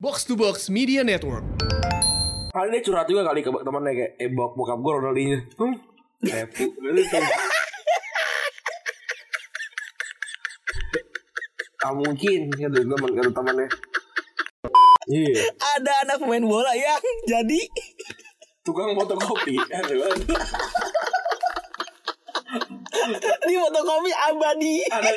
Box 0.00 0.24
to 0.24 0.32
Box 0.32 0.72
Media 0.72 1.04
Network. 1.04 1.44
Kali 2.56 2.72
dia 2.72 2.80
curhat 2.80 3.04
juga 3.04 3.20
kali 3.20 3.44
ke 3.44 3.52
temennya 3.52 3.92
kayak 3.92 4.12
eh 4.16 4.32
bok 4.32 4.56
bokap 4.56 4.80
gue 4.80 4.92
Ronaldinho. 4.96 5.38
Hmm. 5.60 5.76
Gitu 6.24 7.04
tuh. 7.12 7.24
Ah 11.84 11.92
mungkin 11.92 12.48
kata 12.48 12.80
teman 12.80 13.10
kata 13.12 13.28
temannya. 13.28 13.68
Iya, 15.04 15.52
Ada 15.76 15.92
anak 16.08 16.16
pemain 16.24 16.48
bola 16.48 16.72
yang 16.72 17.04
jadi 17.28 17.60
tukang 18.64 18.96
fotokopi. 18.96 19.60
Di 23.20 23.52
fotokopi 23.52 24.10
abadi. 24.16 24.76
Ada 24.88 25.12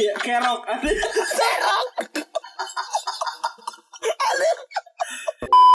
iya 0.00 0.16
kerok 0.16 0.64
ada. 0.64 0.90
Serok. 1.12 1.93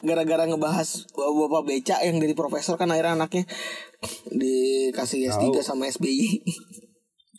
Gara-gara 0.00 0.48
ngebahas 0.48 0.88
bapak 1.12 1.62
beca 1.68 1.96
yang 2.00 2.16
dari 2.16 2.32
profesor 2.32 2.80
kan 2.80 2.88
akhirnya 2.88 3.20
anaknya 3.20 3.44
dikasih 4.32 5.28
S3 5.28 5.52
Tahu. 5.52 5.60
sama 5.60 5.84
SBY. 5.92 6.40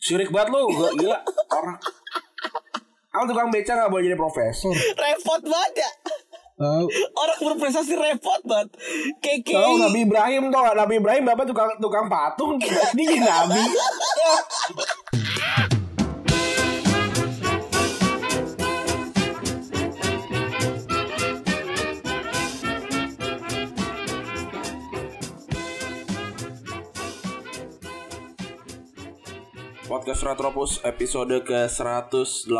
Sirik 0.02 0.30
banget 0.34 0.54
lu, 0.54 0.70
gua 0.70 0.90
gila 0.98 1.18
orang. 1.50 1.78
Aku 3.12 3.24
tukang 3.28 3.50
beca 3.50 3.72
gak 3.76 3.90
boleh 3.90 4.08
jadi 4.08 4.18
profesor. 4.18 4.72
repot 4.72 5.42
banget 5.42 5.84
ya. 5.84 5.90
Tahu. 6.62 6.86
Orang 7.18 7.38
berprestasi 7.42 7.94
repot 7.98 8.40
banget. 8.46 8.68
Keke. 9.18 9.52
Tahu 9.58 9.82
Nabi 9.82 9.98
Ibrahim 10.06 10.42
tau? 10.54 10.62
Nabi 10.72 10.94
Ibrahim 11.02 11.22
bapak 11.26 11.44
tukang 11.50 11.70
tukang 11.82 12.06
patung 12.06 12.56
jadi 12.62 13.04
nabi. 13.18 13.62
Podcast 30.02 30.26
Retropus 30.26 30.82
episode 30.82 31.46
ke-189 31.46 32.50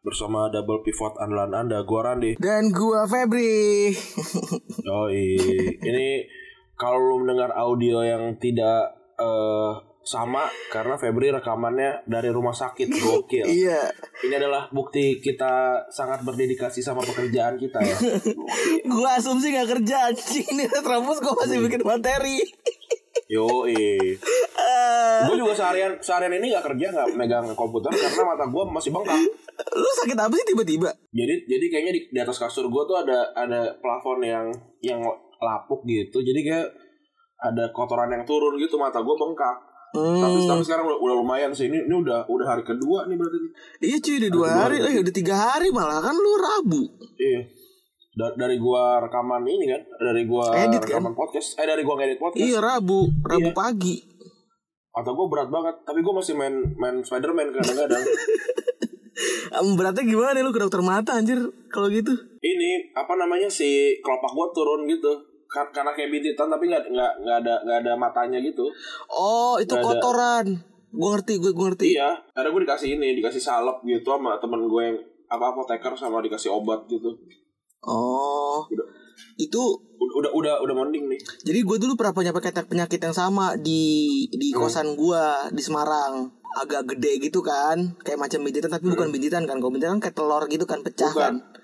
Bersama 0.00 0.48
double 0.48 0.80
pivot 0.80 1.20
andalan 1.20 1.52
Anda, 1.52 1.84
gua 1.84 2.08
Randi 2.08 2.40
Dan 2.40 2.72
gua 2.72 3.04
Febri. 3.04 3.92
Yoi, 4.88 5.36
ini 5.84 6.24
kalau 6.80 7.12
lu 7.12 7.20
mendengar 7.20 7.52
audio 7.52 8.00
yang 8.00 8.40
tidak 8.40 8.88
eh, 9.20 9.72
sama 10.00 10.48
karena 10.72 10.96
Febri 10.96 11.28
rekamannya 11.28 12.08
dari 12.08 12.32
rumah 12.32 12.56
sakit 12.56 12.88
gokil. 12.88 13.44
iya. 13.60 13.84
Ini 14.24 14.40
adalah 14.40 14.72
bukti 14.72 15.20
kita 15.20 15.84
sangat 15.92 16.24
berdedikasi 16.24 16.80
sama 16.80 17.04
pekerjaan 17.04 17.60
kita 17.60 17.84
ya. 17.84 17.96
Gua 18.96 19.20
asumsi 19.20 19.52
gak 19.52 19.76
kerja 19.76 20.08
anjing 20.08 20.56
Ini 20.56 20.72
Retrobus 20.72 21.20
gua 21.20 21.36
masih 21.44 21.60
bikin 21.68 21.84
materi. 21.84 22.40
Yoi. 23.28 23.76
Eh, 24.60 25.18
Gue 25.24 25.36
juga 25.36 25.52
seharian 25.52 25.98
seharian 25.98 26.34
ini 26.34 26.50
nggak 26.50 26.66
kerja 26.66 26.86
nggak 26.90 27.08
megang 27.14 27.46
komputer 27.52 27.90
karena 27.90 28.22
mata 28.24 28.44
gue 28.44 28.62
masih 28.68 28.90
bengkak. 28.90 29.18
lu 29.70 29.90
sakit 30.00 30.16
apa 30.16 30.34
sih 30.34 30.46
tiba-tiba? 30.48 30.90
Jadi 31.10 31.34
jadi 31.44 31.64
kayaknya 31.68 31.92
di, 31.92 32.00
di 32.08 32.18
atas 32.18 32.38
kasur 32.38 32.66
gue 32.66 32.82
tuh 32.84 32.96
ada 32.96 33.28
ada 33.34 33.76
plafon 33.78 34.20
yang 34.20 34.46
yang 34.80 35.00
lapuk 35.38 35.84
gitu. 35.84 36.18
Jadi 36.18 36.40
kayak 36.42 36.68
ada 37.40 37.68
kotoran 37.70 38.08
yang 38.10 38.24
turun 38.24 38.56
gitu 38.56 38.76
mata 38.76 39.00
gue 39.00 39.16
bengkak. 39.16 39.56
Tapi, 39.90 40.06
Hmm. 40.38 40.46
tapi 40.46 40.62
sekarang 40.62 40.86
udah, 40.86 41.02
udah 41.02 41.16
lumayan 41.18 41.50
sih. 41.50 41.66
Ini, 41.66 41.82
ini 41.82 41.94
udah 41.98 42.22
udah 42.30 42.46
hari 42.46 42.62
kedua 42.62 43.10
nih 43.10 43.18
berarti. 43.18 43.38
Iya 43.82 43.96
cuy 43.98 44.16
udah 44.22 44.30
dua 44.30 44.48
hari, 44.54 44.76
eh 44.78 45.02
udah 45.02 45.10
tiga 45.10 45.34
hari 45.34 45.74
malah 45.74 45.98
kan 45.98 46.14
lu 46.14 46.32
Rabu. 46.38 46.82
Iya. 47.18 47.40
Da- 48.10 48.34
dari 48.34 48.58
gua 48.58 48.98
rekaman 48.98 49.46
ini 49.46 49.66
kan, 49.66 49.82
dari 49.96 50.26
gua 50.26 50.50
Edit 50.52 50.82
kan? 50.82 50.98
rekaman 50.98 51.14
podcast, 51.14 51.54
eh 51.54 51.64
dari 51.64 51.86
gua 51.86 51.94
ngedit 51.94 52.18
podcast. 52.18 52.42
Iya 52.42 52.58
Rabu, 52.58 53.06
Rabu 53.22 53.50
Iya. 53.50 53.54
pagi. 53.54 53.96
Atau 54.90 55.14
gua 55.14 55.26
berat 55.26 55.48
banget, 55.48 55.74
tapi 55.84 56.02
gua 56.02 56.18
masih 56.18 56.34
main 56.34 56.50
main 56.74 56.98
Spiderman 57.00 57.50
kadang-kadang. 57.50 58.02
Beratnya 59.78 60.02
gimana 60.02 60.32
nih 60.32 60.42
lu 60.42 60.50
ke 60.50 60.58
dokter 60.58 60.80
mata 60.80 61.14
anjir 61.14 61.38
kalau 61.68 61.86
gitu? 61.86 62.10
ini 62.40 62.88
apa 62.90 63.12
namanya 63.14 63.46
si 63.46 63.68
kelopak 64.00 64.32
gua 64.32 64.48
turun 64.50 64.88
gitu. 64.88 65.12
Kar- 65.44 65.68
karena 65.68 65.90
kayak 65.90 66.08
bintitan 66.08 66.46
tapi 66.46 66.66
nggak 66.66 66.88
nggak 66.88 67.12
nggak 67.20 67.36
ada 67.38 67.54
nggak 67.60 67.78
ada 67.80 67.92
matanya 67.94 68.38
gitu. 68.38 68.64
Oh 69.08 69.54
itu 69.56 69.70
ada. 69.70 69.82
kotoran. 69.82 70.46
Gue 70.90 71.08
ngerti, 71.08 71.38
gue 71.38 71.54
ngerti. 71.54 71.86
Iya, 71.94 72.18
karena 72.28 72.50
gua 72.50 72.62
dikasih 72.64 72.98
ini, 72.98 73.14
dikasih 73.14 73.38
salep 73.38 73.78
gitu 73.84 74.10
sama 74.10 74.34
temen 74.38 74.66
gue 74.66 74.82
yang 74.82 74.98
apa 75.26 75.54
apoteker 75.54 75.94
sama 75.94 76.18
dikasih 76.18 76.50
obat 76.50 76.82
gitu. 76.86 77.14
Oh 77.82 78.64
Udah. 78.66 78.86
itu 79.36 79.62
Udah 79.96 80.16
udah 80.18 80.30
udah, 80.32 80.54
udah 80.60 80.74
mending 80.78 81.06
nih. 81.06 81.20
jadi 81.42 81.60
gue 81.60 81.76
dulu 81.78 81.92
pernah 81.94 82.12
punya 82.12 82.30
penyakit 82.30 82.64
penyakit 82.66 83.00
yang 83.00 83.12
sama 83.12 83.52
di 83.54 83.82
di 84.28 84.48
Hmm. 84.50 84.58
kosan 84.58 84.88
gue 84.92 85.24
di 85.50 85.60
Semarang 85.60 86.24
agak 86.52 86.82
gede 86.88 87.20
gitu 87.20 87.40
kan 87.40 87.76
kayak 88.00 88.18
macam 88.18 88.40
bintitan 88.40 88.68
tapi 88.68 88.88
bukan 88.88 89.08
bintitan 89.08 89.44
kan 89.44 89.56
kalau 89.56 89.70
bintitan 89.70 89.96
kayak 89.96 90.12
telur 90.12 90.44
gitu 90.46 90.64
kan 90.64 90.80
pecah 90.80 91.08
Hmm. 91.08 91.16
Bukan. 91.16 91.34
kan 91.36 91.58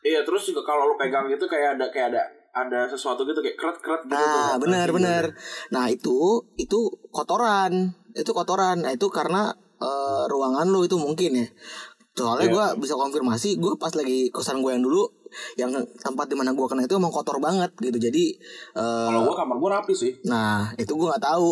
Iya, 0.00 0.20
terus 0.20 0.44
juga 0.44 0.60
kalau 0.62 0.84
lu 0.84 0.94
pegang 0.94 1.24
gitu 1.26 1.44
kayak 1.44 1.74
ada 1.74 1.88
kayak 1.88 2.12
ada 2.12 2.22
ada 2.54 2.80
sesuatu 2.84 3.24
gitu 3.24 3.40
kayak 3.40 3.56
keret-keret 3.56 4.04
gitu. 4.04 4.12
Nah, 4.12 4.52
tuh. 4.52 4.60
benar 4.60 4.84
Anjing, 4.84 4.94
benar. 4.94 5.24
Nah, 5.70 5.84
itu 5.88 6.16
itu 6.54 6.78
kotoran. 7.08 7.72
Itu 8.12 8.30
kotoran. 8.30 8.78
Nah, 8.78 8.92
itu 8.92 9.08
karena 9.08 9.48
eh, 9.76 10.24
ruangan 10.28 10.68
lu 10.68 10.84
itu 10.84 10.94
mungkin 10.94 11.34
ya. 11.34 11.46
Soalnya 12.12 12.46
Iya. 12.46 12.52
gua 12.52 12.66
bisa 12.76 12.94
konfirmasi, 12.94 13.56
gua 13.56 13.74
pas 13.74 13.90
lagi 13.90 14.28
kosan 14.28 14.60
gue 14.60 14.70
yang 14.70 14.84
dulu 14.84 15.08
yang 15.54 15.70
tempat 15.96 16.26
di 16.26 16.36
mana 16.36 16.52
gua 16.52 16.66
kena 16.66 16.84
itu 16.84 16.94
emang 16.94 17.10
kotor 17.10 17.38
banget 17.38 17.70
gitu. 17.78 17.98
Jadi 17.98 18.24
eh, 18.72 19.06
Kalau 19.10 19.26
gua 19.26 19.36
kamar 19.36 19.56
gua 19.56 19.70
rapi 19.78 19.92
sih. 19.92 20.12
nah, 20.24 20.70
itu 20.74 20.94
gua 20.94 21.14
nggak 21.14 21.24
tahu. 21.24 21.48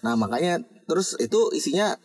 Nah, 0.00 0.14
makanya 0.14 0.60
terus 0.84 1.16
itu 1.16 1.48
isinya 1.50 1.96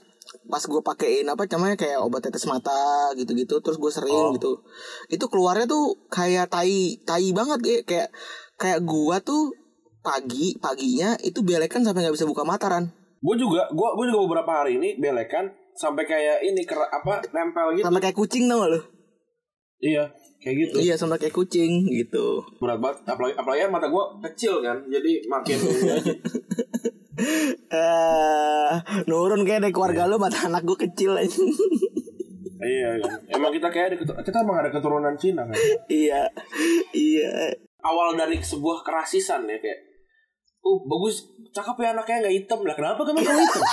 pas 0.46 0.62
gue 0.62 0.78
pakein 0.80 1.26
apa 1.26 1.50
namanya 1.50 1.74
kayak 1.74 2.00
obat 2.00 2.22
tetes 2.22 2.46
mata 2.46 3.10
gitu-gitu 3.18 3.58
terus 3.66 3.82
gue 3.82 3.90
sering 3.90 4.14
Oh. 4.14 4.30
gitu 4.32 4.62
itu 5.10 5.26
keluarnya 5.26 5.66
tuh 5.66 5.98
kayak 6.06 6.54
tai 6.54 7.02
tai 7.02 7.34
banget 7.34 7.58
kayak 7.60 7.84
kayak 7.90 8.10
kayak 8.56 8.80
gua 8.86 9.18
tuh 9.20 9.50
pagi 10.00 10.54
paginya 10.62 11.18
itu 11.26 11.42
belekan 11.42 11.82
sampai 11.82 12.06
nggak 12.06 12.14
bisa 12.14 12.30
buka 12.30 12.46
mata 12.46 12.70
Ran 12.70 12.86
Gue 13.20 13.36
juga, 13.36 13.68
gua 13.74 13.98
gua 13.98 14.06
juga 14.06 14.20
beberapa 14.24 14.52
hari 14.64 14.78
ini 14.78 15.02
belekan 15.02 15.50
sampai 15.74 16.06
kayak 16.06 16.46
ini 16.46 16.62
kera, 16.62 16.86
apa 16.88 17.26
nempel 17.34 17.74
gitu. 17.74 17.84
sampai 17.90 18.00
kayak 18.00 18.16
kucing 18.16 18.46
tau 18.46 18.62
gak 18.62 18.70
lu 18.70 18.82
Iya, 19.82 20.14
kayak 20.40 20.56
gitu. 20.56 20.76
iya 20.80 20.96
sampai 20.96 21.20
kayak 21.20 21.36
kucing 21.36 21.92
gitu 21.92 22.40
Berat 22.64 22.80
banget. 22.80 23.04
Apalagi, 23.04 23.36
apalagi 23.36 23.68
mata 23.68 23.92
gua 23.92 24.16
kecil 24.24 24.64
kan, 24.64 24.80
jadi 24.88 25.28
makin 25.28 25.58
eh 27.76 28.74
nurun 29.12 29.44
kayak 29.44 29.68
dari 29.68 29.76
keluarga 29.76 30.08
lu 30.08 30.16
mata 30.16 30.48
anak 30.48 30.64
gue 30.64 30.88
kecil 30.88 31.20
aja 31.20 31.36
iya, 32.64 32.96
kan. 32.96 33.20
emang 33.36 33.52
kita 33.52 33.68
kayak 33.68 33.92
ada 33.92 34.24
kita 34.24 34.38
emang 34.40 34.64
ada 34.64 34.72
keturunan 34.72 35.12
Cina 35.20 35.44
kan. 35.44 35.60
iya 35.92 36.32
iya 36.96 37.52
Awal 37.80 38.20
dari 38.20 38.36
sebuah 38.44 38.84
kerasisan 38.84 39.48
ya 39.48 39.56
kayak, 39.56 39.80
uh 40.68 40.80
bagus, 40.84 41.32
cakep 41.56 41.80
ya 41.80 41.96
anaknya 41.96 42.28
nggak 42.28 42.36
hitam 42.36 42.60
lah. 42.68 42.76
Kenapa 42.76 43.08
kamu 43.08 43.24
nggak 43.24 43.40
hitam? 43.40 43.64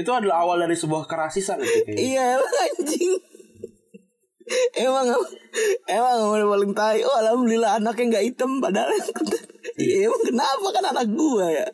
itu 0.00 0.10
adalah 0.12 0.44
awal 0.44 0.60
dari 0.60 0.76
sebuah 0.76 1.08
kerasisan 1.08 1.56
itu 1.60 1.88
kayaknya. 1.88 2.00
iya 2.00 2.26
anjing 2.36 3.16
emang 4.74 5.06
emang 5.86 6.16
emang 6.34 6.50
paling 6.50 6.72
tai 6.74 7.00
oh 7.06 7.16
alhamdulillah 7.18 7.78
anaknya 7.78 8.18
nggak 8.18 8.24
hitam 8.30 8.58
padahal 8.58 8.90
iya 9.78 10.06
emang 10.10 10.22
kenapa 10.26 10.66
kan 10.74 10.84
anak 10.90 11.06
gua 11.14 11.46
ya 11.48 11.66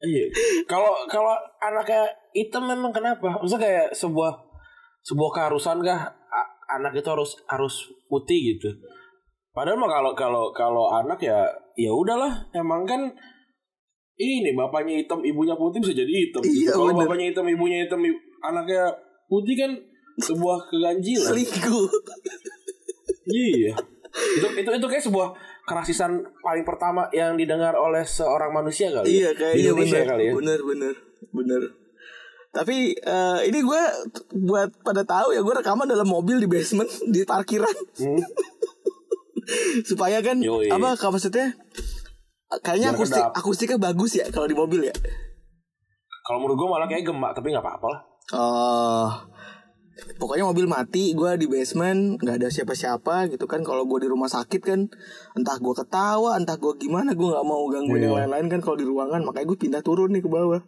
Iya. 0.00 0.32
Kalau 0.64 1.04
kalau 1.04 1.36
anaknya 1.60 2.08
hitam 2.32 2.64
memang 2.64 2.88
kenapa? 2.88 3.36
Maksudnya 3.36 3.60
kayak 3.60 3.88
sebuah 3.92 4.32
sebuah 5.04 5.30
keharusan 5.36 5.84
kah 5.84 6.08
anak 6.72 6.96
itu 6.96 7.04
harus 7.04 7.36
harus 7.44 7.84
putih 8.08 8.56
gitu. 8.56 8.72
Padahal 9.52 9.76
mah 9.76 9.92
kalau 9.92 10.12
kalau 10.16 10.44
kalau 10.56 10.84
anak 10.88 11.20
ya 11.20 11.44
ya 11.76 11.92
udahlah 11.92 12.32
emang 12.56 12.88
kan 12.88 13.12
ini 14.16 14.56
bapaknya 14.56 15.04
hitam 15.04 15.20
ibunya 15.20 15.52
putih 15.52 15.84
bisa 15.84 15.92
jadi 15.92 16.08
hitam. 16.08 16.40
gitu. 16.44 16.64
Iya, 16.64 16.72
Kalau 16.72 16.86
bener. 16.96 17.04
bapaknya 17.04 17.26
hitam 17.36 17.46
ibunya 17.52 17.78
hitam 17.84 18.00
anaknya 18.40 18.88
putih 19.28 19.52
kan 19.52 19.72
sebuah 20.20 20.58
keganjilan. 20.66 21.28
selingkuh 21.28 21.88
iya. 23.26 23.72
Itu 24.10 24.46
itu 24.54 24.70
itu 24.70 24.86
kayak 24.86 25.04
sebuah 25.04 25.28
kerasisan 25.62 26.10
paling 26.40 26.64
pertama 26.64 27.06
yang 27.10 27.34
didengar 27.34 27.72
oleh 27.72 28.02
seorang 28.02 28.50
manusia 28.50 28.90
kali. 28.90 29.06
Iya 29.08 29.30
ya. 29.30 29.30
Di 29.30 29.38
kayaknya 29.38 29.62
Indonesia 29.64 29.94
bener, 29.96 30.08
kali 30.08 30.22
ya. 30.22 30.32
bener 30.34 30.58
bener 30.60 30.94
bener. 31.30 31.62
Tapi 32.50 32.76
eh, 32.92 33.40
ini 33.46 33.58
gue 33.60 33.82
buat 34.42 34.70
pada 34.82 35.02
tahu 35.04 35.30
ya 35.30 35.40
gue 35.40 35.54
rekaman 35.54 35.86
dalam 35.86 36.04
mobil 36.04 36.36
di 36.36 36.46
basement 36.46 36.90
di 37.06 37.22
parkiran 37.22 37.70
Hmm. 37.96 38.18
supaya 39.88 40.18
kan 40.20 40.38
Yoi. 40.38 40.66
apa 40.66 40.94
maksudnya 41.00 41.54
kayaknya 42.60 42.90
Biar 42.90 42.98
akustik 42.98 43.22
kedap. 43.22 43.34
akustiknya 43.36 43.78
bagus 43.80 44.12
ya 44.12 44.26
kalau 44.28 44.46
di 44.46 44.54
mobil 44.54 44.82
ya. 44.82 44.94
Kalau 46.20 46.38
menurut 46.40 46.58
gue 46.58 46.68
malah 46.68 46.86
kayak 46.86 47.02
gemak 47.04 47.30
tapi 47.32 47.50
nggak 47.50 47.62
apa-apa 47.62 47.86
lah. 47.88 48.00
Oh 48.32 49.08
pokoknya 50.16 50.44
mobil 50.44 50.64
mati 50.64 51.12
gue 51.12 51.30
di 51.34 51.46
basement 51.46 52.16
nggak 52.16 52.36
ada 52.38 52.48
siapa-siapa 52.48 53.28
gitu 53.28 53.44
kan. 53.44 53.60
Kalau 53.60 53.84
gue 53.84 54.00
di 54.00 54.08
rumah 54.08 54.26
sakit 54.26 54.60
kan 54.60 54.86
entah 55.32 55.56
gue 55.56 55.74
ketawa 55.74 56.34
entah 56.34 56.54
gue 56.54 56.72
gimana 56.76 57.12
gue 57.12 57.24
nggak 57.24 57.42
mau 57.42 57.64
gangguin 57.66 58.02
yang 58.02 58.14
Iya. 58.14 58.20
lain-lain 58.24 58.46
kan 58.48 58.60
kalau 58.60 58.76
di 58.76 58.84
ruangan. 58.84 59.20
Makanya 59.22 59.46
gue 59.46 59.58
pindah 59.58 59.82
turun 59.82 60.10
nih 60.10 60.20
ke 60.20 60.28
bawah. 60.28 60.60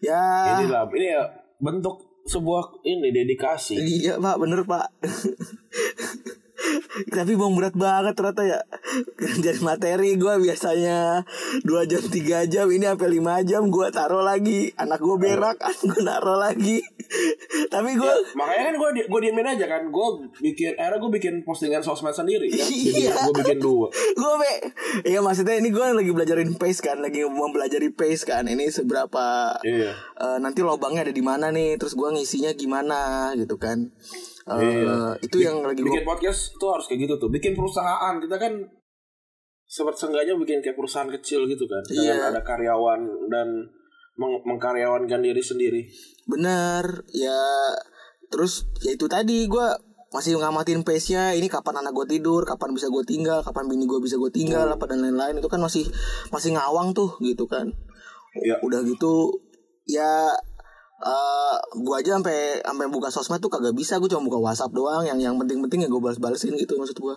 Ya. 0.00 0.56
Ini 0.58 0.68
lah, 0.68 0.88
ini 0.90 1.06
ya 1.08 1.22
bentuk 1.58 2.00
sebuah 2.22 2.80
ini 2.82 3.08
dedikasi. 3.10 3.76
iya 3.76 4.16
pak. 4.16 4.36
Bener 4.36 4.64
pak 4.64 4.88
tapi 7.10 7.32
bang 7.34 7.52
berat 7.52 7.74
banget 7.74 8.14
ternyata 8.14 8.42
ya. 8.44 8.60
Jadi 9.40 9.60
materi 9.60 10.14
gue 10.14 10.34
biasanya 10.38 11.24
dua 11.62 11.84
jam 11.84 12.02
tiga 12.02 12.44
jam 12.44 12.66
Ini 12.66 12.92
sampai 12.92 13.08
5 13.12 13.48
jam 13.48 13.62
gue 13.66 13.86
taruh 13.90 14.20
lagi. 14.20 14.70
Anak 14.74 14.98
gue 14.98 15.16
berak 15.16 15.56
gue 15.80 16.00
naruh 16.00 16.36
lagi. 16.36 16.80
Tapi 17.66 17.90
gue 17.94 18.12
Makanya 18.32 18.62
kan 18.64 18.74
gue 18.76 18.88
gue 19.04 19.20
diemin 19.20 19.42
aja 19.44 19.66
kan, 19.66 19.82
gue 19.84 20.08
bikin, 20.38 20.78
akhirnya 20.78 20.98
gue 20.98 21.10
bikin 21.12 21.34
postingan 21.42 21.82
sosmed 21.82 22.12
sendiri 22.12 22.46
kan. 22.48 22.68
Jadi 22.86 23.02
Iya. 23.02 23.14
gue 23.26 23.34
bikin 23.36 23.58
dua. 23.58 23.88
gue 23.90 24.32
be 24.36 24.52
Iya 25.04 25.18
maksudnya 25.20 25.56
ini 25.56 25.70
gue 25.70 25.82
lagi 25.82 26.10
belajarin 26.10 26.54
pace 26.54 26.80
kan. 26.80 26.98
Lagi 26.98 27.24
mempelajari 27.24 27.90
pace 27.90 28.22
kan. 28.22 28.46
Ini 28.46 28.68
seberapa 28.68 29.56
Iya. 29.62 29.90
eh, 29.94 30.38
Nanti 30.38 30.60
lobangnya 30.60 31.02
ada 31.02 31.14
di 31.14 31.22
mana 31.22 31.50
nih. 31.50 31.74
Terus 31.76 31.94
gue 31.94 32.08
ngisinya 32.10 32.52
gimana 32.52 33.00
gitu 33.34 33.56
kan 33.56 33.90
Eh, 34.46 34.56
Iya. 34.82 35.14
Itu 35.20 35.36
yang 35.38 35.60
lagi 35.60 35.80
gue 35.80 35.90
bikin 35.90 36.02
podcast 36.02 36.56
tuh 36.56 36.72
harus 36.72 36.86
kayak 36.86 37.04
gitu 37.04 37.14
tuh. 37.16 37.28
Bikin 37.28 37.52
perusahaan 37.52 38.16
kita 38.16 38.36
kan 38.36 38.52
seperti 39.64 39.98
seenggaknya 40.00 40.34
bikin 40.34 40.58
kayak 40.60 40.74
perusahaan 40.74 41.10
kecil 41.10 41.44
gitu 41.44 41.64
kan. 41.64 41.82
Dengan 41.84 42.16
Iya. 42.16 42.26
ada 42.30 42.40
karyawan 42.40 43.00
dan 43.28 43.48
meng- 44.16 44.42
mengkaryawankan 44.44 45.20
diri 45.20 45.40
sendiri. 45.40 45.82
Bener 46.24 47.04
ya 47.10 47.40
terus 48.26 48.62
ya 48.78 48.94
itu 48.94 49.06
tadi 49.06 49.44
gue 49.44 49.66
masih 50.10 50.34
ngamatin 50.36 50.82
pace 50.82 51.10
nya 51.10 51.30
ini 51.30 51.46
kapan 51.46 51.82
anak 51.82 51.94
gue 51.94 52.06
tidur 52.08 52.42
kapan 52.42 52.70
bisa 52.70 52.86
gue 52.86 53.02
tinggal 53.02 53.40
kapan 53.40 53.66
bini 53.66 53.86
gue 53.86 53.98
bisa 53.98 54.14
gue 54.14 54.26
tinggal 54.28 54.66
apa 54.66 54.82
dan 54.84 55.00
lain-lain 55.00 55.38
itu 55.38 55.46
kan 55.46 55.58
masih 55.58 55.86
masih 56.28 56.54
ngawang 56.54 56.90
tuh 56.90 57.14
gitu 57.20 57.46
kan 57.46 57.70
Iya. 58.36 58.58
udah 58.60 58.82
gitu 58.82 59.30
ya 59.84 60.30
eh 61.00 61.56
gue 61.80 61.94
aja 61.96 62.20
sampai 62.20 62.60
sampai 62.60 62.86
buka 62.92 63.08
sosmed 63.08 63.40
tuh 63.40 63.48
kagak 63.48 63.72
bisa 63.72 63.96
gue 63.96 64.08
cuma 64.08 64.20
buka 64.28 64.36
WhatsApp 64.36 64.72
doang. 64.72 65.02
Yang 65.08 65.18
yang 65.24 65.36
penting-penting 65.40 65.84
ya 65.84 65.88
gue 65.88 66.00
balas-balesin 66.00 66.52
gitu 66.60 66.76
maksud 66.76 67.00
gue 67.00 67.14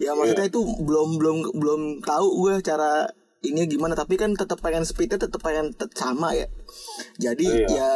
ya 0.00 0.16
maksudnya 0.16 0.48
itu 0.48 0.60
belum 0.60 1.20
belum 1.20 1.36
belum 1.52 1.80
tahu 2.00 2.26
gue 2.42 2.54
cara 2.64 3.04
ini 3.44 3.68
gimana. 3.68 3.92
Tapi 3.92 4.16
kan 4.16 4.32
tetap 4.32 4.58
pengen 4.64 4.88
speednya 4.88 5.20
tetap 5.20 5.44
pengen 5.44 5.76
tet- 5.76 5.92
sama 5.92 6.32
ya. 6.32 6.48
Jadi 7.20 7.44
Iya. 7.44 7.68
ya 7.76 7.90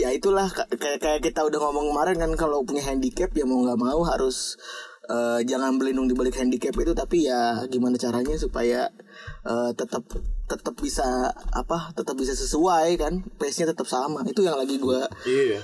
ya 0.00 0.08
itulah 0.16 0.48
ka- 0.48 0.66
kayak 0.72 0.98
kayak 0.98 1.20
kita 1.20 1.44
udah 1.44 1.60
ngomong 1.60 1.92
kemarin 1.92 2.16
kan 2.16 2.32
kalau 2.40 2.64
punya 2.64 2.80
handicap 2.80 3.28
ya 3.36 3.44
mau 3.44 3.60
nggak 3.60 3.76
mau 3.76 4.00
harus 4.08 4.56
eh, 5.10 5.42
jangan 5.42 5.74
berlindung 5.76 6.06
di 6.08 6.16
balik 6.16 6.40
handicap 6.40 6.72
itu. 6.72 6.96
Tapi 6.96 7.28
ya 7.28 7.68
gimana 7.68 8.00
caranya 8.00 8.32
supaya 8.40 8.88
eh, 9.44 9.70
tetap 9.76 10.08
tetap 10.50 10.74
bisa 10.74 11.06
apa 11.50 11.94
tetap 11.94 12.12
bisa 12.14 12.34
sesuai 12.34 12.98
kan 12.98 13.14
pace 13.38 13.62
nya 13.62 13.70
tetap 13.70 13.86
sama 13.86 14.26
itu 14.26 14.42
yang 14.42 14.58
lagi 14.58 14.76
gua 14.76 15.06
Iya. 15.22 15.62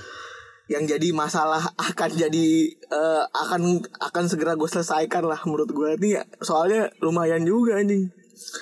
yang 0.67 0.83
jadi 0.85 1.11
masalah 1.11 1.59
akan 1.75 2.11
jadi 2.13 2.47
eh, 2.73 3.23
akan 3.27 3.83
akan 4.01 4.25
segera 4.27 4.55
gue 4.55 4.67
selesaikan 4.67 5.23
lah 5.23 5.39
menurut 5.43 5.67
gue 5.69 5.89
ini 5.97 6.09
ya 6.15 6.23
soalnya 6.39 6.87
lumayan 6.99 7.43
juga 7.43 7.77
anjing 7.77 8.11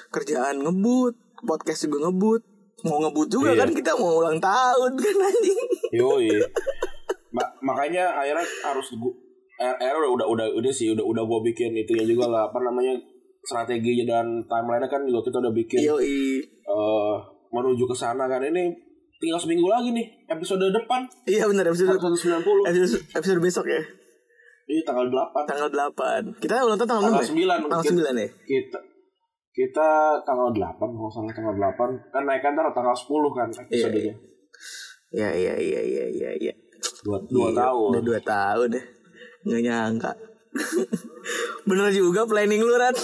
kerjaan 0.08 0.60
ngebut 0.60 1.12
podcast 1.42 1.84
juga 1.84 2.08
ngebut 2.08 2.40
mau 2.82 3.00
ngebut 3.00 3.28
juga 3.28 3.52
Iya. 3.52 3.60
kan 3.60 3.70
kita 3.72 3.92
mau 3.94 4.16
ulang 4.18 4.36
tahun 4.36 4.92
kan 4.94 5.16
anjing 5.22 5.60
Yoi. 5.92 6.28
Ma- 7.36 7.52
makanya 7.62 8.14
akhirnya 8.14 8.46
harus 8.62 8.88
gua 8.94 9.12
akhirnya 9.54 9.96
udah 9.96 10.10
udah 10.12 10.26
udah 10.28 10.46
udah 10.54 10.72
sih 10.72 10.92
udah 10.92 11.02
udah 11.02 11.22
gue 11.22 11.40
bikin 11.48 11.72
itunya 11.72 12.04
juga 12.04 12.26
lah 12.26 12.42
apa 12.46 12.58
namanya 12.60 12.94
strategi 13.44 14.02
dan 14.02 14.42
timeline 14.44 14.84
kan 14.84 15.04
juga 15.04 15.20
kita 15.22 15.36
udah 15.38 15.52
bikin. 15.52 15.78
Yoi. 15.80 16.40
eh, 16.42 17.14
menuju 17.48 17.84
ke 17.84 17.94
sana 17.94 18.24
kan. 18.24 18.40
Ini 18.40 18.72
tinggal 19.14 19.38
seminggu 19.38 19.68
lagi 19.68 19.92
nih 19.92 20.04
episode 20.26 20.64
depan. 20.66 21.04
Iya 21.24 21.46
benar 21.46 21.68
episode 21.68 21.94
190 21.94 22.40
episode, 22.66 23.04
episode 23.14 23.40
besok 23.40 23.66
ya. 23.68 23.80
Ini 24.64 24.80
tanggal 24.80 25.06
8 25.06 25.44
tanggal 25.44 25.68
8 25.68 26.40
kita 26.40 26.64
ulang 26.64 26.74
tahun 26.74 26.88
tanggal 26.88 27.04
6 27.04 27.08
tanggal 27.12 27.20
ya? 27.20 27.28
9 27.28 27.68
tanggal 27.68 27.80
mungkin. 27.84 27.94
9 28.00 28.16
ya? 28.16 28.28
Kita 28.42 28.78
kita 29.54 29.88
tanggal 30.24 30.48
8 30.50 30.80
kalau 30.80 31.10
salah 31.12 31.30
tanggal 31.30 31.54
8 31.54 31.76
kan 32.10 32.22
naik 32.24 32.40
kan 32.40 32.52
ntar 32.52 32.72
tanggal 32.72 32.96
10 32.96 33.06
kan 33.30 33.48
episodenya. 33.54 34.14
Iya 35.14 35.28
iya. 35.30 35.52
Iya 35.54 35.80
iya 35.84 36.04
iya 36.10 36.30
iya 36.34 36.52
dua, 37.04 37.20
dua 37.28 37.48
Iya, 37.52 37.60
tahun. 37.60 37.88
Udah 37.92 38.02
dua 38.02 38.20
tahun 38.24 38.68
deh 38.74 38.84
Nggak 39.44 39.60
nyangka 39.62 40.12
Bener 41.68 41.88
juga 41.90 42.26
planning 42.28 42.62
lu 42.62 42.74
Ran. 42.74 42.94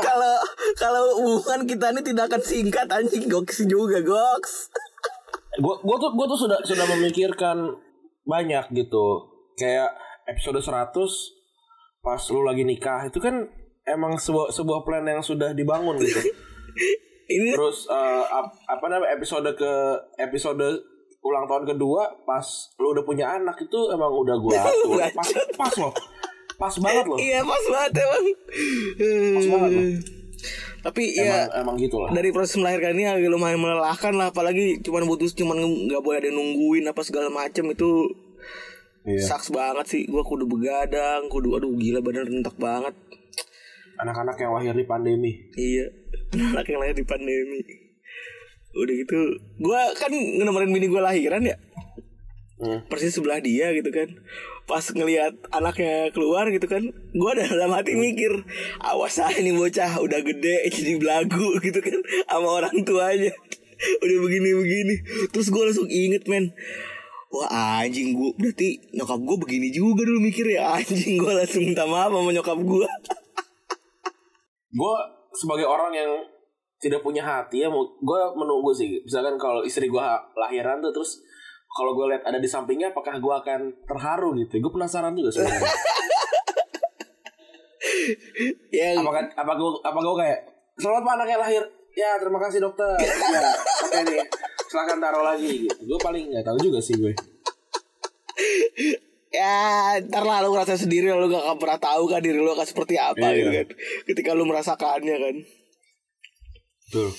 Kalau 0.00 0.34
kalau 0.78 1.02
hubungan 1.20 1.68
kita 1.68 1.92
ini 1.92 2.00
tidak 2.00 2.32
akan 2.32 2.42
singkat 2.42 2.88
anjing. 2.88 3.28
Goks 3.28 3.68
juga 3.68 4.00
goks. 4.00 4.72
Gua 5.60 5.76
gua 5.84 5.96
tuh 6.00 6.10
gua 6.16 6.26
tuh 6.30 6.48
sudah 6.48 6.58
sudah 6.64 6.86
memikirkan 6.96 7.68
banyak 8.24 8.64
gitu. 8.72 9.28
Kayak 9.60 9.92
episode 10.30 10.62
100 10.64 10.94
pas 12.00 12.22
lu 12.32 12.40
lagi 12.48 12.64
nikah 12.64 13.04
itu 13.12 13.20
kan 13.20 13.44
emang 13.84 14.16
sebuah 14.16 14.48
sebuah 14.48 14.88
plan 14.88 15.04
yang 15.04 15.20
sudah 15.20 15.52
dibangun 15.52 16.00
gitu. 16.00 16.24
Ini 17.30 17.54
terus 17.54 17.86
eh, 17.86 18.24
ap- 18.26 18.58
apa 18.66 18.86
namanya 18.90 19.14
episode 19.14 19.46
ke 19.54 19.72
episode 20.18 20.82
ulang 21.20 21.44
tahun 21.44 21.64
kedua 21.68 22.24
pas 22.24 22.44
lu 22.80 22.96
udah 22.96 23.04
punya 23.04 23.28
anak 23.28 23.56
itu 23.60 23.80
emang 23.92 24.08
udah 24.08 24.36
gua 24.40 24.56
atur. 24.64 24.96
Pas 25.12 25.28
pas 25.56 25.74
loh. 25.76 25.92
Pas 26.56 26.74
banget 26.76 27.04
loh. 27.08 27.18
Iya 27.20 27.40
pas 27.44 27.64
banget 27.66 27.92
emang. 28.00 28.24
Pas 29.36 29.46
banget 29.48 29.70
loh. 29.70 29.84
Tapi 30.80 31.02
emang 31.12 31.28
ya 31.28 31.38
emang 31.60 31.76
gitu 31.76 31.96
lah. 32.00 32.08
dari 32.08 32.32
proses 32.32 32.56
melahirkan 32.56 32.96
ini 32.96 33.04
agak 33.04 33.28
lumayan 33.28 33.60
melelahkan 33.60 34.16
lah 34.16 34.32
apalagi 34.32 34.80
cuman 34.80 35.04
butuh 35.04 35.28
cuman 35.28 35.60
nggak 35.60 36.00
boleh 36.00 36.24
ada 36.24 36.32
yang 36.32 36.40
nungguin 36.40 36.88
apa 36.88 37.00
segala 37.04 37.28
macem 37.28 37.68
itu 37.68 38.08
Iya. 39.00 39.32
saks 39.32 39.48
banget 39.48 39.88
sih. 39.88 40.02
Gua 40.12 40.20
kudu 40.20 40.44
begadang 40.44 41.24
kudu 41.32 41.56
aduh 41.56 41.72
gila 41.72 42.04
badan 42.04 42.28
rentak 42.28 42.52
banget. 42.60 42.92
Anak-anak 43.96 44.36
yang 44.36 44.52
lahir 44.52 44.72
di 44.76 44.84
pandemi. 44.84 45.32
Iya 45.56 45.88
Anak 46.52 46.68
yang 46.68 46.80
lahir 46.84 46.96
di 46.96 47.04
pandemi 47.04 47.60
Udah 48.76 48.94
gitu. 48.94 49.18
Gue 49.58 49.80
kan 49.98 50.12
nemenin 50.12 50.70
bini 50.70 50.86
gue 50.86 51.02
lahiran 51.02 51.42
ya. 51.42 51.56
Hmm. 52.60 52.84
Persis 52.92 53.16
sebelah 53.16 53.40
dia 53.40 53.72
gitu 53.72 53.88
kan. 53.88 54.08
Pas 54.68 54.84
ngelihat 54.84 55.34
anaknya 55.50 56.14
keluar 56.14 56.46
gitu 56.52 56.70
kan 56.70 56.84
Gue 57.10 57.32
dalam 57.34 57.74
hati 57.74 57.98
mikir 57.98 58.46
Awas 58.78 59.18
ah 59.18 59.32
ini 59.34 59.50
bocah 59.50 59.98
udah 59.98 60.22
gede 60.22 60.70
Jadi 60.70 60.94
belagu 60.94 61.56
gitu 61.66 61.82
kan 61.82 61.98
Sama 62.28 62.62
orang 62.62 62.76
tuanya. 62.86 63.32
Udah 64.04 64.16
begini-begini. 64.20 64.94
Terus 65.32 65.48
gue 65.48 65.62
langsung 65.64 65.88
inget 65.88 66.28
men. 66.28 66.52
Wah 67.32 67.80
anjing 67.80 68.12
gue 68.12 68.30
Berarti 68.36 68.92
nyokap 68.92 69.18
gue 69.24 69.36
begini 69.40 69.68
juga 69.72 70.04
dulu 70.04 70.20
mikir 70.20 70.44
ya 70.52 70.70
Anjing 70.76 71.16
gue 71.16 71.32
langsung 71.32 71.64
minta 71.64 71.88
maaf 71.88 72.12
sama 72.12 72.30
nyokap 72.30 72.60
gue 72.60 72.86
gue 74.70 74.94
sebagai 75.34 75.66
orang 75.66 75.90
yang 75.94 76.10
tidak 76.80 77.04
punya 77.04 77.20
hati 77.20 77.60
ya 77.62 77.68
gue 77.70 78.20
menunggu 78.34 78.72
sih. 78.72 79.04
Misalkan 79.04 79.36
kalau 79.36 79.60
istri 79.60 79.86
gue 79.86 80.00
lahiran 80.34 80.80
tuh 80.80 80.90
terus 80.90 81.20
kalau 81.70 81.94
gue 81.94 82.10
lihat 82.10 82.24
ada 82.26 82.40
di 82.40 82.48
sampingnya 82.48 82.90
apakah 82.90 83.20
gue 83.20 83.34
akan 83.44 83.60
terharu 83.86 84.32
gitu? 84.40 84.58
Gue 84.58 84.72
penasaran 84.74 85.12
juga 85.12 85.30
sebenarnya 85.30 85.70
Ya 88.72 88.96
apakah 88.96 89.22
apa 89.28 89.52
gue 89.54 89.70
apa 89.84 89.98
gue 90.00 90.16
kayak 90.24 90.40
selamat 90.80 91.02
pak 91.04 91.12
anaknya 91.20 91.38
lahir. 91.38 91.62
Ya 91.92 92.16
terima 92.16 92.40
kasih 92.40 92.58
dokter. 92.64 92.96
Ya 93.36 93.40
oke 93.84 93.98
nih 94.08 94.24
silakan 94.70 94.98
taruh 95.02 95.24
lagi 95.26 95.66
gitu. 95.68 95.82
Gue 95.84 95.98
paling 96.00 96.32
nggak 96.32 96.46
tahu 96.46 96.58
juga 96.64 96.78
sih 96.80 96.96
gue. 96.96 97.12
Ya 99.30 99.94
ntar 100.10 100.26
lah 100.26 100.42
lu 100.42 100.50
ngerasa 100.50 100.74
sendiri 100.74 101.12
lu 101.12 101.30
gak 101.30 101.44
akan 101.46 101.58
pernah 101.60 101.78
tahu 101.78 102.10
kan 102.10 102.18
diri 102.18 102.40
lu 102.40 102.50
akan 102.50 102.66
seperti 102.66 102.98
apa 102.98 103.30
Iya. 103.30 103.36
gitu 103.36 103.50
kan. 103.52 103.66
Ketika 104.10 104.30
lu 104.34 104.42
merasakannya 104.42 105.16
kan 105.20 105.34
tuh 106.90 107.10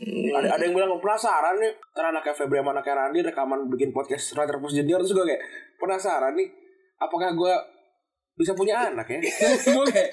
ada 0.00 0.56
ada 0.56 0.62
yang 0.64 0.72
bilang 0.72 0.96
penasaran 0.96 1.60
nih 1.60 1.76
karena 1.92 2.08
anaknya 2.16 2.32
Febri 2.32 2.56
sama 2.64 2.72
anaknya 2.72 2.94
Randy 3.04 3.20
rekaman 3.20 3.68
bikin 3.68 3.92
podcast 3.92 4.32
Writer 4.32 4.56
Post 4.56 4.80
Junior. 4.80 5.04
Terus 5.04 5.12
gue 5.12 5.26
kayak 5.28 5.42
penasaran 5.76 6.32
nih 6.40 6.48
apakah 6.96 7.36
gue 7.36 7.52
bisa 8.40 8.56
punya 8.56 8.88
anak 8.88 9.04
ya? 9.12 9.20
Gue 9.76 9.84
kayak 9.92 10.08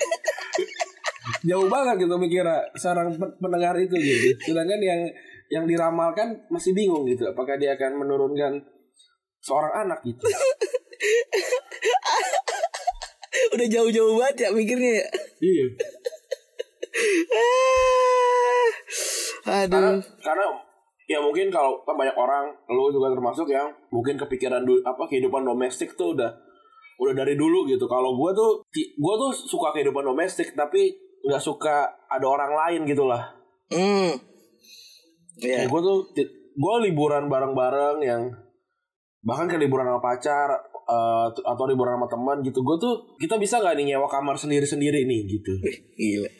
jauh 1.47 1.71
banget 1.71 2.03
gitu 2.03 2.19
mikirnya 2.19 2.59
seorang 2.75 3.15
pen- 3.15 3.39
pendengar 3.39 3.79
itu 3.79 3.95
gitu. 3.95 4.35
Sedangkan 4.51 4.83
yang 4.83 5.07
yang 5.47 5.63
diramalkan 5.63 6.43
masih 6.51 6.75
bingung 6.75 7.07
gitu 7.07 7.23
apakah 7.23 7.55
dia 7.55 7.79
akan 7.79 8.03
menurunkan 8.03 8.59
seorang 9.39 9.87
anak 9.87 10.03
gitu. 10.03 10.27
Udah 13.55 13.67
jauh-jauh 13.71 14.19
banget 14.19 14.35
ya 14.43 14.49
mikirnya 14.51 14.91
ya. 14.99 15.07
Iya 15.39 15.65
Karena 19.47 19.63
aduh 19.63 20.03
karena 20.19 20.45
ya 21.07 21.23
mungkin 21.23 21.47
kalau 21.47 21.79
kan 21.87 21.95
banyak 21.95 22.17
orang 22.19 22.51
lu 22.67 22.91
juga 22.91 23.15
termasuk 23.15 23.47
yang 23.47 23.71
mungkin 23.95 24.19
kepikiran 24.19 24.67
du, 24.67 24.83
apa 24.83 25.07
kehidupan 25.07 25.47
domestik 25.47 25.95
tuh 25.95 26.11
udah 26.17 26.31
udah 26.97 27.13
dari 27.15 27.37
dulu 27.39 27.63
gitu 27.69 27.87
kalau 27.87 28.17
gue 28.17 28.31
tuh 28.35 28.51
gue 28.75 29.15
tuh 29.15 29.31
suka 29.31 29.71
kehidupan 29.71 30.03
domestik 30.03 30.51
tapi 30.51 30.91
nggak 31.23 31.39
suka 31.39 31.95
ada 32.09 32.25
orang 32.27 32.51
lain 32.53 32.81
gitu 32.89 33.07
lah 33.07 33.33
Hmm. 33.67 34.15
Iya. 35.43 35.67
gue 35.67 35.81
tuh 35.83 35.97
gue 36.55 36.75
liburan 36.87 37.27
bareng-bareng 37.27 37.99
yang 37.99 38.31
bahkan 39.19 39.51
ke 39.51 39.59
liburan 39.59 39.91
sama 39.91 39.99
pacar 39.99 40.55
eh, 40.87 41.27
atau 41.35 41.63
liburan 41.67 41.99
sama 41.99 42.07
teman 42.07 42.37
gitu 42.47 42.63
gue 42.63 42.77
tuh 42.79 42.93
kita 43.19 43.35
bisa 43.35 43.59
nggak 43.59 43.75
nih 43.75 43.85
nyewa 43.95 44.07
kamar 44.07 44.39
sendiri-sendiri 44.39 45.03
nih 45.03 45.19
gitu 45.27 45.51
Wih, 45.59 45.77
Gila. 45.99 46.31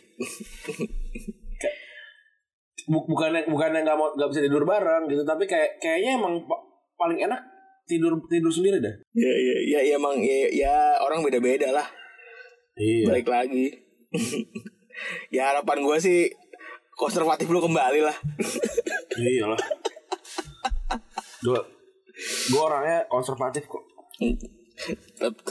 Buk- 2.88 3.06
bukannya 3.06 3.44
bukannya 3.46 3.84
nggak 3.84 3.98
mau 3.98 4.14
nggak 4.14 4.30
bisa 4.30 4.42
tidur 4.42 4.64
bareng 4.64 5.06
gitu 5.06 5.22
tapi 5.22 5.44
kayak 5.44 5.76
kayaknya 5.78 6.16
emang 6.16 6.40
pa- 6.42 6.64
paling 6.96 7.20
enak 7.20 7.42
tidur 7.84 8.16
tidur 8.26 8.48
sendiri 8.48 8.80
dah 8.80 8.96
Ya, 9.12 9.28
ya, 9.28 9.56
ya, 9.62 9.80
ya 9.84 9.94
emang 9.94 10.16
ya, 10.18 10.48
ya 10.50 10.74
orang 10.98 11.20
beda-beda 11.20 11.70
lah. 11.70 11.88
iya 12.76 13.04
Balik 13.06 13.28
lagi. 13.28 13.68
ya 15.36 15.52
harapan 15.52 15.78
gue 15.80 15.98
sih 15.98 16.20
konservatif 16.92 17.46
lu 17.46 17.60
kembali 17.60 18.02
lah. 18.02 18.16
iyalah 19.16 19.60
gue 21.40 21.60
gue 22.48 22.62
orangnya 22.62 23.04
konservatif 23.06 23.68
kok 23.68 23.84
tep- 24.16 24.54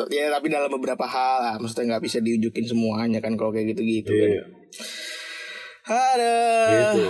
ya 0.09 0.31
tapi 0.31 0.47
dalam 0.47 0.71
beberapa 0.71 1.03
hal 1.05 1.37
lah. 1.43 1.55
Maksudnya 1.59 1.97
nggak 1.97 2.05
bisa 2.07 2.19
diujukin 2.23 2.65
semuanya 2.65 3.19
kan 3.19 3.35
kalau 3.35 3.51
kayak 3.51 3.75
gitu-gitu 3.75 4.11
iya 4.11 4.27
kan. 4.27 4.47
Aduh. 5.87 6.71
gitu 6.75 7.05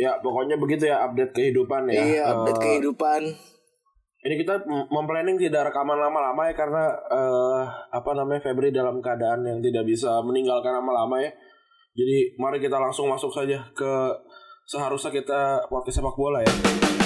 ya 0.00 0.18
pokoknya 0.18 0.56
begitu 0.58 0.88
ya 0.88 1.02
update 1.06 1.30
kehidupan 1.30 1.86
ya 1.90 2.02
Iya, 2.02 2.22
update 2.34 2.58
Eh, 2.58 2.62
kehidupan. 2.62 3.22
Ini 4.22 4.34
kita 4.38 4.54
memplanning 4.86 5.34
tidak 5.34 5.70
rekaman 5.70 5.98
lama-lama 5.98 6.46
ya 6.46 6.54
karena 6.54 6.84
eh, 7.10 7.62
apa 7.90 8.10
namanya 8.14 8.38
Febri 8.38 8.70
dalam 8.70 9.02
keadaan 9.02 9.42
yang 9.42 9.58
tidak 9.58 9.82
bisa 9.82 10.22
meninggalkan 10.22 10.74
lama-lama 10.74 11.18
ya. 11.18 11.30
Jadi 11.92 12.38
mari 12.38 12.62
kita 12.62 12.78
langsung 12.78 13.10
masuk 13.10 13.34
saja 13.34 13.58
ke 13.74 13.92
seharusnya 14.64 15.10
kita 15.10 15.66
podcast 15.66 15.98
sepak 15.98 16.14
bola 16.14 16.38
ya. 16.40 17.01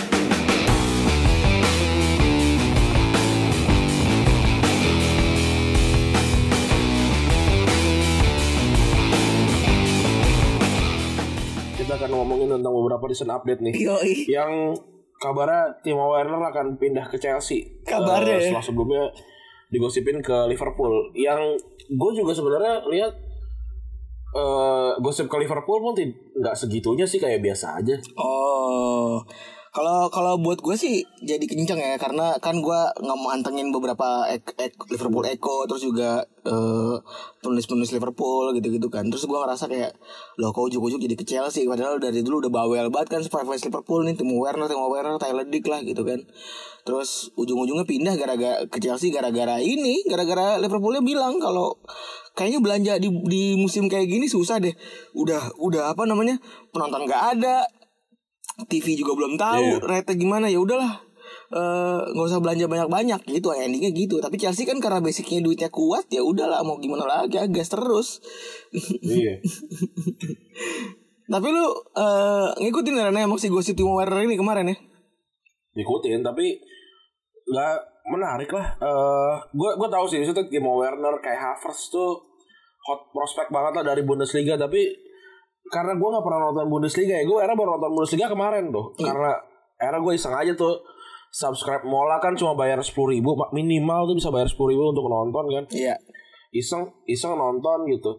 Ngomongin 12.16 12.48
tentang 12.48 12.72
beberapa 12.72 13.04
recent 13.04 13.30
update 13.30 13.60
nih 13.60 13.74
Yoi. 13.86 14.14
yang 14.32 14.72
kabarnya 15.20 15.80
Timo 15.80 16.12
Werner 16.12 16.40
akan 16.52 16.76
pindah 16.76 17.08
ke 17.08 17.16
Chelsea. 17.16 17.82
Kabarnya 17.84 18.36
ya? 18.36 18.42
setelah 18.50 18.64
sebelumnya 18.64 19.04
digosipin 19.72 20.20
ke 20.20 20.36
Liverpool. 20.48 21.12
Yang 21.16 21.60
gue 21.88 22.10
juga 22.16 22.32
sebenarnya 22.36 22.84
lihat 22.88 23.12
eh 24.36 24.92
gosip 25.00 25.32
ke 25.32 25.36
Liverpool 25.40 25.80
pun 25.80 25.96
nggak 25.96 26.56
segitunya 26.56 27.08
sih 27.08 27.16
kayak 27.16 27.40
biasa 27.40 27.80
aja. 27.80 27.96
Oh, 28.20 29.24
kalau 29.76 30.08
kalau 30.08 30.40
buat 30.40 30.64
gue 30.64 30.72
sih 30.72 31.04
jadi 31.20 31.44
kenceng 31.44 31.76
ya 31.76 32.00
karena 32.00 32.40
kan 32.40 32.64
gue 32.64 32.80
nggak 32.96 33.18
mau 33.20 33.28
antengin 33.28 33.68
beberapa 33.68 34.24
ek, 34.24 34.56
ek, 34.56 34.72
Liverpool 34.88 35.28
Echo 35.28 35.68
terus 35.68 35.84
juga 35.84 36.24
eh, 36.48 36.96
penulis-penulis 37.44 37.92
Liverpool 37.92 38.56
gitu-gitu 38.56 38.88
kan. 38.88 39.04
Terus 39.12 39.28
gue 39.28 39.36
ngerasa 39.36 39.68
kayak 39.68 39.92
loh 40.40 40.56
kok 40.56 40.72
ujuk-ujuk 40.72 40.96
jadi 40.96 41.12
ke 41.12 41.28
Chelsea 41.28 41.68
padahal 41.68 42.00
dari 42.00 42.24
dulu 42.24 42.48
udah 42.48 42.52
bawel 42.56 42.88
banget 42.88 43.20
kan 43.20 43.20
fans 43.28 43.68
Liverpool 43.68 44.00
nih 44.08 44.16
Timo 44.16 44.40
Werner, 44.40 44.64
Timo 44.64 44.88
Werner, 44.88 45.20
Tyler 45.20 45.44
Dick 45.44 45.68
lah 45.68 45.84
gitu 45.84 46.08
kan. 46.08 46.24
Terus 46.88 47.28
ujung-ujungnya 47.36 47.84
pindah 47.84 48.16
gara-gara 48.16 48.64
ke 48.64 48.78
Chelsea 48.80 49.12
gara-gara 49.12 49.60
ini, 49.60 50.08
gara-gara 50.08 50.56
Liverpoolnya 50.56 51.04
bilang 51.04 51.36
kalau 51.36 51.76
kayaknya 52.32 52.64
belanja 52.64 52.92
di 52.96 53.12
di 53.28 53.60
musim 53.60 53.92
kayak 53.92 54.08
gini 54.08 54.24
susah 54.24 54.56
deh. 54.56 54.72
Udah 55.12 55.52
udah 55.60 55.92
apa 55.92 56.08
namanya? 56.08 56.40
penonton 56.72 57.08
nggak 57.08 57.22
ada, 57.40 57.64
TV 58.64 58.96
juga 58.96 59.12
belum 59.12 59.36
tahu 59.36 59.76
Iya. 59.76 59.84
rate 59.84 60.16
gimana. 60.16 60.48
Ya 60.48 60.56
udahlah. 60.56 61.04
Eh, 61.46 62.00
nggak 62.16 62.26
usah 62.32 62.40
belanja 62.40 62.64
banyak-banyak. 62.64 63.20
Gitu 63.28 63.46
endingnya 63.52 63.92
gitu. 63.92 64.16
Tapi 64.24 64.40
Chelsea 64.40 64.64
kan 64.64 64.80
karena 64.80 65.04
basicnya 65.04 65.44
duitnya 65.44 65.68
kuat 65.68 66.08
ya 66.08 66.24
udahlah. 66.24 66.64
Mau 66.64 66.80
gimana 66.80 67.04
lagi? 67.04 67.36
Ya 67.36 67.44
gas 67.46 67.68
terus. 67.68 68.24
Iya. 69.04 69.40
tapi 71.26 71.50
lu 71.50 71.66
eh, 71.98 72.48
ngikutin 72.62 73.02
ya 73.02 73.10
emang 73.10 73.34
si 73.36 73.50
gosip 73.50 73.74
Timo 73.74 73.98
Werner 73.98 74.22
ini 74.22 74.38
kemarin 74.38 74.70
ya? 74.70 74.76
Ikutin 75.76 76.22
tapi 76.22 76.54
nggak 77.50 77.76
menarik 78.14 78.48
lah. 78.54 78.78
Gue 79.52 79.70
gue 79.74 79.88
tahu 79.90 80.06
sih 80.06 80.22
itu 80.22 80.32
Timo 80.48 80.78
Werner 80.78 81.18
kayak 81.18 81.58
Havertz 81.58 81.90
tuh 81.90 82.14
hot 82.86 83.10
prospek 83.10 83.50
banget 83.50 83.82
lah 83.82 83.84
dari 83.92 84.06
Bundesliga. 84.06 84.54
Tapi 84.54 84.86
karena 85.66 85.98
gue 85.98 86.08
nggak 86.08 86.24
pernah 86.24 86.40
nonton 86.50 86.66
Bundesliga 86.70 87.14
ya 87.18 87.24
gue 87.26 87.38
era 87.42 87.52
baru 87.58 87.78
nonton 87.78 87.92
Bundesliga 87.96 88.26
kemarin 88.30 88.70
tuh. 88.70 88.94
Karena 88.94 89.34
era 89.76 89.98
gue 89.98 90.12
iseng 90.14 90.34
aja 90.34 90.52
tuh 90.54 90.78
subscribe 91.34 91.84
Mola 91.84 92.16
kan 92.22 92.32
cuma 92.38 92.56
bayar 92.56 92.80
sepuluh 92.80 93.12
ribu 93.12 93.36
minimal 93.52 94.08
tuh 94.08 94.16
bisa 94.16 94.30
bayar 94.32 94.48
sepuluh 94.48 94.72
ribu 94.72 94.82
untuk 94.94 95.06
nonton 95.10 95.44
kan. 95.50 95.64
Iya. 95.74 95.94
Iseng 96.54 96.88
iseng 97.10 97.34
nonton 97.36 97.84
gitu. 97.90 98.14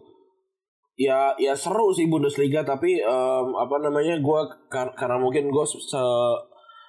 Ya 0.98 1.30
ya 1.38 1.54
seru 1.54 1.94
sih 1.94 2.10
Bundesliga 2.10 2.66
tapi 2.66 2.98
em, 2.98 3.46
apa 3.54 3.76
namanya 3.78 4.18
gue 4.18 4.40
karena 4.70 5.16
mungkin 5.18 5.48
gue 5.48 5.64
se 5.66 6.02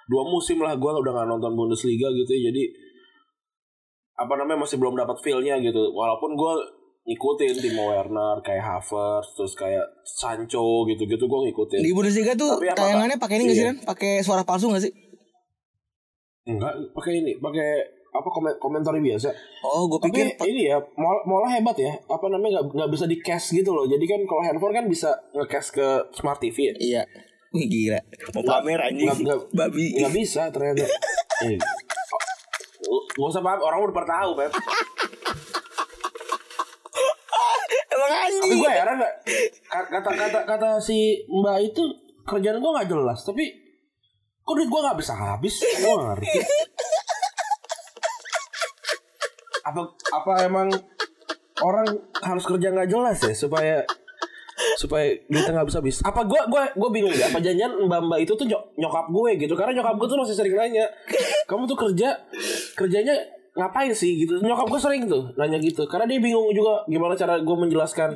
dua 0.09 0.23
musim 0.25 0.57
lah 0.65 0.73
gue 0.73 0.89
udah 0.89 1.13
gak 1.13 1.29
nonton 1.29 1.53
Bundesliga 1.53 2.09
gitu 2.09 2.31
ya 2.33 2.49
jadi 2.49 2.63
apa 4.19 4.33
namanya 4.35 4.65
masih 4.65 4.81
belum 4.81 4.97
dapat 4.97 5.15
feelnya 5.21 5.61
gitu. 5.61 5.93
Walaupun 5.93 6.35
gue 6.35 6.53
ngikutin 7.01 7.55
Timo 7.57 7.89
Werner 7.89 8.37
kayak 8.39 8.61
Havertz 8.61 9.33
terus 9.33 9.53
kayak 9.53 9.85
Sancho 10.03 10.61
gitu-gitu 10.85 11.21
gue 11.21 11.39
ngikutin 11.47 11.79
di 11.79 11.91
Bundesliga 11.91 12.33
tuh 12.33 12.57
Tapi 12.57 12.73
tayangannya 12.73 13.15
pakai 13.15 13.35
ini 13.37 13.43
nggak 13.45 13.55
sih 13.55 13.63
Iya. 13.63 13.71
kan 13.71 13.77
pakai 13.87 14.11
suara 14.19 14.43
palsu 14.43 14.67
nggak 14.67 14.83
sih 14.83 14.93
enggak 16.45 16.73
pakai 16.91 17.13
ini 17.17 17.37
pakai 17.37 17.69
apa 18.09 18.25
komen 18.25 18.53
komentar 18.57 18.89
biasa 18.91 19.29
oh 19.63 19.85
gue 19.85 19.99
Tapi 19.99 20.09
pikir 20.11 20.25
ini 20.49 20.65
ya, 20.65 20.81
Mola, 20.95 21.21
Mola 21.23 21.45
hebat 21.47 21.77
ya. 21.77 21.93
Apa 22.03 22.25
namanya 22.27 22.57
nggak 22.57 22.73
nggak 22.73 22.89
bisa 22.89 23.05
di 23.05 23.17
cash 23.19 23.53
gitu 23.53 23.69
loh. 23.69 23.85
Jadi 23.85 24.01
kan 24.03 24.17
kalau 24.23 24.41
handphone 24.41 24.73
kan 24.73 24.85
bisa 24.85 25.13
nge-cash 25.31 25.69
ke 25.71 25.87
smart 26.11 26.41
TV 26.41 26.57
ya. 26.63 26.73
iya 26.75 27.01
Wih 27.49 27.65
gila 27.65 28.01
Mau 28.33 28.41
pamer 28.43 28.81
anjing 28.81 29.05
Nggak- 29.05 29.21
nggak- 29.21 29.45
Babi 29.51 29.93
Nggak 29.95 30.13
bisa 30.15 30.49
ternyata. 30.49 30.89
Eh, 31.45 31.53
oh, 32.89 33.01
Nggak 33.11 33.29
usah 33.29 33.41
paham, 33.41 33.59
orang 33.59 33.79
udah 33.83 33.95
pernah 33.95 34.11
tahu, 34.15 34.31
Pep. 34.35 34.51
Emang 38.09 38.17
Tapi 38.17 38.33
anjing 38.41 38.57
gue 38.57 38.71
heran 38.73 38.95
gak, 38.97 39.13
kata 39.85 40.09
kata 40.09 40.39
kata 40.43 40.69
si 40.81 40.97
Mbak 41.25 41.57
itu 41.63 41.83
kerjaan 42.25 42.57
gue 42.57 42.71
nggak 42.73 42.89
jelas. 42.89 43.21
Tapi 43.21 43.45
kok 44.41 44.53
duit 44.53 44.65
gue 44.65 44.81
nggak 44.81 44.97
bisa 44.97 45.13
habis? 45.13 45.61
Gue 45.61 45.93
ngerti. 45.93 46.39
Apa 49.61 49.81
apa 50.09 50.33
emang 50.41 50.67
orang 51.61 51.87
harus 52.19 52.43
kerja 52.43 52.73
nggak 52.73 52.89
jelas 52.89 53.17
ya 53.21 53.33
supaya 53.35 53.77
supaya 54.75 55.13
duitnya 55.29 55.53
nggak 55.53 55.69
bisa 55.69 55.79
habis. 55.79 55.97
Apa 56.01 56.25
gue 56.25 56.41
gue 56.49 56.63
gue 56.73 56.89
bingung 56.89 57.13
ya. 57.13 57.29
Apa 57.29 57.37
janjian 57.37 57.77
mbak 57.85 58.01
mbak 58.09 58.19
itu 58.25 58.33
tuh 58.33 58.49
nyok- 58.49 58.73
nyokap 58.73 59.05
gue 59.07 59.29
gitu? 59.37 59.53
Karena 59.53 59.77
nyokap 59.77 59.95
gue 59.99 60.07
tuh 60.09 60.17
masih 60.17 60.33
sering 60.33 60.55
nanya, 60.57 60.89
kamu 61.45 61.69
tuh 61.69 61.77
kerja 61.77 62.17
kerjanya 62.73 63.15
ngapain 63.59 63.91
sih 63.91 64.15
gitu? 64.17 64.39
Nyokap 64.39 64.65
gue 64.65 64.79
sering 64.79 65.03
tuh 65.05 65.35
nanya 65.35 65.59
gitu. 65.59 65.83
Karena 65.85 66.07
dia 66.07 66.17
bingung 66.17 66.47
juga 66.49 66.81
gimana 66.85 67.13
cara 67.13 67.37
gue 67.37 67.55
menjelaskan 67.59 68.15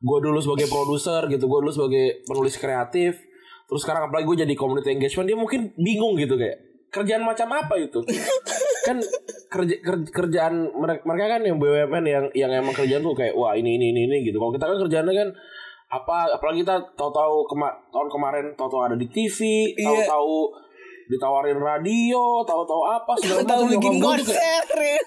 gue 0.00 0.18
dulu 0.20 0.38
sebagai 0.38 0.66
produser 0.66 1.22
gitu, 1.26 1.44
gue 1.44 1.58
dulu 1.60 1.70
sebagai 1.70 2.06
penulis 2.24 2.54
kreatif. 2.54 3.22
Terus 3.64 3.80
sekarang 3.80 4.08
apalagi 4.08 4.26
gue 4.26 4.38
jadi 4.42 4.54
community 4.54 4.90
engagement 4.90 5.26
dia 5.26 5.38
mungkin 5.38 5.60
bingung 5.74 6.18
gitu 6.18 6.34
kayak 6.34 6.58
kerjaan 6.90 7.22
macam 7.22 7.46
apa 7.54 7.78
itu 7.78 8.02
kan 8.86 8.98
kerja, 9.46 9.78
ker- 9.78 10.10
kerjaan 10.10 10.74
mereka, 10.74 11.06
mereka 11.06 11.26
kan 11.30 11.40
yang 11.46 11.56
BUMN 11.56 12.02
yang 12.02 12.24
yang 12.34 12.50
emang 12.50 12.74
kerjaan 12.74 12.98
tuh 12.98 13.14
kayak 13.14 13.30
wah 13.30 13.54
ini 13.54 13.78
ini 13.78 13.94
ini, 13.94 14.10
ini 14.10 14.26
gitu 14.26 14.42
kalau 14.42 14.50
kita 14.50 14.66
kan 14.66 14.74
kerjaannya 14.74 15.14
kan 15.14 15.28
apa 15.86 16.34
apalagi 16.34 16.66
kita 16.66 16.82
tahu-tahu 16.94 17.46
kema 17.46 17.70
tahun 17.90 18.08
kemarin 18.10 18.44
tahu-tahu 18.54 18.82
ada 18.82 18.96
di 18.98 19.06
TV 19.06 19.38
Iya. 19.70 19.86
tahu-tahu 19.86 20.34
ditawarin 21.10 21.58
radio 21.58 22.22
tahu-tahu 22.40 22.82
apa 22.86 23.12
segala 23.16 23.42
Tahu 23.44 23.62
bikin 23.68 23.92
kayak- 23.92 24.04
konser 24.22 24.64
ya. 24.70 25.00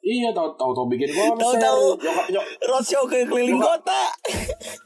iya 0.00 0.28
tahu 0.30 0.54
tahu-tahu 0.54 0.86
bikin 0.88 1.10
konser 1.10 1.58
Tahu-tahu 1.58 1.82
nyokap, 1.98 2.26
nyok- 2.30 2.50
roadshow 2.64 3.02
ke 3.04 3.26
keliling 3.26 3.58
Nyokap- 3.58 3.82
kota. 3.82 4.02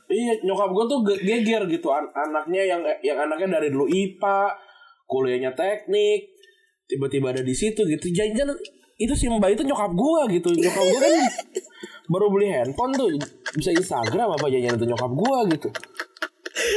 Iya, 0.08 0.32
nyokap 0.42 0.68
gue 0.70 0.84
tuh 0.86 0.98
ge- 1.04 1.20
geger 1.22 1.62
gitu 1.68 1.88
An- 1.88 2.08
anaknya 2.10 2.62
yang 2.66 2.80
yang 3.00 3.20
anaknya 3.20 3.48
dari 3.54 3.68
dulu 3.68 3.84
IPA, 3.84 4.48
kuliahnya 5.04 5.52
teknik, 5.52 6.32
tiba-tiba 6.84 7.30
ada 7.30 7.42
di 7.42 7.52
situ 7.52 7.84
gitu. 7.84 8.06
Jangan 8.08 8.56
itu 8.96 9.12
si 9.12 9.28
Mbak 9.28 9.54
itu 9.54 9.62
nyokap 9.62 9.92
gue 9.92 10.20
gitu. 10.34 10.48
Nyokap 10.50 10.84
gue 10.84 10.98
kan 10.98 11.12
baru 12.10 12.26
beli 12.26 12.48
handphone 12.48 12.90
tuh 12.90 13.06
bisa 13.52 13.70
Instagram 13.70 14.34
apa 14.34 14.46
jangan 14.46 14.74
itu 14.74 14.86
nyokap 14.88 15.12
gue 15.12 15.38
gitu. 15.52 15.68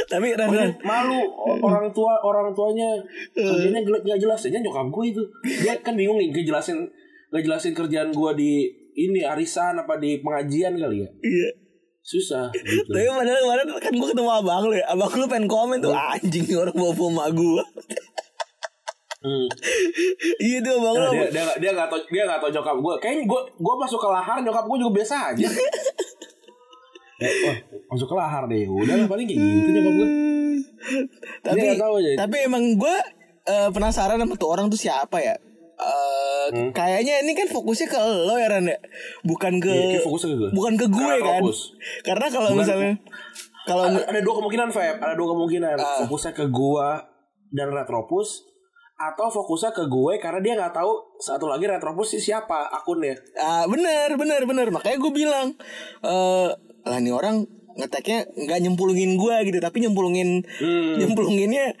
Tapi 0.06 0.28
Pokoknya 0.32 0.64
Ran, 0.64 0.70
malu. 0.80 1.20
Orang 1.58 1.88
tua 1.90 2.12
orang 2.18 2.50
tuanya. 2.50 2.96
Kerjanya 3.30 3.80
nggak 3.80 4.18
jelas. 4.18 4.40
Aja 4.42 4.58
nyokap 4.58 4.86
gue 4.88 5.04
itu. 5.08 5.22
Dia 5.60 5.74
kan 5.78 5.94
bingung 5.94 6.16
nih 6.16 6.30
ngejelasin 6.30 6.82
ngejelasin 7.30 7.72
kerjaan 7.72 8.10
gue 8.10 8.30
di 8.34 8.52
ini 8.94 9.20
arisan 9.20 9.74
apa 9.76 9.96
di 9.96 10.18
pengajian 10.18 10.74
kali 10.74 11.02
ya? 11.02 11.10
Iya. 11.20 11.50
susah. 12.00 12.52
Gitu. 12.52 12.84
Tapi 12.86 13.08
padahal 13.08 13.40
kemarin 13.40 13.66
kan 13.74 13.92
gue 13.92 14.08
ketemu 14.08 14.30
abang 14.30 14.62
lu 14.62 14.74
ya. 14.74 14.84
Abang 14.86 15.08
lu 15.10 15.24
pengen 15.24 15.48
komen 15.48 15.80
tuh 15.80 15.90
Anjing 15.90 16.44
orang 16.52 16.72
bawa 16.72 16.92
mak 17.10 17.28
gue 17.32 17.64
Hmm. 19.24 19.48
Iya 20.36 20.60
tuh 20.60 20.76
abang 20.76 20.94
Nah, 20.94 21.08
dia 21.08 21.32
dia 21.32 21.42
nggak- 21.42 21.58
dia 21.58 21.72
tau 21.88 21.96
dia 22.04 22.22
nggak 22.28 22.38
tau 22.38 22.50
nyokap 22.52 22.76
gue 22.76 22.94
kayaknya 23.00 23.24
gue 23.24 23.40
gue 23.56 23.74
masuk 23.74 23.96
ke 23.96 24.08
lahar 24.10 24.36
nyokap 24.38 24.68
gue 24.68 24.78
juga 24.78 24.92
biasa 24.94 25.32
aja 25.32 25.48
wah, 27.16 27.56
masuk 27.88 28.06
ke 28.06 28.14
lahar 28.14 28.42
deh 28.44 28.64
udah 28.64 28.94
lah 28.96 29.06
paling 29.06 29.24
kayak 29.24 29.38
gitu 29.38 29.68
nyokap 29.70 29.94
gue 29.94 30.08
Tapi 31.40 31.58
tahu 31.76 31.94
aja. 31.96 32.08
Tapi 32.20 32.36
emang 32.44 32.76
gue 32.76 32.96
eh, 33.44 33.68
penasaran 33.70 34.16
sama 34.16 34.34
tuh 34.34 34.48
orang 34.48 34.66
tuh 34.66 34.76
siapa 34.76 35.18
ya 35.18 35.36
Eh, 35.74 36.22
Hmm. 36.44 36.70
Kayaknya 36.70 37.24
ini 37.24 37.32
kan 37.32 37.48
fokusnya 37.48 37.88
ke 37.88 37.96
lo 37.96 38.36
ya 38.36 38.46
Ran 38.46 38.68
ya 38.68 38.76
Bukan 39.22 39.58
ke 39.58 39.72
fokusnya 39.98 40.28
ke 40.28 40.38
gue. 40.38 40.50
Bukan 40.52 40.76
ke 40.76 40.86
gue 40.86 41.00
Karena 41.00 41.24
kan 41.24 41.40
fokus. 41.40 41.58
Karena 42.04 42.26
kalau 42.28 42.50
misalnya 42.52 42.92
Kalau 43.64 43.82
ada, 43.88 43.96
ada 44.04 44.20
dua 44.20 44.34
kemungkinan 44.38 44.68
Feb 44.68 44.96
ada 44.98 45.14
dua 45.14 45.28
kemungkinan 45.30 45.74
Ah. 45.74 46.04
fokusnya 46.04 46.32
ke 46.32 46.44
gue 46.46 46.88
dan 47.50 47.68
retropus 47.70 48.44
atau 48.94 49.26
fokusnya 49.26 49.72
ke 49.72 49.84
gue 49.84 50.12
karena 50.18 50.38
dia 50.38 50.52
nggak 50.54 50.74
tahu 50.74 50.92
satu 51.16 51.48
lagi 51.48 51.64
retropus 51.64 52.12
sih 52.12 52.22
siapa 52.22 52.68
akunnya 52.70 53.16
Ah 53.34 53.64
bener 53.64 54.14
bener 54.14 54.44
bener 54.44 54.68
makanya 54.68 55.00
gue 55.00 55.12
bilang 55.16 55.48
eh 56.02 56.48
lah 56.84 56.98
nih 56.98 57.10
orang 57.10 57.44
ngeteknya 57.74 58.30
nggak 58.30 58.58
nyempulungin 58.60 59.16
gue 59.16 59.36
gitu 59.44 59.58
tapi 59.58 59.80
nyempulungin 59.80 60.46
Hmm. 60.56 60.94
nyempulunginnya 60.94 61.74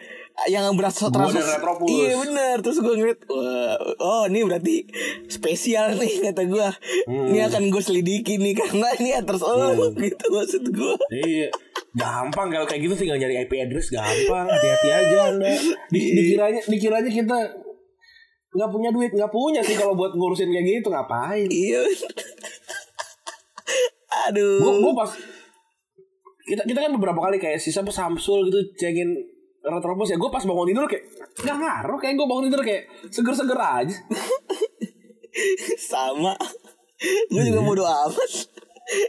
yang 0.44 0.74
berasa 0.74 1.06
terasa 1.06 1.38
Retropus. 1.38 1.86
iya 1.86 2.18
bener 2.18 2.58
terus 2.58 2.82
gue 2.82 2.90
ngeliat 2.92 3.22
wah 3.24 3.78
oh 4.02 4.24
ini 4.26 4.42
berarti 4.42 4.82
spesial 5.28 5.94
nih 5.94 6.26
kata 6.26 6.42
gue 6.44 6.68
Hmm. 7.06 7.30
ini 7.30 7.38
akan 7.40 7.70
gue 7.70 7.78
selidiki 7.78 8.34
nih 8.36 8.58
karena 8.58 8.90
ini 8.96 9.14
terus 9.22 9.40
oh 9.40 9.70
gitu 9.94 10.26
maksud 10.28 10.64
gue 10.66 10.94
Iya, 11.14 11.48
gampang 11.94 12.50
kalau 12.50 12.66
kayak 12.66 12.82
gitu 12.82 12.94
tinggal 12.96 13.14
nyari 13.16 13.38
IP 13.38 13.54
address 13.56 13.86
gampang, 13.88 14.50
hati-hati 14.50 14.88
aja 14.90 15.18
anda. 15.30 15.46
Di, 15.86 16.00
dikiranya, 16.10 16.60
dikiranya 16.64 17.06
kita 17.08 17.38
nggak 18.50 18.66
punya 18.68 18.90
duit, 18.90 19.10
nggak 19.10 19.30
punya 19.30 19.60
sih 19.60 19.74
kalau 19.74 19.94
buat 19.94 20.10
ngurusin 20.10 20.46
kayak 20.48 20.66
gitu 20.76 20.88
ngapain? 20.88 21.46
iya 21.46 21.82
aduh. 24.26 24.58
Gue 24.60 24.72
gue 24.80 24.94
pas 24.94 25.10
kita 26.44 26.62
kita 26.62 26.78
kan 26.84 26.92
beberapa 26.92 27.20
kali 27.20 27.40
kayak 27.40 27.56
si 27.56 27.72
siapa 27.72 27.88
Samsul 27.88 28.48
gitu 28.48 28.60
cengin 28.76 29.10
Retropus 29.60 30.12
ya. 30.12 30.20
Gue 30.20 30.28
pas 30.28 30.44
bangun 30.44 30.68
tidur 30.68 30.84
kayak 30.84 31.04
nggak 31.40 31.56
ngaruh 31.56 31.98
kayak 31.98 32.14
gue 32.14 32.26
bangun 32.26 32.44
tidur 32.46 32.60
kayak 32.60 32.82
seger-seger 33.08 33.56
aja. 33.56 33.96
Sama. 35.90 36.34
Gue 37.32 37.42
juga 37.42 37.60
Iya. 37.60 37.66
bodo 37.66 37.84
amat. 37.84 38.30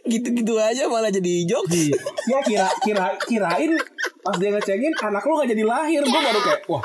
Gitu-gitu 0.08 0.56
aja 0.56 0.88
malah 0.88 1.12
jadi 1.12 1.44
jokes. 1.44 1.92
Ya 2.26 2.40
kira 2.42 2.72
kira 2.80 3.20
kirain 3.28 3.76
pas 4.24 4.40
dia 4.40 4.50
ngecengin 4.50 4.96
anak 5.04 5.28
lu 5.28 5.36
gak 5.36 5.52
jadi 5.52 5.64
lahir. 5.68 6.02
Gue 6.02 6.22
baru 6.24 6.40
kayak 6.40 6.62
wah 6.72 6.84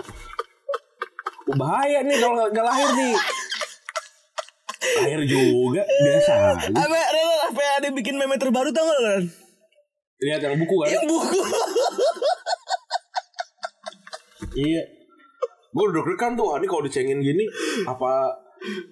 bahaya 1.51 2.03
nih 2.03 2.19
kalau 2.19 2.47
nggak 2.47 2.63
lahir 2.63 2.89
nih. 2.95 3.15
Lahir 5.03 5.21
juga 5.23 5.83
biasa 5.83 6.33
aja. 6.55 6.67
apa 6.75 6.99
Ada 7.81 7.97
bikin 7.97 8.21
meme 8.21 8.37
terbaru 8.37 8.69
tau 8.77 8.85
gak 8.85 8.99
lo 9.01 9.09
Ren? 9.09 9.25
lihat 10.21 10.41
yang 10.45 10.53
buku 10.61 10.75
kan? 10.85 10.89
Yang 10.93 11.07
buku. 11.09 11.41
Iya. 14.51 14.83
Gue 15.71 15.85
udah 15.87 16.03
deg-degan 16.03 16.35
tuh 16.35 16.59
ini 16.59 16.67
kalau 16.67 16.83
dicengin 16.83 17.23
gini 17.23 17.47
apa 17.87 18.35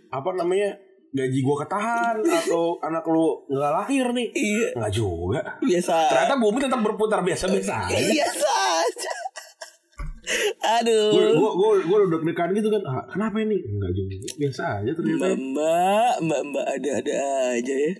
apa 0.09 0.31
namanya 0.39 0.71
gaji 1.11 1.41
gue 1.43 1.57
ketahan 1.67 2.23
atau 2.23 2.79
anak 2.79 3.03
lu 3.05 3.43
nggak 3.51 3.73
lahir 3.75 4.07
nih? 4.15 4.31
Iya. 4.33 4.69
Nggak 4.79 4.93
juga. 4.95 5.41
Biasa. 5.59 5.95
Ternyata 6.15 6.35
bumi 6.39 6.59
tetap 6.63 6.81
berputar 6.81 7.21
biasa-biasa 7.27 7.73
aja. 7.91 7.99
Biasa 7.99 8.51
aja. 8.87 9.15
Aduh. 10.79 11.11
Gue 11.13 11.27
gue 11.35 11.51
gue 11.59 11.71
gue 11.91 11.97
udah 12.07 12.11
deg-degan 12.17 12.49
gitu 12.55 12.69
kan 12.71 12.83
ah, 12.87 13.05
kenapa 13.11 13.37
ini? 13.43 13.59
Nggak 13.59 13.93
juga. 13.93 14.15
Biasa 14.39 14.63
aja 14.81 14.91
ternyata. 14.95 15.19
Mbak 15.27 15.35
mbak 15.43 16.15
mbak 16.23 16.41
mbak 16.55 16.67
ada 16.79 16.91
ada 17.03 17.17
aja 17.59 17.75
ya 17.77 17.93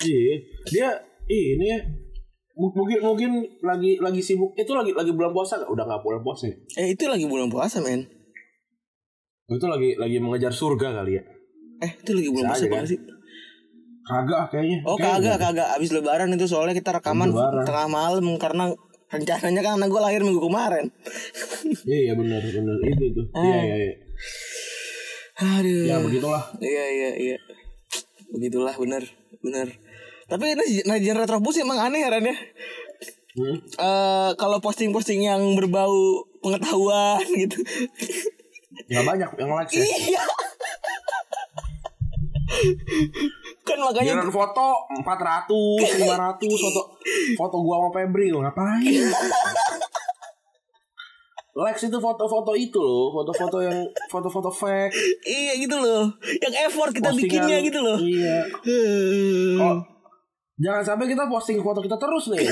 Iya, 0.00 0.34
dia 0.66 0.88
ini 1.26 1.66
ya. 1.66 1.80
Mungkin 2.52 2.98
mungkin 3.00 3.30
lagi 3.60 3.96
lagi 3.96 4.20
sibuk. 4.20 4.52
Itu 4.54 4.72
lagi 4.72 4.90
lagi 4.90 5.10
bulan 5.10 5.30
puasa 5.30 5.56
nggak? 5.56 5.68
Udah 5.68 5.84
nggak 5.86 6.02
bulan 6.02 6.20
puasa. 6.20 6.44
Ya? 6.46 6.56
eh 6.76 6.88
itu 6.90 7.04
lagi 7.04 7.24
bulan 7.24 7.48
puasa 7.48 7.78
men 7.78 8.04
Itu 9.46 9.66
lagi 9.66 9.94
lagi 9.94 10.16
mengejar 10.18 10.50
surga 10.50 10.94
kali 10.94 11.12
ya. 11.14 11.22
eh 11.80 11.92
itu 11.96 12.12
lagi 12.12 12.28
bulan 12.28 12.48
Bisa 12.50 12.60
puasa 12.62 12.76
kan? 12.76 12.84
sih 12.86 12.98
Kagak 14.00 14.36
ah, 14.36 14.46
kayaknya. 14.48 14.78
oh 14.84 14.94
Kayaknya 14.94 15.16
kagak 15.16 15.36
nggak. 15.38 15.40
kagak 15.56 15.68
abis 15.74 15.90
lebaran 15.90 16.28
itu 16.30 16.46
soalnya 16.46 16.72
kita 16.72 16.90
rekaman 16.92 17.30
lebaran. 17.30 17.64
tengah 17.64 17.88
malam 17.88 18.24
karena 18.36 18.64
rencananya 19.06 19.60
kan 19.60 19.72
anak 19.76 19.88
gue 19.88 20.00
lahir 20.00 20.20
minggu 20.20 20.40
kemarin 20.40 20.86
Iya 21.88 21.98
iya 22.00 22.12
benar 22.14 22.40
benar 22.42 22.76
itu 22.84 23.04
itu. 23.06 23.22
Iya 23.32 23.58
iya 23.60 23.76
iya. 23.80 23.94
aduh 25.38 25.84
Ya 25.84 25.96
begitulah. 25.98 26.44
Iya 26.58 26.84
iya 26.90 27.10
iya. 27.16 27.36
Begitulah 28.28 28.74
benar 28.76 29.02
benar. 29.40 29.66
Tapi 30.30 30.46
Najian 30.86 31.18
Retrobus 31.18 31.58
emang 31.58 31.82
aneh 31.82 32.00
ya 32.00 32.10
ya. 32.14 32.34
Hmm. 33.30 33.56
Eh, 33.58 34.30
kalau 34.34 34.58
posting-posting 34.58 35.22
yang 35.22 35.42
berbau 35.54 36.22
pengetahuan 36.38 37.22
gitu. 37.42 37.58
Nggak 38.86 39.04
banyak 39.06 39.30
yang 39.36 39.50
like 39.52 39.70
ya. 39.70 39.82
iya. 39.82 40.22
kan 43.62 43.78
makanya 43.78 44.18
Giliran 44.18 44.34
foto 44.34 44.66
400, 45.06 45.46
500 45.46 46.66
foto 46.66 46.80
foto 47.38 47.56
gua 47.62 47.76
sama 47.78 47.88
Febri 47.94 48.34
lo 48.34 48.42
ngapain? 48.42 48.82
Likes 51.50 51.82
itu 51.84 51.98
foto-foto 51.98 52.54
itu 52.54 52.78
loh, 52.78 53.10
foto-foto 53.12 53.58
yang 53.60 53.78
foto-foto 54.06 54.48
fake. 54.48 54.94
iya 55.26 55.52
gitu 55.58 55.76
loh. 55.76 56.08
Yang 56.40 56.54
effort 56.66 56.90
kita 56.90 57.10
postingan- 57.10 57.26
bikinnya 57.46 57.58
gitu 57.62 57.78
loh. 57.82 57.98
Iya. 58.00 58.38
Oh, 59.60 59.76
jangan 60.60 60.82
sampai 60.84 61.06
kita 61.08 61.24
posting 61.26 61.58
foto 61.64 61.80
kita 61.80 61.96
terus 61.96 62.28
nih. 62.30 62.44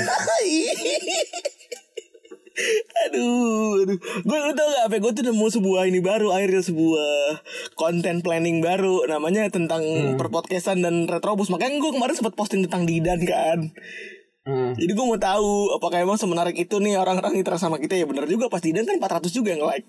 aduh, 3.07 3.87
aduh. 3.87 3.99
Gue 3.99 4.37
lu 4.43 4.53
tau 4.57 4.69
gak 4.69 4.85
apa? 4.91 4.97
Gue 4.99 5.13
tuh 5.15 5.25
nemu 5.27 5.47
sebuah 5.47 5.87
ini 5.87 6.01
baru 6.03 6.35
akhirnya 6.35 6.63
sebuah 6.65 7.43
konten 7.79 8.21
planning 8.25 8.59
baru 8.65 9.07
namanya 9.07 9.47
tentang 9.53 9.83
perpodcastan 10.19 10.83
dan 10.83 11.07
retrobus. 11.07 11.53
Makanya 11.53 11.79
gue 11.79 11.93
kemarin 11.95 12.17
sempat 12.19 12.35
posting 12.35 12.67
tentang 12.67 12.85
Didan 12.89 13.23
kan. 13.23 13.59
Hmm. 14.49 14.73
Jadi 14.75 14.93
gue 14.97 15.07
mau 15.07 15.21
tahu 15.21 15.77
apakah 15.77 16.01
emang 16.01 16.17
semenarik 16.17 16.57
itu 16.57 16.81
nih 16.81 16.97
orang-orang 16.97 17.37
interest 17.37 17.69
sama 17.69 17.77
kita 17.77 18.01
ya 18.01 18.09
bener 18.09 18.25
juga 18.25 18.49
pas 18.49 18.65
Didan 18.65 18.89
kan 18.89 18.97
400 18.97 19.29
juga 19.31 19.55
yang 19.55 19.63
like. 19.63 19.87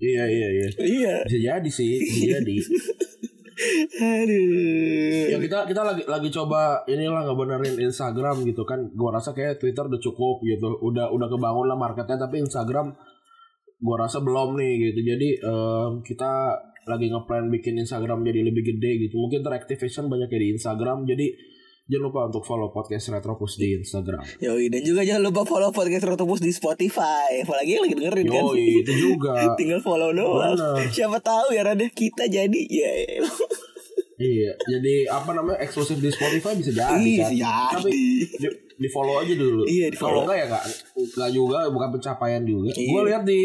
Iya 0.00 0.24
iya 0.26 0.48
iya. 0.50 0.66
Iya. 0.80 1.14
Bisa 1.28 1.38
jadi 1.38 1.70
sih, 1.70 1.92
bisa 2.02 2.40
jadi. 2.40 2.56
Aduh. 3.94 5.30
ya 5.30 5.38
kita 5.38 5.58
kita 5.70 5.82
lagi 5.86 6.02
lagi 6.04 6.28
coba 6.34 6.82
inilah 6.90 7.22
ngebenerin 7.26 7.78
Instagram 7.86 8.42
gitu 8.42 8.66
kan. 8.66 8.90
Gua 8.94 9.14
rasa 9.14 9.30
kayak 9.30 9.62
Twitter 9.62 9.86
udah 9.86 10.00
cukup 10.02 10.42
gitu. 10.42 10.78
Udah 10.82 11.10
udah 11.14 11.28
kebangun 11.30 11.66
lah 11.70 11.78
marketnya 11.78 12.18
tapi 12.18 12.42
Instagram 12.42 12.94
gua 13.78 13.96
rasa 14.06 14.20
belum 14.20 14.58
nih 14.58 14.72
gitu. 14.90 15.00
Jadi 15.14 15.28
em, 15.38 15.90
kita 16.02 16.32
lagi 16.84 17.08
ngeplan 17.08 17.48
bikin 17.48 17.80
Instagram 17.80 18.26
jadi 18.26 18.40
lebih 18.44 18.74
gede 18.74 19.08
gitu. 19.08 19.16
Mungkin 19.22 19.40
teractivation 19.40 20.10
banyak 20.10 20.28
ya 20.28 20.38
di 20.38 20.48
Instagram. 20.58 21.08
Jadi 21.08 21.26
jangan 21.84 22.02
lupa 22.02 22.20
untuk 22.24 22.42
follow 22.42 22.68
podcast 22.68 23.10
Retropus 23.10 23.54
di 23.54 23.76
Instagram. 23.76 24.24
Yoi 24.38 24.66
dan 24.68 24.80
juga 24.80 25.04
jangan 25.04 25.22
lupa 25.22 25.44
follow 25.44 25.68
podcast 25.68 26.04
Retobus 26.06 26.40
di 26.40 26.48
Spotify. 26.48 27.40
Apalagi 27.40 27.70
yang 27.70 27.82
lagi 27.84 27.94
dengerin 27.94 28.26
kan. 28.26 28.42
Yoi, 28.42 28.66
itu 28.80 28.92
juga. 28.94 29.32
Tinggal 29.60 29.80
follow 29.80 30.10
doang. 30.10 30.56
Bener. 30.56 30.88
Siapa 30.88 31.20
tahu 31.20 31.52
ya 31.52 31.60
Rada 31.62 31.84
kita 31.86 32.24
jadi 32.26 32.60
ya. 32.64 32.90
Iya, 34.14 34.54
jadi 34.64 35.10
apa 35.10 35.34
namanya 35.34 35.58
eksklusif 35.60 35.98
di 35.98 36.06
Spotify 36.08 36.54
bisa 36.54 36.70
jadi 36.70 37.02
Iya, 37.02 37.26
kan. 37.26 37.34
jadi. 37.34 37.72
Tapi 37.74 37.90
di, 38.32 38.48
di 38.74 38.88
follow 38.88 39.18
aja 39.18 39.34
dulu. 39.34 39.62
Iya, 39.66 39.86
di-follow. 39.90 40.22
Kalau 40.22 40.24
enggak 40.24 40.38
ya 40.38 40.46
enggak 40.46 40.64
enggak 40.96 41.30
juga 41.30 41.58
bukan 41.68 41.88
pencapaian 41.92 42.42
juga. 42.42 42.70
Iya. 42.72 42.88
Gue 42.88 43.02
lihat 43.04 43.22
di 43.22 43.40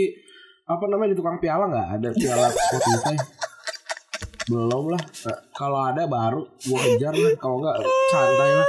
apa 0.64 0.86
namanya 0.86 1.12
di 1.12 1.18
tukang 1.18 1.42
piala 1.42 1.66
nggak 1.66 1.88
ada 1.98 2.10
piala 2.14 2.48
Spotify. 2.54 3.16
Belum 4.50 4.84
lah. 4.88 5.00
Eh, 5.00 5.40
Kalau 5.52 5.80
ada 5.84 6.04
baru 6.04 6.42
gue 6.58 6.78
kejar 6.80 7.14
lah. 7.14 7.34
Kalau 7.36 7.56
enggak 7.60 7.76
santai 8.08 8.52
lah. 8.52 8.68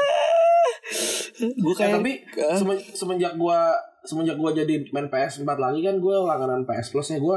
Gue 1.40 1.72
Eh, 1.72 1.74
kayak 1.74 1.92
tapi 1.96 2.12
semen- 2.54 2.84
semenjak 2.90 3.32
gua 3.34 3.72
semenjak 4.02 4.34
gua 4.34 4.50
jadi 4.50 4.80
main 4.90 5.06
PS4 5.06 5.44
lagi 5.50 5.80
kan 5.80 5.96
gue 5.96 6.14
langganan 6.18 6.62
PS 6.62 6.88
Plus 6.90 7.04
ya 7.06 7.18
gue 7.18 7.36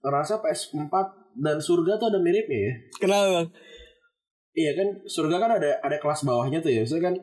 ngerasa 0.00 0.38
PS4 0.38 0.94
dan 1.36 1.56
surga 1.56 1.94
tuh 1.96 2.08
ada 2.08 2.18
miripnya 2.18 2.58
ya. 2.60 2.72
kenapa 2.98 3.26
bang? 3.32 3.48
Iya 4.52 4.70
kan 4.74 4.88
surga 5.02 5.36
kan 5.38 5.50
ada 5.52 5.70
ada 5.76 5.96
kelas 5.96 6.22
bawahnya 6.22 6.58
tuh 6.58 6.68
ya. 6.68 6.82
Maksudnya 6.82 7.04
kan 7.04 7.14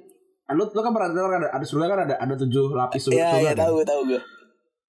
lu, 0.49 0.63
lu 0.65 0.81
kan 0.81 0.89
pernah 0.89 1.09
dengar 1.09 1.29
kan 1.29 1.39
ada, 1.39 1.49
ada 1.53 1.61
surga 1.63 1.85
kan 1.87 1.99
ada 2.01 2.15
ada 2.17 2.33
tujuh 2.35 2.73
lapis 2.73 3.01
surga, 3.05 3.15
Iya, 3.15 3.27
surga 3.29 3.39
iya 3.39 3.51
kan? 3.53 3.59
tahu 3.61 3.75
tahu 3.85 4.01
gue. 4.07 4.21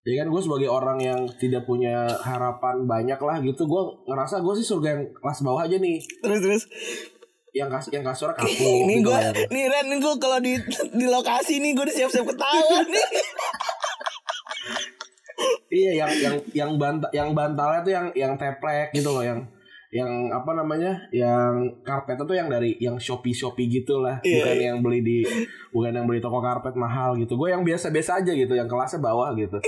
Ya 0.00 0.24
kan 0.24 0.32
gue 0.32 0.40
sebagai 0.40 0.64
orang 0.64 0.96
yang 0.96 1.20
tidak 1.36 1.68
punya 1.68 2.08
harapan 2.24 2.88
banyak 2.88 3.20
lah 3.20 3.36
gitu 3.44 3.68
Gue 3.68 3.82
ngerasa 4.08 4.40
gue 4.40 4.54
sih 4.56 4.64
surga 4.64 4.96
yang 4.96 5.02
kelas 5.12 5.44
bawah 5.44 5.68
aja 5.68 5.76
nih 5.76 6.00
Terus 6.24 6.40
terus. 6.40 6.62
Yang 7.52 7.68
kas 7.68 7.84
yang 7.92 8.04
kasurnya 8.06 8.32
kapuk 8.32 8.56
Ini 8.56 8.94
gitu 8.96 9.10
gue, 9.12 9.20
nih 9.50 9.64
Ren, 9.68 9.84
nih 9.92 9.98
gue 9.98 10.14
kalau 10.16 10.38
di 10.40 10.56
di 10.94 11.04
lokasi 11.04 11.60
nih 11.60 11.76
gue 11.76 11.84
udah 11.84 11.96
siap-siap 11.98 12.26
ketawa 12.32 12.78
nih. 12.94 13.06
Iya 15.70 15.92
yang 16.00 16.10
yang 16.18 16.36
yang 16.52 16.70
bantal 16.76 17.10
yang 17.14 17.28
bantalnya 17.32 17.80
tuh 17.82 17.92
yang 17.94 18.06
yang 18.12 18.32
teplek 18.34 18.90
gitu 18.90 19.10
loh 19.10 19.22
yang 19.22 19.40
yang 19.90 20.30
apa 20.30 20.54
namanya 20.54 20.94
yang 21.10 21.50
karpetnya 21.82 22.22
tuh 22.22 22.38
yang 22.38 22.46
dari 22.46 22.78
yang 22.78 22.94
shopee 22.94 23.34
shopee 23.34 23.66
gitu 23.66 23.98
lah 23.98 24.22
Iya, 24.22 24.46
bukan 24.46 24.54
iya. 24.54 24.66
yang 24.70 24.78
beli 24.86 25.00
di 25.02 25.18
bukan 25.74 25.90
yang 25.90 26.06
beli 26.06 26.22
toko 26.22 26.38
karpet 26.38 26.78
mahal 26.78 27.18
gitu 27.18 27.34
gue 27.34 27.50
yang 27.50 27.66
biasa 27.66 27.90
biasa 27.90 28.22
aja 28.22 28.30
gitu 28.30 28.54
yang 28.54 28.70
kelasnya 28.70 29.02
bawah 29.02 29.34
gitu 29.34 29.58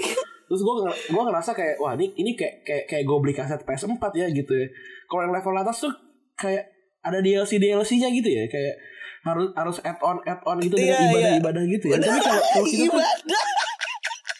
terus 0.52 0.60
gue 0.60 0.74
gue 1.16 1.22
ngerasa 1.24 1.56
kayak 1.56 1.80
wah 1.80 1.96
ini 1.96 2.12
ini 2.12 2.36
kayak 2.36 2.60
kayak 2.60 2.84
kayak 2.84 3.04
gue 3.08 3.16
beli 3.24 3.32
kaset 3.32 3.64
PS4 3.64 4.04
ya 4.12 4.28
gitu 4.28 4.52
ya 4.52 4.68
kalau 5.08 5.24
yang 5.24 5.32
level 5.32 5.56
atas 5.56 5.80
tuh 5.80 5.92
kayak 6.36 6.68
ada 7.00 7.24
DLC 7.24 7.56
DLC 7.56 7.96
nya 7.96 8.12
gitu 8.12 8.28
ya 8.28 8.44
kayak 8.52 8.76
harus 9.24 9.48
harus 9.56 9.76
add 9.80 9.96
on 10.04 10.20
add 10.28 10.44
on 10.44 10.60
gitu 10.60 10.76
Iya, 10.76 10.92
dengan 10.92 11.08
ibadah 11.08 11.24
iya. 11.24 11.40
ibadah 11.40 11.62
gitu 11.64 11.86
ya 11.88 11.96
tapi 11.96 12.20
kalau 12.20 12.42
kalau 12.44 12.66
kita 12.68 12.84
tuh 12.84 13.00
Ibadah. 13.00 13.44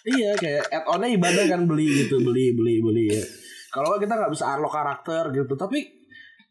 Iya 0.03 0.31
kayak 0.35 0.62
add-onnya 0.66 1.09
ibadah 1.14 1.44
kan 1.46 1.61
beli 1.70 1.87
gitu 1.87 2.18
beli 2.20 2.51
beli 2.59 2.83
beli 2.83 3.05
ya. 3.14 3.22
Kalau 3.70 3.96
kita 4.03 4.18
nggak 4.18 4.35
bisa 4.35 4.51
unlock 4.59 4.75
karakter 4.75 5.31
gitu 5.31 5.55
tapi 5.55 5.79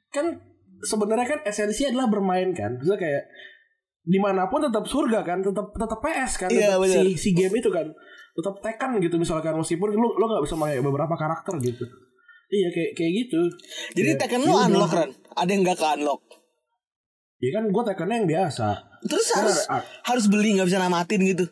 kan 0.08 0.40
sebenarnya 0.82 1.28
kan 1.28 1.40
esensi 1.44 1.84
adalah 1.86 2.08
bermain 2.08 2.56
kan. 2.56 2.80
Maksudnya 2.80 2.96
kayak 2.96 3.24
di 4.02 4.18
mana 4.18 4.50
pun 4.50 4.64
tetap 4.66 4.88
surga 4.88 5.22
kan, 5.22 5.46
tetap 5.46 5.76
tetap 5.78 6.00
PS 6.02 6.32
kan, 6.42 6.50
Iya, 6.50 6.74
tetap 6.74 6.82
benar. 6.82 7.04
si 7.06 7.14
si 7.14 7.30
game 7.38 7.54
itu 7.54 7.70
kan, 7.70 7.86
tetap 8.32 8.56
tekan 8.60 8.96
gitu 8.98 9.16
misalkan 9.16 9.54
meskipun 9.54 9.92
lu 9.92 10.08
lu 10.12 10.26
nggak 10.26 10.44
bisa 10.44 10.56
pakai 10.56 10.80
beberapa 10.80 11.14
karakter 11.14 11.56
gitu. 11.60 11.84
Iya 12.48 12.68
kayak 12.68 12.92
kayak 12.94 13.12
gitu. 13.18 13.40
Jadi 13.94 14.10
Ya, 14.10 14.18
Tekken 14.18 14.42
ya 14.42 14.46
lu 14.46 14.54
udah. 14.54 14.66
unlock 14.66 14.92
Ren. 14.92 15.10
Ada 15.32 15.50
yang 15.50 15.62
gak 15.64 15.78
ke 15.78 15.88
unlock. 15.96 16.22
Ya 17.40 17.50
kan 17.52 17.64
gue 17.66 17.84
tekannya 17.86 18.16
yang 18.18 18.30
biasa. 18.30 18.68
Terus 19.02 19.28
Kan 19.28 19.38
harus 19.42 19.58
ada- 19.66 19.88
harus 20.06 20.26
beli 20.28 20.54
nggak 20.54 20.68
bisa 20.68 20.78
namatin 20.78 21.22
gitu. 21.26 21.46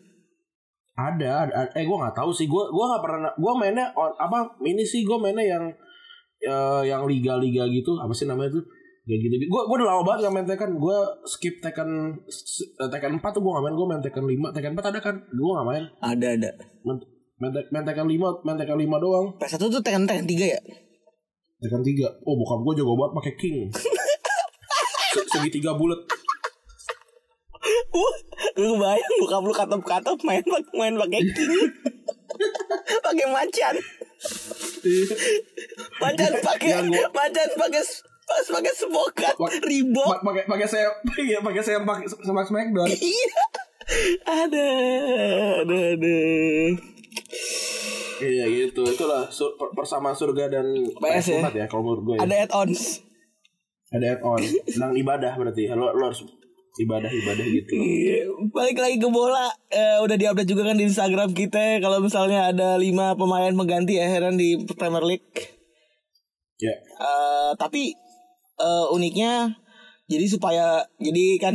Ada, 0.93 1.47
ada 1.47 1.53
eh 1.71 1.83
gue 1.83 1.97
nggak 1.97 2.11
tahu 2.13 2.29
sih. 2.29 2.45
Gue 2.45 2.67
gua 2.67 2.85
nggak 2.89 3.03
pernah. 3.03 3.31
Gue 3.33 3.53
mainnya 3.55 3.87
on, 3.93 4.11
apa 4.13 4.37
ini 4.61 4.83
sih 4.83 5.01
gue 5.01 5.15
mainnya 5.15 5.45
yang 5.47 5.63
eh, 6.41 6.83
yang 6.85 7.03
liga-liga 7.03 7.63
gitu. 7.65 7.95
Apa 7.95 8.11
sih 8.11 8.27
namanya 8.27 8.59
tuh? 8.59 8.63
Kayak 9.07 9.19
gitu. 9.25 9.35
Gue 9.47 9.61
gue 9.65 9.75
udah 9.79 9.87
lama 9.89 10.03
banget 10.05 10.19
gak 10.27 10.33
main 10.33 10.47
Tekken. 10.47 10.71
Gue 10.77 10.97
skip 11.25 11.55
Tekken 11.59 11.89
eh, 12.79 12.89
Tekken 12.89 13.17
4 13.17 13.35
tuh 13.35 13.41
gue 13.41 13.51
gak 13.51 13.63
main. 13.63 13.75
Gue 13.75 13.87
main 13.87 14.01
Tekken 14.01 14.25
5. 14.25 14.55
Tekken 14.55 14.73
4 14.77 14.91
ada 14.91 14.99
kan? 14.99 15.15
Gue 15.29 15.51
gak 15.51 15.67
main. 15.67 15.83
Ada 15.99 16.27
ada. 16.35 16.49
Main, 16.85 16.97
main, 17.39 17.51
main 17.69 17.83
Tekken 17.83 18.07
5, 18.07 18.45
main 18.45 18.57
Tekken 18.57 18.77
5 18.77 19.03
doang. 19.03 19.25
PS1 19.37 19.61
tuh 19.61 19.81
Tekken 19.81 20.03
Tekken 20.05 20.27
3 20.27 20.53
ya? 20.55 20.61
Tekken 21.59 21.81
3. 21.81 22.27
Oh, 22.27 22.35
bokap 22.37 22.59
gue 22.61 22.73
jago 22.79 22.93
banget 22.93 23.13
pakai 23.17 23.33
King. 23.35 23.57
Se- 25.09 25.27
Segitiga 25.27 25.73
bulat. 25.73 25.97
Uh, 27.89 28.13
lu 28.61 28.77
bayang 28.77 29.13
buka 29.19 29.37
lu 29.41 29.51
katop-katop 29.51 30.17
main 30.21 30.45
main 30.71 30.93
pakai 30.95 31.21
king. 31.25 31.53
pakai 33.01 33.27
macan. 33.29 33.75
Macan 35.99 36.31
pakai 36.39 36.71
macan 37.09 37.49
pakai 37.57 37.83
pas 38.29 38.45
pakai 38.51 38.73
semokat 38.73 39.33
ribok. 39.63 40.05
Pa- 40.07 40.21
Pakai 40.23 40.43
pakai 40.45 40.67
saya 40.67 40.87
iya 41.19 41.39
pakai 41.39 41.59
saya 41.59 41.81
pakai 41.81 42.05
sama 42.05 42.41
Smackdown. 42.41 42.85
Iya. 42.85 43.37
Ada, 44.21 44.67
ada, 45.59 45.77
ada. 45.95 46.17
Iya 48.19 48.45
gitu. 48.47 48.83
Itulah 48.85 49.25
sur- 49.29 49.55
per- 49.55 49.73
persamaan 49.73 50.13
surga 50.13 50.45
dan 50.51 50.65
PS 50.93 51.25
ya? 51.27 51.41
PS4 51.41 51.55
ya 51.55 51.65
kalau 51.65 51.81
menurut 51.83 52.03
gue. 52.05 52.15
Ya. 52.15 52.21
Ada 52.21 52.35
add-ons. 52.45 52.81
ada 53.89 54.05
add-on 54.11 54.37
tentang 54.63 54.93
ibadah 54.93 55.33
berarti 55.33 55.65
lo, 55.67 55.89
lo 55.89 56.03
harus 56.05 56.21
ibadah 56.77 57.09
ibadah 57.09 57.41
gitu 57.41 57.73
Iya, 57.73 58.29
Balik 58.47 58.77
lagi 58.77 59.01
ke 59.01 59.09
bola 59.09 59.49
eh, 59.67 59.97
Udah 59.97 60.13
diupdate 60.13 60.45
juga 60.45 60.61
kan 60.63 60.77
di 60.77 60.85
Instagram 60.85 61.33
kita 61.33 61.81
Kalau 61.81 61.97
misalnya 61.97 62.47
ada 62.47 62.77
5 62.77 62.85
pemain 63.17 63.49
pengganti 63.49 63.97
ya 63.97 64.05
Heran 64.05 64.37
di 64.37 64.53
Premier 64.69 65.01
League 65.01 65.33
ya 66.55 66.69
Eh, 66.77 67.51
Tapi 67.57 67.97
eh, 68.59 68.85
uniknya 68.91 69.55
Jadi 70.09 70.25
supaya 70.25 70.83
Jadi 70.99 71.37
kan 71.37 71.53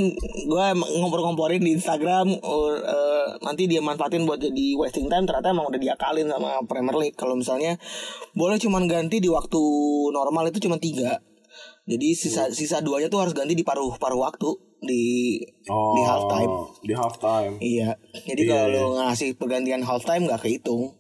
gue 0.48 0.66
ngompor-ngomporin 0.78 1.60
di 1.60 1.74
Instagram 1.76 2.38
oh, 2.40 2.72
eh, 2.74 3.26
Nanti 3.42 3.66
dia 3.68 3.82
manfaatin 3.84 4.24
buat 4.24 4.40
jadi 4.40 4.78
wasting 4.80 5.06
time 5.12 5.26
Ternyata 5.28 5.52
emang 5.52 5.68
udah 5.68 5.80
diakalin 5.80 6.30
sama 6.30 6.62
Premier 6.64 6.96
League 6.96 7.18
Kalau 7.18 7.34
misalnya 7.34 7.76
Boleh 8.32 8.56
cuman 8.62 8.86
ganti 8.86 9.18
di 9.18 9.28
waktu 9.28 9.60
normal 10.14 10.48
itu 10.48 10.62
cuma 10.64 10.78
tiga 10.78 11.18
jadi 11.84 12.16
sisa 12.16 12.48
sisa 12.48 12.80
duanya 12.80 13.12
tuh 13.12 13.20
harus 13.20 13.36
ganti 13.36 13.52
di 13.52 13.60
paruh 13.60 13.92
paruh 14.00 14.24
waktu 14.24 14.48
di 14.80 15.36
oh 15.68 15.92
di 15.96 16.02
halftime. 16.04 16.54
di 16.80 16.94
halftime 16.96 17.54
Iya. 17.60 17.92
Jadi 18.24 18.42
Iya, 18.48 18.52
kalau 18.52 18.96
iya. 18.96 19.12
ngasih 19.12 19.30
pergantian 19.36 19.84
halftime 19.84 20.24
nggak 20.28 20.42
kehitung. 20.44 20.96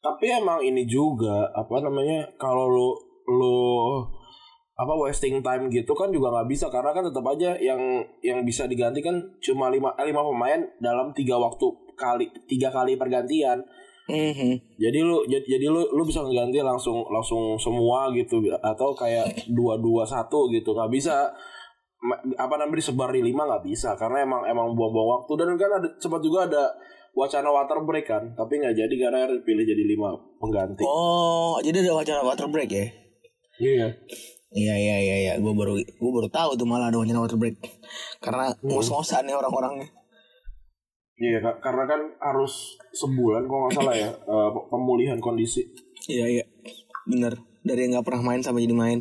tapi 0.00 0.32
emang 0.32 0.64
ini 0.64 0.88
juga 0.88 1.44
apa 1.52 1.76
namanya 1.84 2.24
kalau 2.40 2.64
lo 2.72 2.88
lo 3.28 3.56
apa 4.80 4.96
wasting 4.96 5.44
time 5.44 5.68
gitu 5.68 5.92
kan 5.92 6.08
juga 6.08 6.32
nggak 6.32 6.48
bisa. 6.48 6.72
Karena 6.72 6.96
kan 6.96 7.04
tetap 7.04 7.24
aja 7.28 7.52
yang 7.60 8.00
yang 8.24 8.40
bisa 8.48 8.64
diganti 8.64 9.04
kan 9.04 9.20
cuma 9.44 9.68
lima 9.68 9.92
eh, 10.00 10.08
lima 10.08 10.24
pemain 10.24 10.60
dalam 10.80 11.12
tiga 11.12 11.36
waktu 11.36 11.68
kali 12.00 12.32
tiga 12.48 12.72
kali 12.72 12.96
pergantian. 12.96 13.60
Mhm. 14.10 14.74
jadi 14.74 15.06
lu 15.06 15.22
jadi, 15.30 15.46
jadi 15.46 15.70
lu 15.70 15.86
lu 15.94 16.02
bisa 16.02 16.18
ngeganti 16.26 16.58
langsung 16.64 17.04
langsung 17.12 17.60
semua 17.60 18.08
gitu. 18.16 18.40
Atau 18.64 18.96
kayak 18.96 19.52
dua 19.52 19.76
dua 19.76 20.08
satu 20.08 20.48
gitu. 20.48 20.72
Nggak 20.72 20.90
bisa. 20.90 21.28
Apa 22.40 22.56
namanya 22.56 22.80
disebar 22.80 23.12
di 23.12 23.20
lima 23.20 23.44
nggak 23.44 23.68
bisa. 23.68 23.92
Karena 24.00 24.24
emang 24.24 24.48
emang 24.48 24.72
buang-buang 24.72 25.20
waktu. 25.20 25.32
Dan 25.36 25.60
kan 25.60 25.70
ada 25.76 25.88
sempat 26.00 26.24
juga 26.24 26.48
ada 26.48 26.72
wacana 27.12 27.52
water 27.52 27.84
break 27.84 28.08
kan. 28.08 28.24
Tapi 28.32 28.52
nggak 28.64 28.74
jadi 28.74 28.94
karena 28.96 29.28
pilih 29.44 29.62
jadi 29.68 29.84
lima 29.84 30.16
pengganti. 30.40 30.82
Oh, 30.88 31.60
jadi 31.60 31.84
ada 31.84 31.92
wacana 32.00 32.24
water 32.24 32.48
break 32.48 32.72
ya? 32.72 32.88
iya 33.60 33.92
Iya 34.50 34.74
iya 34.74 34.96
iya 34.98 35.16
iya, 35.22 35.32
gue 35.38 35.52
baru 35.54 35.78
gue 35.78 36.10
baru 36.10 36.26
tahu 36.26 36.58
tuh 36.58 36.66
malah 36.66 36.90
ada 36.90 36.98
wacana 36.98 37.22
water 37.22 37.38
break. 37.38 37.62
Karena 38.18 38.50
ngos-ngosan 38.66 39.30
nih 39.30 39.38
orang-orangnya. 39.38 39.86
iya 41.20 41.36
Kak. 41.36 41.60
karena 41.60 41.84
kan 41.84 42.00
harus 42.16 42.80
sebulan 42.96 43.44
kalau 43.44 43.68
nggak 43.68 43.76
salah 43.76 43.92
ya 43.92 44.08
eh, 44.32 44.50
pemulihan 44.72 45.20
kondisi 45.20 45.68
Iya 46.08 46.40
iya, 46.40 46.44
bener. 47.04 47.36
Dari 47.60 47.86
yang 47.86 48.00
nggak 48.00 48.06
pernah 48.08 48.22
main 48.24 48.40
sampai 48.40 48.64
jadi 48.64 48.72
main. 48.72 48.98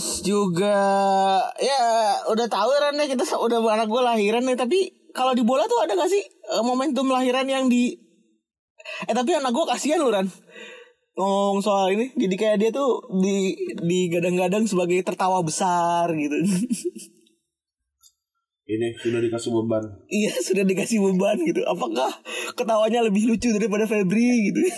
Terus 0.00 0.24
juga 0.24 0.80
ya 1.60 1.84
udah 2.32 2.48
tahu 2.48 2.72
Ran 2.72 2.96
ya 2.96 3.04
kita 3.04 3.36
udah 3.36 3.60
anak 3.68 3.84
gue 3.84 4.00
lahiran 4.00 4.48
nih 4.48 4.56
tapi 4.56 5.12
kalau 5.12 5.36
di 5.36 5.44
bola 5.44 5.68
tuh 5.68 5.76
ada 5.84 5.92
gak 5.92 6.08
sih 6.08 6.24
eh, 6.24 6.64
momentum 6.64 7.04
lahiran 7.12 7.44
yang 7.44 7.68
di 7.68 8.00
eh 9.04 9.12
tapi 9.12 9.36
anak 9.36 9.52
gue 9.52 9.60
kasihan 9.68 10.00
lu 10.00 10.08
Ran. 10.08 10.24
Ngomong 11.20 11.60
soal 11.60 11.92
ini 12.00 12.16
jadi 12.16 12.32
kayak 12.32 12.56
dia 12.64 12.70
tuh 12.72 13.12
di 13.20 13.52
digadang-gadang 13.76 14.64
sebagai 14.64 15.04
tertawa 15.04 15.44
besar 15.44 16.08
gitu. 16.16 16.48
Ini 18.72 18.96
sudah 19.04 19.20
dikasih 19.20 19.52
beban. 19.52 19.84
Iya 20.08 20.32
sudah 20.40 20.64
dikasih 20.64 20.96
beban 20.96 21.44
gitu. 21.44 21.60
Apakah 21.68 22.08
ketawanya 22.56 23.04
lebih 23.04 23.28
lucu 23.28 23.52
daripada 23.52 23.84
Febri 23.84 24.48
gitu? 24.48 24.64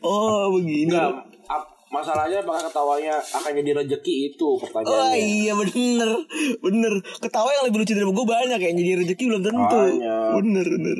Oh 0.00 0.56
begini. 0.56 0.88
Enggak, 0.88 1.20
masalahnya 1.90 2.38
apakah 2.38 2.62
ketawanya 2.64 3.18
akan 3.18 3.50
jadi 3.52 3.70
rezeki 3.76 4.14
itu 4.30 4.46
Oh 4.46 4.56
pertanyaannya 4.56 5.18
iya 5.18 5.52
bener. 5.52 6.10
Bener. 6.58 6.92
Ketawa 7.18 7.50
yang 7.50 7.66
lebih 7.66 7.82
lucu 7.82 7.92
dari 7.92 8.06
gue 8.06 8.26
banyak 8.26 8.58
Yang 8.58 8.74
jadi 8.78 8.92
rezeki 9.02 9.24
belum 9.26 9.42
tentu. 9.42 9.78
Banyak. 9.90 10.30
Bener 10.38 10.66
bener. 10.70 10.98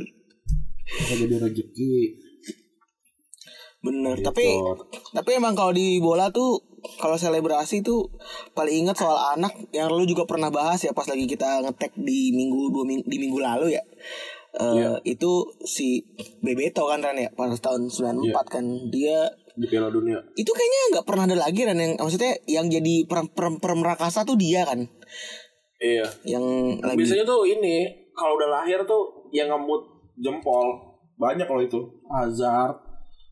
Akan 0.90 1.16
jadi 1.20 1.36
rezeki 1.38 1.92
Bener. 3.80 4.14
Gitu. 4.18 4.26
Tapi 4.26 4.46
Tapi 5.14 5.30
emang 5.32 5.54
kalau 5.54 5.70
di 5.70 5.96
bola 5.96 6.28
tuh 6.28 6.60
Kalau 6.98 7.16
selebrasi 7.16 7.80
tuh 7.80 8.10
Paling 8.52 8.84
ingat 8.84 8.98
soal 8.98 9.16
anak 9.34 9.56
Yang 9.70 9.88
lu 9.94 10.04
juga 10.06 10.26
pernah 10.26 10.50
bahas 10.50 10.82
ya 10.82 10.92
Pas 10.92 11.06
lagi 11.06 11.24
kita 11.24 11.64
ngetek 11.64 11.96
di 11.96 12.34
minggu 12.34 12.68
dua 12.68 12.84
minggu, 12.84 13.06
Di 13.06 13.16
minggu 13.16 13.38
lalu 13.38 13.72
ya. 13.72 13.82
Eh, 14.50 14.74
Iya. 14.74 14.90
Itu 15.06 15.46
si 15.62 16.02
Bebeto 16.42 16.84
kan 16.84 17.00
Ran 17.00 17.16
ya 17.16 17.30
Pada 17.30 17.54
tahun 17.54 17.86
94 17.88 18.20
Iya. 18.20 18.42
kan. 18.44 18.64
Dia 18.90 19.18
di 19.60 19.66
Piala 19.68 19.92
Dunia 19.92 20.16
Itu 20.32 20.56
kayaknya 20.56 20.80
nggak 20.96 21.06
pernah 21.06 21.28
ada 21.28 21.36
lagi 21.36 21.60
Ran 21.68 21.76
yang 21.76 22.00
Maksudnya 22.00 22.32
yang 22.48 22.66
jadi 22.72 23.04
per, 23.04 23.28
per, 23.36 23.60
pemerakasa 23.60 24.24
tuh 24.24 24.40
dia 24.40 24.64
kan 24.64 24.88
iya 25.76 26.08
Yang 26.24 26.44
lagi 26.80 26.96
biasanya 26.96 27.24
tuh 27.28 27.44
ini 27.44 28.08
kalau 28.16 28.36
udah 28.40 28.48
lahir 28.60 28.80
tuh 28.88 29.28
yang 29.32 29.52
ngemut 29.52 29.80
jempol 30.20 30.90
banyak 31.20 31.44
loh 31.44 31.62
itu. 31.62 31.80
Hazard 32.08 32.80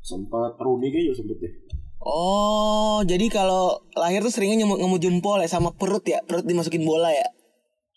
sempat 0.05 0.61
Rooney 0.61 0.93
kayaknya 0.93 1.13
juga 1.13 1.17
sempet 1.25 1.37
deh. 1.41 1.53
Oh, 1.99 3.03
jadi 3.03 3.27
kalau 3.33 3.83
lahir 3.99 4.23
tuh 4.23 4.31
seringnya 4.31 4.63
nyemut 4.63 4.79
ngemut 4.79 5.01
jempol 5.03 5.41
ya 5.43 5.51
sama 5.51 5.75
perut 5.75 6.05
ya, 6.07 6.23
perut 6.23 6.47
dimasukin 6.47 6.85
bola 6.85 7.11
ya. 7.11 7.29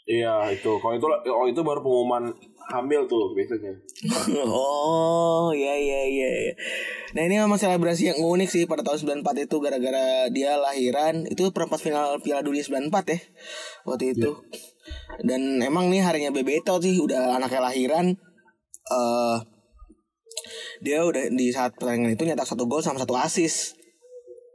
Iya 0.10 0.36
itu. 0.56 0.82
Kalau 0.82 0.96
itu 0.98 1.08
oh 1.30 1.46
itu 1.46 1.62
baru 1.62 1.86
pengumuman 1.86 2.34
hamil 2.72 3.04
tuh 3.06 3.36
biasanya. 3.36 3.76
oh, 4.48 5.52
iya 5.52 5.76
iya 5.76 6.02
iya. 6.08 6.30
iya. 6.48 6.54
Nah, 7.12 7.28
ini 7.28 7.36
memang 7.44 7.60
selebrasi 7.60 8.16
yang 8.16 8.20
unik 8.24 8.50
sih 8.50 8.64
pada 8.64 8.82
tahun 8.82 9.22
94 9.22 9.46
itu 9.52 9.56
gara-gara 9.60 10.32
dia 10.32 10.56
lahiran 10.56 11.28
itu 11.28 11.52
perempat 11.52 11.84
final 11.84 12.18
Piala 12.24 12.40
Dunia 12.40 12.64
94 12.64 13.12
ya. 13.12 13.20
Waktu 13.84 14.16
itu. 14.16 14.32
Dan 15.22 15.60
emang 15.60 15.92
nih 15.92 16.02
harinya 16.02 16.32
Bebeto 16.32 16.80
sih 16.80 16.98
udah 16.98 17.36
anaknya 17.36 17.62
lahiran 17.62 18.16
eh 18.92 19.38
dia 20.82 21.06
udah 21.06 21.30
di 21.30 21.54
saat 21.54 21.78
pertandingan 21.78 22.18
itu 22.18 22.26
nyetak 22.26 22.48
satu 22.50 22.66
gol 22.66 22.82
sama 22.82 22.98
satu 22.98 23.14
assist. 23.20 23.78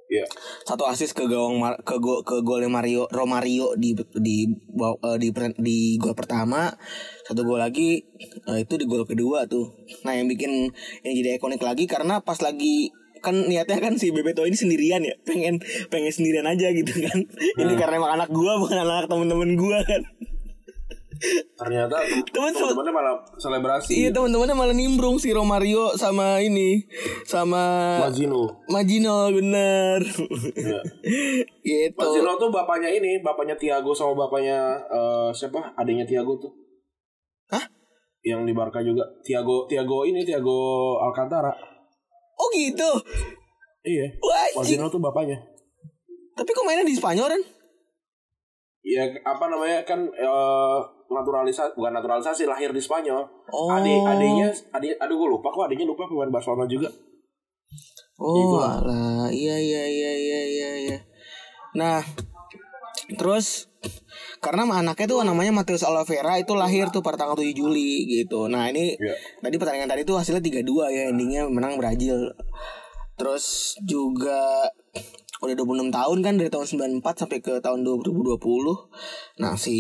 Iya. 0.07 0.23
satu 0.63 0.87
asis 0.87 1.11
ke 1.11 1.27
gawang 1.27 1.59
Mar- 1.59 1.83
ke 1.83 1.99
go, 1.99 2.23
ke 2.23 2.39
golnya 2.47 2.71
Mario 2.71 3.11
Romario 3.11 3.75
di 3.75 3.91
di 4.23 4.47
eh, 4.47 5.19
di 5.19 5.29
per- 5.35 5.59
di 5.59 5.99
gol 5.99 6.15
pertama. 6.15 6.71
Satu 7.27 7.43
gol 7.43 7.59
lagi 7.59 8.07
eh, 8.47 8.59
itu 8.63 8.79
di 8.79 8.87
gol 8.87 9.03
kedua 9.03 9.51
tuh. 9.51 9.67
Nah 10.07 10.15
yang 10.15 10.31
bikin 10.31 10.71
yang 11.03 11.15
jadi 11.15 11.43
ikonik 11.43 11.59
lagi 11.59 11.91
karena 11.91 12.23
pas 12.23 12.39
lagi 12.39 12.95
kan 13.19 13.35
niatnya 13.51 13.83
kan 13.83 13.99
si 13.99 14.15
Bebeto 14.15 14.47
ini 14.47 14.55
sendirian 14.55 15.03
ya 15.03 15.19
pengen 15.27 15.59
pengen 15.91 16.13
sendirian 16.15 16.47
aja 16.47 16.71
gitu 16.71 16.95
kan. 17.03 17.19
Ini 17.67 17.75
karena 17.75 17.99
emang 17.99 18.15
anak 18.23 18.31
gua 18.31 18.63
bukan 18.63 18.79
anak 18.79 19.11
temen-temen 19.11 19.59
gua 19.59 19.83
kan 19.83 20.07
Ternyata 21.55 21.97
Temen- 22.27 22.53
teman-temannya 22.53 22.93
malah 22.93 23.15
selebrasi. 23.35 23.93
iya 23.95 24.09
temen-temennya 24.11 24.53
malah 24.53 24.73
nimbrung 24.73 25.17
si 25.17 25.31
Romario 25.31 25.93
sama 25.93 26.39
ini 26.39 26.85
sama 27.23 27.97
Mazino. 28.03 28.65
Majino 28.67 29.31
bener 29.31 30.01
Iya. 30.53 30.81
gitu 31.67 31.97
Mazino 31.97 32.37
tuh 32.37 32.49
bapaknya 32.49 32.89
ini, 32.89 33.19
bapaknya 33.19 33.55
Tiago 33.55 33.91
sama 33.91 34.15
bapaknya 34.19 34.59
eh, 34.83 35.31
siapa? 35.31 35.73
Adiknya 35.75 36.05
Tiago 36.05 36.37
tuh. 36.37 36.53
Hah? 37.49 37.65
Yang 38.21 38.43
di 38.45 38.53
Barca 38.53 38.81
juga. 38.81 39.07
Tiago 39.21 39.65
Tiago 39.65 40.03
ini 40.03 40.23
Tiago 40.23 40.59
Alcantara. 40.99 41.51
oh 42.35 42.49
gitu 42.51 42.91
Iya. 43.83 44.07
Wah, 44.19 44.35
anjing. 44.53 44.77
Mazino 44.77 44.91
tuh 44.91 44.99
bapaknya. 44.99 45.39
Tapi 46.35 46.51
kok 46.51 46.63
mainnya 46.63 46.83
di 46.83 46.93
Spanyol 46.93 47.31
kan? 47.31 47.43
Ya 48.87 49.03
apa 49.27 49.51
namanya 49.51 49.83
kan 49.83 49.99
eh, 50.07 50.79
naturalisasi 51.11 51.75
bukan 51.75 51.91
naturalisasi 51.91 52.47
lahir 52.47 52.71
di 52.71 52.79
Spanyol. 52.79 53.27
Oh. 53.51 53.75
Adik 53.75 53.99
adiknya 54.07 54.49
adik 54.71 54.95
aduh 55.03 55.19
gue 55.19 55.29
lupa 55.35 55.51
kok 55.51 55.67
adiknya 55.67 55.91
lupa 55.91 56.07
pemain 56.07 56.31
Barcelona 56.31 56.71
juga. 56.71 56.87
Oh, 58.17 58.33
Itulah. 58.33 58.81
alah. 58.81 59.27
Iya, 59.29 59.57
iya, 59.61 59.85
iya, 59.85 60.13
iya, 60.17 60.43
iya, 60.49 60.71
iya. 60.89 60.99
Nah, 61.77 62.01
terus 63.21 63.69
karena 64.41 64.65
anaknya 64.65 65.07
tuh 65.11 65.21
namanya 65.21 65.53
Mateus 65.53 65.85
Oliveira 65.85 66.41
itu 66.41 66.57
lahir 66.57 66.89
tuh 66.89 67.05
pada 67.05 67.21
tanggal 67.21 67.37
7 67.37 67.53
Juli 67.53 68.09
gitu. 68.09 68.49
Nah, 68.49 68.73
ini 68.73 68.97
Iya. 68.97 69.15
tadi 69.45 69.55
pertandingan 69.61 69.91
tadi 69.93 70.03
tuh 70.09 70.17
hasilnya 70.17 70.41
3-2 70.41 70.89
ya, 70.89 71.13
endingnya 71.13 71.45
menang 71.51 71.77
Brazil. 71.77 72.33
Terus 73.21 73.77
juga 73.85 74.65
udah 75.37 75.55
26 75.55 75.91
tahun 75.91 76.19
kan 76.21 76.35
dari 76.35 76.49
tahun 76.49 76.67
94 76.99 77.21
sampai 77.21 77.39
ke 77.39 77.61
tahun 77.61 77.81
2020. 77.83 78.41
Nah, 79.37 79.55
si 79.55 79.77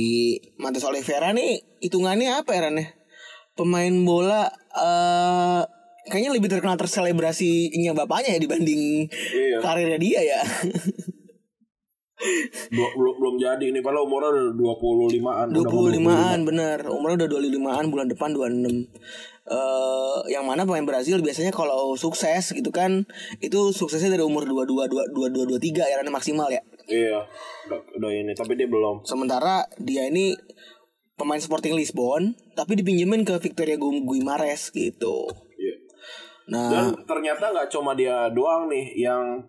Mateus 0.57 0.85
Oliveira 0.85 1.33
nih 1.33 1.81
hitungannya 1.81 2.37
apa 2.37 2.53
ya 2.53 2.61
Ran 2.62 2.77
ya? 2.77 2.87
Pemain 3.53 3.95
bola 4.03 4.45
eh 4.71 5.62
kayaknya 6.07 6.31
lebih 6.31 6.47
terkenal 6.47 6.77
terselebrasinya 6.77 7.97
bapaknya 7.97 8.37
ya 8.37 8.40
dibanding 8.40 9.09
Iya. 9.09 9.59
karirnya 9.59 9.97
dia 9.97 10.21
ya. 10.23 10.40
Dua- 12.69 12.95
belum 12.95 13.14
belum 13.16 13.35
jadi 13.37 13.64
ini 13.66 13.81
padahal 13.81 14.05
umurnya 14.05 14.31
udah 14.31 14.45
25-an. 14.57 15.47
udah 15.53 15.62
mau 15.62 15.85
25-an 15.85 16.38
bener 16.45 16.79
Umurnya 16.87 17.16
udah 17.19 17.29
25-an 17.31 17.85
bulan 17.87 18.07
depan 18.07 18.29
26 18.33 18.88
eh 19.47 20.19
yang 20.27 20.43
mana 20.43 20.67
pemain 20.67 20.83
Brazil 20.83 21.23
biasanya 21.23 21.55
kalau 21.55 21.95
sukses 21.95 22.51
gitu 22.51 22.75
kan 22.75 23.07
itu 23.39 23.71
suksesnya 23.71 24.19
dari 24.19 24.27
umur 24.27 24.43
22 24.43 24.91
22 25.15 25.55
23 25.55 25.87
ya 25.87 26.03
maksimal 26.11 26.51
ya. 26.51 26.63
Iya. 26.87 27.23
Udah, 27.71 27.81
udah 27.99 28.11
ini 28.11 28.33
tapi 28.35 28.59
dia 28.59 28.67
belum. 28.67 29.07
Sementara 29.07 29.67
dia 29.79 30.07
ini 30.11 30.35
pemain 31.15 31.39
Sporting 31.39 31.79
Lisbon 31.79 32.35
tapi 32.59 32.75
dipinjemin 32.75 33.23
ke 33.23 33.39
Victoria 33.39 33.79
Gu- 33.79 34.03
Guimares 34.07 34.71
gitu. 34.75 35.31
Iya. 35.57 35.77
Nah, 36.47 36.71
Dan 36.71 36.87
ternyata 37.07 37.51
nggak 37.51 37.71
cuma 37.71 37.95
dia 37.95 38.31
doang 38.31 38.71
nih 38.71 38.99
yang 38.99 39.43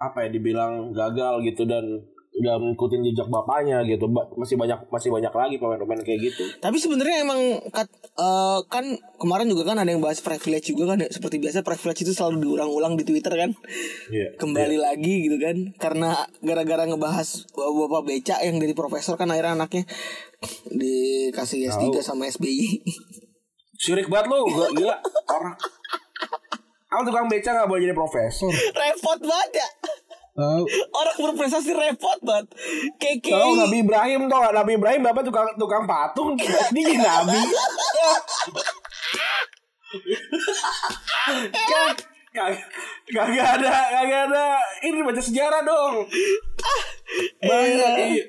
apa 0.00 0.26
ya 0.26 0.28
dibilang 0.32 0.90
gagal 0.96 1.44
gitu 1.44 1.68
dan 1.68 1.84
udah 2.32 2.56
ngikutin 2.56 3.02
jejak 3.02 3.26
bapaknya 3.26 3.82
gitu. 3.82 4.06
Ba- 4.06 4.30
Masih 4.32 4.54
banyak 4.54 4.86
masih 4.86 5.10
banyak 5.10 5.28
lagi 5.28 5.56
pemain-pemain 5.56 6.00
kayak 6.00 6.20
gitu. 6.22 6.44
tapi 6.56 6.76
sebenarnya 6.76 7.20
emang 7.20 7.40
kat- 7.68 7.90
eh, 8.12 8.58
kan 8.66 8.84
kemarin 9.16 9.46
juga 9.46 9.66
kan 9.66 9.76
ada 9.76 9.86
yang 9.86 9.98
bahas 9.98 10.18
privilege 10.18 10.70
juga 10.70 10.88
kan 10.88 10.98
ya. 10.98 11.08
seperti 11.08 11.36
biasa 11.38 11.60
privilege 11.60 12.00
itu 12.00 12.12
selalu 12.12 12.40
diulang-ulang 12.42 12.94
di 12.94 13.04
Twitter 13.04 13.34
kan. 13.34 13.50
Iya. 14.08 14.36
Kembali 14.36 14.76
lagi 14.76 15.14
gitu 15.22 15.36
kan 15.36 15.56
karena 15.76 16.14
gara-gara 16.38 16.84
ngebahas 16.84 17.28
bapak-bapak 17.50 18.02
beca 18.06 18.36
yang 18.40 18.56
dari 18.56 18.72
profesor 18.72 19.14
kan 19.14 19.28
akhirnya 19.28 19.54
anaknya 19.54 19.84
dikasih 20.66 21.68
S3 21.68 21.82
sama 22.00 22.24
SBY. 22.26 22.80
Syirik 23.76 24.06
banget 24.06 24.28
lu, 24.30 24.44
gila 24.74 24.96
orang. 25.34 25.56
Aku 26.90 27.02
tukang 27.02 27.26
beca 27.26 27.50
gak 27.54 27.64
boleh 27.64 27.82
jadi 27.82 27.94
profesor. 27.94 28.50
repot 28.50 29.18
banget 29.20 29.50
ya. 29.56 29.68
Tahu. 30.30 30.62
Orang 30.90 31.16
berprestasi 31.20 31.74
repot 31.74 32.18
banget. 32.22 32.46
Keke. 32.96 33.34
Tahu 33.34 33.52
Nabi 33.58 33.76
Ibrahim 33.82 34.30
tau 34.30 34.40
gak? 34.46 34.54
Nabi 34.54 34.72
Ibrahim 34.78 35.00
bapak 35.02 35.22
tukang 35.26 35.48
tukang 35.58 35.84
patung 35.84 36.38
dia 36.38 36.48
jadi 36.70 36.96
nabi. 36.96 37.40
Kag- 42.30 42.64
Kagak 43.10 43.48
ada, 43.58 43.74
kagak 43.90 44.22
ada. 44.30 44.44
Ini 44.86 45.02
baca 45.02 45.18
sejarah 45.18 45.66
dong. 45.66 46.06
Banyak. 47.42 47.94
iya. 48.06 48.24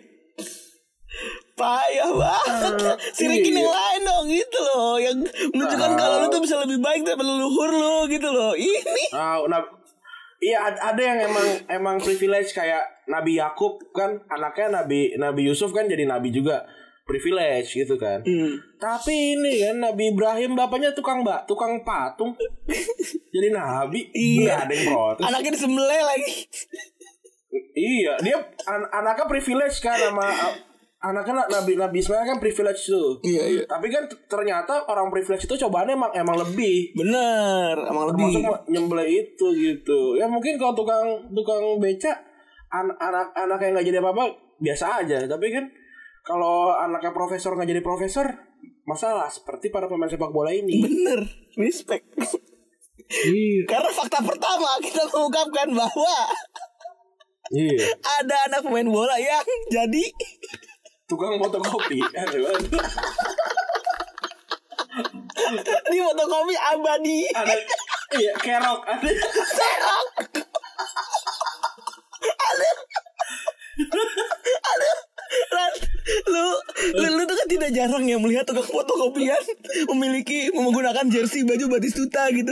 payah 1.53 2.09
banget 2.09 2.97
sirikin 3.13 3.53
iya. 3.53 3.61
yang 3.61 3.69
lain 3.69 4.01
dong 4.01 4.25
gitu 4.25 4.57
loh 4.63 4.95
yang 4.97 5.17
menunjukkan 5.53 5.91
kalau 5.93 6.25
lu 6.25 6.27
tuh 6.33 6.41
bisa 6.41 6.57
lebih 6.57 6.81
baik 6.81 7.05
daripada 7.05 7.29
leluhur 7.29 7.69
lu 7.69 8.09
gitu 8.09 8.25
loh 8.33 8.57
ini 8.57 9.05
Ah, 9.13 9.37
nah, 9.45 9.61
iya 10.41 10.57
ad- 10.63 10.81
ada 10.83 10.97
yang 10.99 11.19
emang 11.23 11.47
emang 11.69 11.95
privilege 11.97 12.51
kayak 12.51 12.81
Nabi 13.05 13.37
Yakub 13.37 13.77
kan 13.91 14.17
anaknya 14.27 14.73
Nabi 14.75 15.13
Nabi 15.15 15.45
Yusuf 15.45 15.69
kan 15.69 15.85
jadi 15.85 16.03
nabi 16.03 16.29
juga 16.29 16.65
privilege 17.01 17.75
gitu 17.75 17.95
kan. 17.95 18.23
Tapi 18.77 19.35
ini 19.35 19.59
kan 19.59 19.77
Nabi 19.79 20.09
Ibrahim 20.09 20.53
bapaknya 20.53 20.91
tukang 20.91 21.21
mbak 21.21 21.43
tukang 21.43 21.81
patung 21.81 22.31
jadi 23.33 23.51
nabi. 23.51 24.07
Iya. 24.11 24.63
Ada 24.63 24.73
yang 24.73 24.87
protes. 24.89 25.23
anaknya 25.23 25.51
disembelih 25.51 26.01
lagi 26.01 26.31
Iya, 27.73 28.15
dia 28.17 28.37
an- 28.63 28.89
anaknya 28.93 29.27
privilege 29.27 29.77
kan 29.77 29.99
sama 29.99 30.27
anaknya 31.01 31.49
Nabi 31.49 31.73
Nabi 31.75 31.97
Ismail 31.99 32.23
kan 32.23 32.37
privilege 32.37 32.85
tuh. 32.85 33.17
Iya, 33.21 33.43
iya. 33.49 33.63
Tapi 33.65 33.89
kan 33.89 34.05
ternyata 34.25 34.85
orang 34.85 35.09
privilege 35.09 35.43
itu 35.43 35.57
cobaannya 35.59 35.97
emang 35.97 36.11
emang 36.13 36.37
lebih. 36.37 36.93
bener 36.93 37.73
emang 37.83 38.05
lebih 38.07 38.29
Termasuk 38.29 38.69
nyembelih 38.69 39.09
itu 39.09 39.47
gitu. 39.51 40.13
Ya 40.15 40.29
mungkin 40.29 40.55
kalau 40.55 40.73
tukang 40.73 41.03
tukang 41.29 41.77
beca 41.77 42.13
an- 42.69 42.93
anak 42.95 43.33
anak 43.33 43.59
yang 43.59 43.73
nggak 43.73 43.87
jadi 43.87 43.97
apa-apa 43.97 44.23
biasa 44.57 44.85
aja. 45.01 45.17
Tapi 45.25 45.49
kan 45.49 45.65
kalau 46.21 46.69
anaknya 46.71 47.09
profesor 47.11 47.57
nggak 47.57 47.67
jadi 47.67 47.81
profesor 47.81 48.29
masalah 48.81 49.25
seperti 49.25 49.69
para 49.69 49.85
pemain 49.85 50.05
sepak 50.05 50.29
bola 50.29 50.53
ini. 50.53 50.81
bener 50.81 51.21
respect 51.55 52.05
Iya. 53.11 53.67
karena 53.67 53.91
fakta 53.91 54.23
pertama 54.23 54.79
kita 54.79 55.03
mengungkapkan 55.05 55.67
bahwa 55.67 56.15
Iya. 57.51 57.91
ada 57.99 58.35
anak 58.47 58.63
pemain 58.63 58.87
bola 58.87 59.17
yang 59.17 59.43
jadi 59.67 60.03
Tukang 61.11 61.35
fotokopi. 61.35 61.99
Di 65.91 65.99
fotokopi 66.07 66.55
abadi. 66.55 67.27
Ada 67.35 67.55
iya 68.15 68.31
kerok. 68.39 68.79
Ada. 68.87 69.11
Serok 69.43 70.07
ada. 72.31 72.71
Ada. 74.55 74.91
Ran, 75.51 75.71
lu, 76.27 76.43
lu, 76.95 77.07
lu 77.19 77.23
tuh 77.23 77.35
kan 77.39 77.47
tidak 77.47 77.71
jarang 77.71 78.03
ya 78.07 78.15
melihat 78.15 78.47
tukang 78.47 78.67
fotokopian 78.67 79.39
memiliki 79.91 80.51
menggunakan 80.55 81.11
jersey 81.11 81.43
baju 81.43 81.75
Batistuta 81.75 82.31
gitu. 82.31 82.51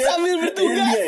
Sambil 0.00 0.40
bertugas. 0.40 0.88
Iya. 0.88 1.04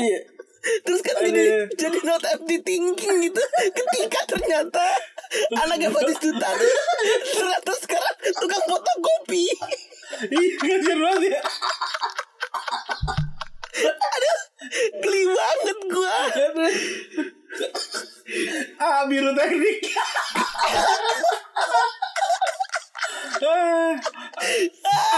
Iya. 0.00 0.39
Terus 0.60 1.00
kan 1.00 1.16
Aduh. 1.16 1.26
jadi 1.32 1.44
jadi 1.72 1.98
not 2.04 2.20
empty 2.20 2.60
thinking 2.60 3.14
gitu 3.24 3.42
ketika 3.72 4.20
ternyata 4.28 4.84
Anaknya 5.56 5.94
Batistuta 5.94 6.48
Ternyata 7.30 7.72
sekarang 7.80 8.16
tukang 8.34 8.64
fotokopi 8.66 9.46
Iya 10.20 10.58
kasihan 10.58 10.98
banget 11.00 11.32
ya. 11.32 11.40
Geli 15.00 15.22
banget 15.32 15.78
gua 15.88 16.16
Ah 18.76 19.06
biru 19.08 19.30
teknik. 19.32 19.78
Ah. 23.40 23.96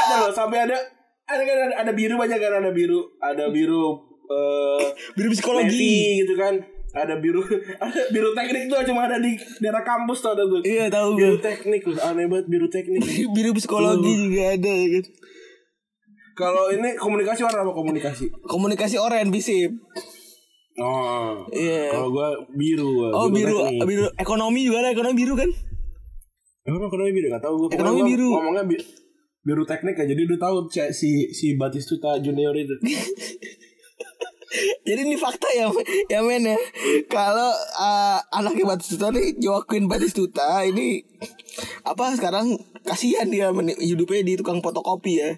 ada 0.06 0.14
loh 0.22 0.30
sampai 0.30 0.70
ada 0.70 0.78
ada 1.26 1.42
kan 1.42 1.56
ada, 1.58 1.74
ada 1.82 1.92
biru 1.96 2.14
banyak 2.14 2.38
kan 2.38 2.62
ada 2.62 2.70
biru 2.70 3.18
ada 3.18 3.50
biru 3.50 4.11
eh 4.34 4.88
Biru 5.12 5.28
psikologi. 5.30 5.68
navy 5.68 5.94
gitu 6.20 6.34
kan. 6.34 6.54
Ada 6.92 7.16
biru 7.16 7.40
ada 7.84 8.00
biru 8.08 8.30
teknik 8.32 8.68
tuh 8.68 8.84
cuma 8.84 9.06
ada 9.06 9.16
di 9.16 9.32
daerah 9.58 9.80
kampus 9.80 10.20
tuh 10.20 10.30
ada 10.30 10.44
tuh. 10.44 10.60
Iya 10.60 10.88
tahu 10.88 11.14
biru 11.14 11.34
gua. 11.34 11.44
teknik 11.44 11.82
loh 11.84 11.98
aneh 11.98 12.26
banget 12.26 12.46
biru 12.46 12.66
teknik. 12.66 13.00
Biru 13.34 13.50
psikologi 13.52 14.12
juga 14.14 14.42
ada 14.50 14.68
ya 14.70 14.88
kan? 14.90 15.04
Kalau 16.32 16.64
ini 16.68 16.96
komunikasi 16.96 17.40
warna 17.42 17.60
apa 17.60 17.72
komunikasi? 17.72 18.24
Komunikasi 18.42 18.96
oren 18.96 19.28
bisip 19.28 19.72
oh 20.74 21.44
Iya. 21.48 21.92
kalau 21.92 22.08
gua 22.10 22.28
biru 22.50 22.88
gua. 22.90 23.08
Oh 23.14 23.28
biru, 23.28 23.60
teknik. 23.60 23.84
biru. 23.86 24.04
Ekonomi 24.14 24.60
juga 24.62 24.80
ada 24.80 24.90
ekonomi 24.90 25.16
biru 25.18 25.34
kan? 25.34 25.50
Emang 26.62 26.82
ekonomi 26.82 27.10
biru? 27.10 27.26
Gak 27.30 27.42
tau 27.42 27.54
gue 27.54 27.68
Ekonomi 27.70 28.00
biru. 28.06 28.28
Ngomongnya 28.30 28.64
bi- 28.64 28.84
biru 29.42 29.64
teknik 29.64 29.92
ya 29.94 30.06
Jadi 30.06 30.20
udah 30.24 30.38
tahu 30.40 30.56
si 30.68 30.80
si, 30.90 31.10
si 31.30 31.46
Batistuta 31.54 32.16
Junior 32.16 32.54
itu 32.54 32.72
Jadi 34.82 35.00
ini 35.02 35.16
fakta 35.16 35.48
ya, 35.50 35.66
ya 36.06 36.20
men 36.20 36.44
ya. 36.44 36.58
Kalau 37.06 37.50
uh, 37.76 38.18
anaknya 38.30 38.66
Batistuta 38.66 39.08
nih 39.08 39.36
Joaquin 39.36 39.86
Batistuta 39.86 40.62
ini 40.62 41.02
apa 41.82 42.12
sekarang 42.12 42.54
kasihan 42.82 43.26
dia 43.26 43.50
hidupnya 43.78 44.22
di 44.22 44.34
tukang 44.34 44.58
fotokopi 44.58 45.18
ya. 45.18 45.30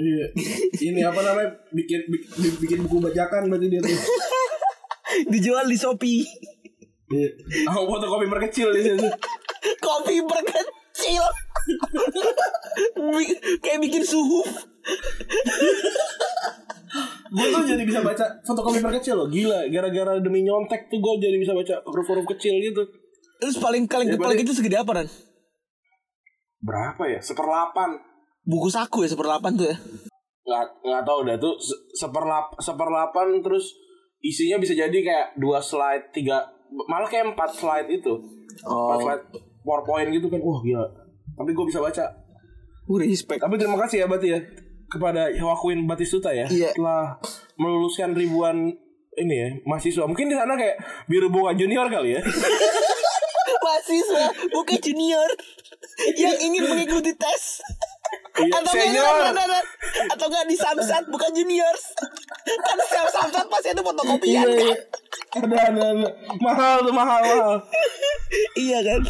Iya 0.00 0.26
Ini 0.72 1.04
apa 1.04 1.20
namanya 1.20 1.52
Bikin 1.70 2.08
bikin, 2.08 2.56
bikin 2.56 2.78
buku 2.84 3.04
bajakan 3.04 3.52
berarti 3.52 3.68
dia 3.68 3.84
tuh 3.84 3.92
Dijual 5.34 5.68
di 5.68 5.76
Shopee. 5.76 6.24
Iya 7.10 7.28
Aku 7.68 7.84
fotokopi 7.84 8.24
perkecil 8.24 8.72
di 8.72 8.80
situ 8.80 9.08
Kopi 9.84 10.24
berkecil. 10.24 11.20
Bi- 13.12 13.38
Kayak 13.60 13.80
bikin 13.82 14.00
suhu. 14.00 14.40
Gue 17.30 17.46
tuh 17.48 17.62
jadi 17.64 17.82
bisa 17.82 18.00
baca 18.00 18.24
fotokopi 18.40 18.78
perkecil 18.80 19.14
loh 19.14 19.26
Gila 19.26 19.66
Gara-gara 19.66 20.18
demi 20.18 20.40
nyontek 20.40 20.86
tuh 20.86 20.98
gue 20.98 21.12
jadi 21.20 21.36
bisa 21.36 21.52
baca 21.52 21.78
huruf-huruf 21.84 22.26
kecil 22.28 22.58
gitu 22.58 22.82
Terus 23.38 23.56
paling 23.56 23.86
paling 23.86 24.08
Ya, 24.08 24.16
paling 24.16 24.38
itu 24.38 24.50
segede 24.50 24.76
apa 24.76 24.92
kan? 24.94 25.06
Berapa 26.60 27.02
ya? 27.08 27.20
Seperlapan 27.20 27.96
Buku 28.42 28.66
saku 28.66 29.04
ya 29.04 29.10
seperlapan 29.10 29.52
tuh 29.54 29.66
ya. 29.66 29.76
nggak 30.40 30.64
nggak 30.82 31.04
tahu 31.04 31.20
dah 31.22 31.36
tuh 31.36 31.54
se- 31.56 31.78
seperlap 31.94 32.50
seperlapan 32.58 33.38
terus 33.38 33.70
isinya 34.18 34.58
bisa 34.58 34.74
jadi 34.74 34.90
kayak 34.90 35.26
dua 35.36 35.60
slide 35.60 36.10
tiga 36.10 36.42
malah 36.82 37.06
kayak 37.06 37.30
empat 37.30 37.50
slide 37.52 37.86
itu 37.86 38.10
Oh. 38.60 38.90
empat 38.90 38.98
slide 38.98 39.24
powerpoint 39.60 40.10
gitu 40.10 40.26
kan 40.26 40.40
wah 40.40 40.58
gila 40.58 40.82
tapi 41.36 41.50
gue 41.52 41.64
bisa 41.64 41.78
baca 41.78 42.02
Uh, 42.82 42.98
respect. 42.98 43.38
tapi 43.38 43.54
terima 43.54 43.78
kasih 43.78 44.02
ya 44.02 44.06
Bati 44.06 44.26
ya 44.26 44.40
kepada 44.90 45.30
Joaquin 45.30 45.86
Batistuta 45.86 46.34
ya 46.34 46.50
Iya. 46.50 46.74
telah 46.74 47.16
meluluskan 47.56 48.12
ribuan 48.12 48.74
ini 49.14 49.34
ya 49.34 49.48
mahasiswa. 49.64 50.04
Mungkin 50.04 50.28
di 50.28 50.36
sana 50.36 50.58
kayak 50.58 50.76
biru 51.06 51.30
bunga 51.30 51.54
junior 51.54 51.86
kali 51.86 52.18
ya. 52.18 52.20
Mahasiswa 53.64 54.24
bukan 54.50 54.78
junior. 54.80 55.28
Yang 56.22 56.36
ingin 56.48 56.62
mengikuti 56.64 57.12
tes 57.12 57.60
atau 58.30 58.46
enggak 58.56 58.72
senior. 58.72 59.04
enggak, 59.04 59.30
enggak, 59.30 59.46
enggak. 59.46 59.64
atau 60.10 60.26
enggak 60.26 60.44
di 60.46 60.56
samsat 60.56 61.04
bukan 61.06 61.30
juniors. 61.30 61.82
Kan 62.40 62.76
setiap 62.80 63.08
samsat 63.08 63.46
pasti 63.46 63.68
ada 63.70 63.82
fotokopian 63.82 64.42
Iya, 64.42 64.42
kan? 64.42 64.56
iya. 64.60 64.76
ada 65.30 65.56
ada 65.62 65.82
ada. 65.92 66.08
Mahal 66.38 66.76
tuh 66.82 66.94
mahal 66.94 67.20
mahal. 67.22 67.56
Iya 68.54 68.78
kan? 68.80 69.00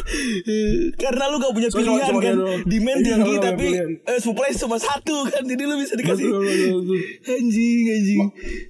Karena 0.95 1.23
lu 1.27 1.37
gak 1.37 1.53
punya 1.53 1.69
pilihan 1.69 2.09
cuma 2.09 2.19
kan? 2.19 2.35
demand 2.65 2.99
Iya, 2.99 3.05
tinggi 3.07 3.33
tapi 3.37 3.67
eh, 4.01 4.19
supply 4.19 4.49
cuma 4.51 4.77
satu 4.77 5.25
kan? 5.25 5.43
Jadi 5.43 5.61
lu 5.61 5.77
bisa 5.77 5.93
dikasih 5.93 6.25
Betul, 6.25 6.41
betul, 6.41 6.73
betul. 6.81 6.99
anjing 7.31 7.85
anjing. 7.87 8.19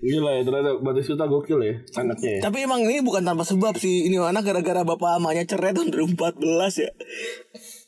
Gila 0.02 0.32
ya 0.32 0.42
ternyata 0.44 0.72
Batistuta 0.78 1.24
gokil 1.26 1.60
ya 1.62 1.74
anaknya 1.98 2.32
ya. 2.38 2.42
Tapi 2.44 2.58
emang 2.62 2.84
ini 2.84 3.00
bukan 3.00 3.24
tanpa 3.24 3.44
sebab 3.44 3.76
sih. 3.76 4.08
Ini 4.08 4.20
anak 4.22 4.44
gara-gara 4.44 4.84
bapak 4.84 5.20
amanya 5.20 5.44
cerai 5.44 5.72
tahun 5.72 5.90
2014 5.90 6.84
ya 6.84 6.92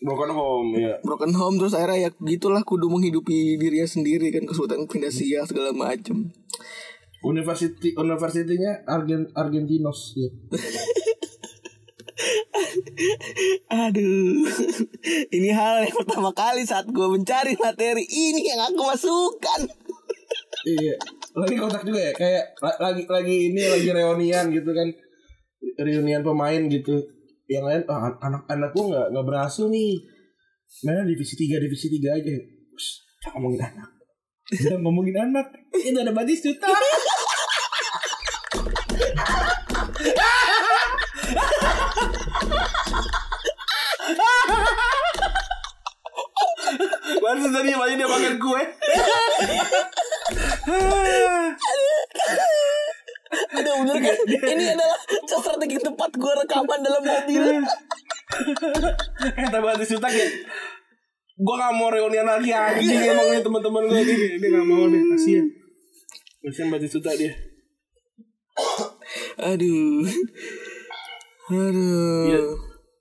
broken 0.03 0.31
home 0.35 0.69
ya 0.75 0.93
broken 1.01 1.31
home 1.33 1.55
terus 1.57 1.73
akhirnya 1.73 2.07
ya 2.07 2.09
gitulah 2.19 2.61
kudu 2.61 2.91
menghidupi 2.91 3.55
dirinya 3.55 3.87
sendiri 3.87 4.29
kan 4.29 4.43
kesulitan 4.43 4.83
pindah 4.85 5.09
siang 5.09 5.47
segala 5.47 5.71
macem 5.71 6.29
University 7.23 7.95
universitinya 7.95 8.83
Argent 8.83 9.31
Argentinos 9.31 10.11
ya. 10.19 10.27
Aduh 13.71 14.43
Ini 15.31 15.49
hal 15.55 15.87
yang 15.87 15.95
pertama 16.03 16.35
kali 16.35 16.67
saat 16.67 16.87
gue 16.87 17.07
mencari 17.07 17.55
materi 17.55 18.03
Ini 18.03 18.55
yang 18.55 18.61
aku 18.67 18.81
masukkan 18.83 19.59
iya. 20.63 20.95
Lagi 21.35 21.55
kontak 21.59 21.83
juga 21.83 21.99
ya 21.99 22.13
kayak 22.15 22.45
la- 22.61 22.79
lagi 22.79 23.03
lagi 23.09 23.51
ini 23.51 23.61
lagi 23.67 23.89
reunian 23.89 24.47
gitu 24.53 24.69
kan. 24.71 24.87
Reunian 25.81 26.21
pemain 26.21 26.61
gitu. 26.69 27.01
Yang 27.47 27.63
lain 27.67 27.82
oh, 27.91 27.99
an- 27.99 28.19
anak-anak 28.23 28.69
gua 28.71 28.84
nggak 28.88 29.08
nggak 29.12 29.25
berhasil 29.27 29.65
nih. 29.67 29.99
Mana 30.88 31.06
divisi 31.06 31.36
3 31.36 31.60
divisi 31.60 31.88
3 31.91 32.17
aja. 32.17 32.34
Jangan 33.23 33.36
ngomongin 33.39 33.62
anak. 33.62 33.89
Jangan 34.51 34.82
ngomongin 34.84 35.17
anak. 35.19 35.47
Itu 35.75 35.97
ada 35.99 36.13
Batistuta. 36.15 36.67
Baru 47.23 47.47
tadi 47.51 47.71
aja 47.71 47.95
dia 47.95 48.08
makan 48.08 48.36
kue. 48.39 48.63
Aduh 53.53 53.73
bener 53.85 53.97
kan? 54.01 54.15
Ini 54.25 54.63
adalah 54.73 54.99
strategi 55.29 55.77
tempat 55.77 56.09
gue 56.17 56.33
rekaman 56.43 56.79
dalam 56.81 57.03
mobil. 57.05 57.41
Kata 59.21 59.57
Batistuta 59.61 60.09
kayak 60.09 60.31
Gue 61.33 61.55
gak 61.57 61.73
mau 61.73 61.89
reunian 61.89 62.25
lagi 62.25 62.53
anjing 62.53 63.09
Emang 63.09 63.29
nih 63.29 63.41
teman-teman 63.41 63.89
gue 63.89 64.01
Dia, 64.05 64.37
dia 64.37 64.49
gak 64.53 64.67
mau 64.69 64.85
deh 64.89 65.01
Kasian 65.13 65.45
Kasian 66.43 66.67
Batistuta 66.69 67.15
dia. 67.15 67.31
Aduh. 69.39 70.03
Aduh. 71.49 72.25
Iya. 72.29 72.41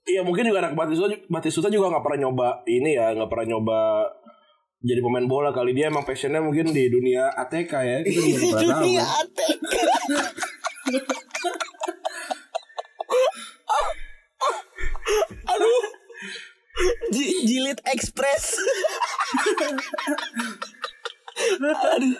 Iya 0.03 0.21
mungkin 0.25 0.49
juga 0.49 0.65
anak 0.65 0.77
Batistuta 0.77 1.13
Batistuta 1.29 1.69
juga 1.69 1.93
gak 1.93 2.05
pernah 2.05 2.29
nyoba 2.29 2.49
Ini 2.65 2.91
ya 2.97 3.07
Gak 3.17 3.29
pernah 3.29 3.47
nyoba 3.57 3.81
Jadi 4.83 4.99
pemain 4.99 5.25
bola 5.25 5.51
kali 5.51 5.73
Dia 5.73 5.89
emang 5.89 6.03
passionnya 6.03 6.39
mungkin 6.39 6.71
di 6.71 6.87
dunia 6.87 7.31
ATK 7.33 7.73
ya 7.81 7.99
Kita 8.03 8.19
juga 8.19 8.27
Di 8.27 8.43
gak 8.43 8.51
pernah 8.53 8.75
tahu 8.75 8.83
dunia 8.83 9.05
atek 9.07 9.57
Aduh 15.45 15.83
J- 17.13 17.37
Jilid 17.45 17.79
Express 17.87 18.57
Aduh 21.63 22.17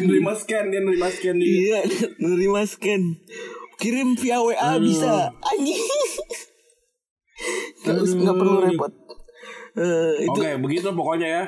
Nerima 0.00 0.32
scan 0.34 0.64
Dia 0.70 0.80
nerima 0.80 1.08
scan 1.08 1.36
dia 1.38 1.46
Iya, 1.48 1.80
menerima 2.18 2.60
scan. 2.66 3.02
Kirim 3.74 4.14
via 4.14 4.38
WA 4.38 4.78
bisa. 4.78 5.34
Anjing. 5.34 5.82
Nggak 7.82 7.96
us- 8.00 8.14
nggak 8.14 8.36
perlu 8.38 8.58
repot. 8.62 8.92
Eh, 9.74 10.22
itu 10.22 10.38
Oke 10.38 10.50
begitu 10.62 10.86
pokoknya 10.94 11.28
ya 11.28 11.44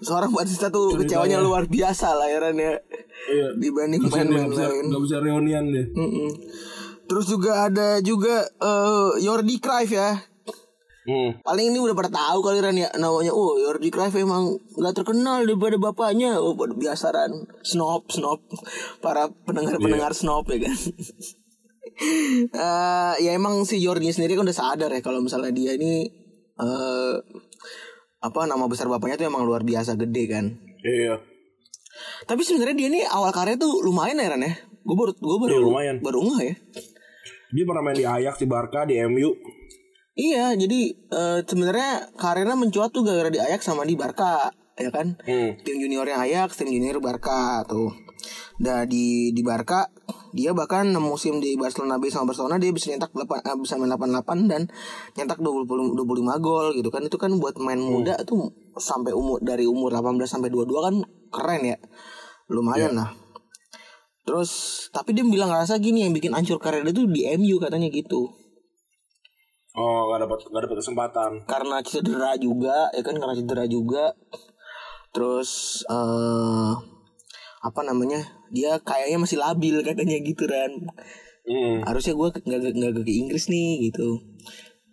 seorang 0.00 0.32
Batista 0.32 0.72
tuh 0.72 0.96
kecewanya 0.96 1.38
luar 1.38 1.68
biasa 1.68 2.16
lah 2.16 2.26
ya 2.26 2.40
ya. 2.50 2.74
Iya 3.30 3.48
Dibanding 3.60 4.00
gak 4.08 4.24
bisa, 4.48 4.64
lain. 4.66 4.84
gak 4.88 5.02
bisa 5.04 5.16
reunian 5.20 5.64
dia 5.68 5.84
Mm-mm. 5.92 6.30
Terus 7.04 7.26
juga 7.28 7.68
ada 7.68 8.00
juga 8.00 8.48
eh, 8.48 9.10
Jordi 9.20 9.60
Cruyff 9.60 9.92
ya. 9.92 10.16
Hmm 11.00 11.42
Paling 11.42 11.72
ini 11.74 11.78
udah 11.80 11.96
pada 11.96 12.10
tahu 12.12 12.38
kali 12.44 12.60
Ran 12.62 12.76
ya 12.76 12.88
namanya. 12.96 13.34
Oh, 13.34 13.58
Jordi 13.58 13.90
Cruyff 13.90 14.14
emang 14.14 14.56
nggak 14.78 14.94
terkenal 14.94 15.42
daripada 15.42 15.76
bapaknya. 15.80 16.38
Oh, 16.38 16.54
pada 16.54 16.70
biasa 16.76 17.10
Ran. 17.10 17.32
Snob, 17.66 18.06
snob. 18.12 18.38
Para 19.02 19.26
pendengar-pendengar 19.44 20.14
snob 20.16 20.48
ya 20.48 20.70
kan. 20.70 20.76
Eh, 22.00 23.14
ya 23.20 23.36
emang 23.36 23.68
si 23.68 23.76
Jordi 23.76 24.08
sendiri 24.08 24.32
kan 24.32 24.48
udah 24.48 24.56
sadar 24.56 24.88
ya 24.88 25.04
kalau 25.04 25.20
misalnya 25.20 25.52
dia 25.52 25.76
ini 25.76 26.08
eh 26.56 27.14
apa 28.20 28.44
nama 28.44 28.68
besar 28.68 28.86
bapaknya 28.86 29.16
tuh 29.16 29.28
emang 29.28 29.44
luar 29.44 29.64
biasa 29.64 29.96
gede 29.96 30.24
kan. 30.28 30.44
Iya 30.80 31.20
Tapi 32.24 32.40
sebenarnya 32.40 32.76
dia 32.76 32.88
ini 32.88 33.00
awal 33.04 33.32
karya 33.32 33.56
tuh 33.56 33.80
lumayan 33.80 34.16
ya 34.16 34.30
Ran 34.30 34.44
ya. 34.44 34.52
Gue 34.80 34.96
baru 34.96 35.12
gue 35.12 35.38
baru 35.38 35.52
Iya, 35.52 35.60
lumayan. 35.64 35.96
baru 36.00 36.18
ngeh 36.24 36.44
ya. 36.46 36.54
Dia 37.50 37.64
pernah 37.66 37.82
main 37.82 37.98
di 37.98 38.06
Ajax, 38.06 38.34
di 38.38 38.46
Barca, 38.46 38.86
di 38.86 38.94
MU 39.02 39.30
Iya, 40.14 40.52
jadi 40.52 40.80
eh, 40.92 41.38
sebenarnya 41.44 42.12
karirnya 42.14 42.52
mencuat 42.54 42.92
tuh 42.92 43.02
gara-gara 43.02 43.32
di 43.32 43.40
Ajax 43.40 43.64
sama 43.64 43.88
di 43.88 43.96
Barca, 43.96 44.52
ya 44.76 44.90
kan? 44.92 45.16
Hmm. 45.24 45.56
Tim 45.64 45.76
juniornya 45.80 46.20
Ajax, 46.20 46.60
tim 46.60 46.68
junior 46.68 47.00
Barca 47.00 47.64
tuh. 47.64 47.88
Nah 48.60 48.84
di 48.84 49.32
di 49.32 49.40
Barca 49.40 49.88
dia 50.30 50.52
bahkan 50.52 50.92
6 50.92 51.00
musim 51.00 51.40
di 51.40 51.56
Barcelona 51.56 51.96
B 51.98 52.06
sama 52.06 52.30
Barcelona 52.30 52.60
dia 52.60 52.70
bisa 52.70 52.92
nyetak 52.92 53.10
8 53.10 53.24
eh, 53.42 53.56
bisa 53.58 53.74
main 53.80 53.90
88 53.90 54.46
dan 54.46 54.62
nyetak 55.16 55.40
20 55.40 55.96
25 55.96 56.44
gol 56.44 56.66
gitu 56.76 56.88
kan. 56.92 57.02
Itu 57.02 57.16
kan 57.16 57.32
buat 57.40 57.56
main 57.58 57.80
muda 57.80 58.20
tuh 58.22 58.52
sampai 58.76 59.16
umur 59.16 59.40
dari 59.40 59.64
umur 59.64 59.90
18 59.96 60.20
sampai 60.28 60.52
22 60.52 60.86
kan 60.86 60.94
keren 61.32 61.62
ya. 61.64 61.78
Lumayan 62.52 62.94
lah. 62.94 63.10
Terus 64.28 64.86
tapi 64.92 65.16
dia 65.16 65.24
bilang 65.24 65.50
ngerasa 65.50 65.80
gini 65.80 66.04
yang 66.04 66.12
bikin 66.12 66.36
hancur 66.36 66.60
karir 66.60 66.84
dia 66.84 66.92
tuh 66.94 67.08
di 67.08 67.24
MU 67.40 67.56
katanya 67.58 67.88
gitu. 67.88 68.28
Oh, 69.70 70.10
gak 70.10 70.26
dapat 70.26 70.38
gak 70.50 70.62
dapat 70.66 70.76
kesempatan. 70.82 71.30
karena 71.46 71.78
cedera 71.80 72.34
juga 72.34 72.90
ya 72.90 73.06
kan 73.06 73.14
karena 73.14 73.38
cedera 73.38 73.64
juga 73.70 74.18
terus 75.14 75.82
eh 75.86 76.74
apa 77.60 77.80
namanya 77.80 78.20
dia 78.48 78.80
kayaknya 78.80 79.20
masih 79.20 79.36
labil 79.36 79.80
katanya 79.80 80.16
gitu 80.20 80.44
kan 80.44 80.72
Hmm. 81.40 81.80
harusnya 81.82 82.12
gue 82.12 82.28
nggak 82.36 82.60
nggak 82.76 82.92
ke 83.00 83.12
Inggris 83.16 83.48
nih 83.48 83.90
gitu 83.90 84.20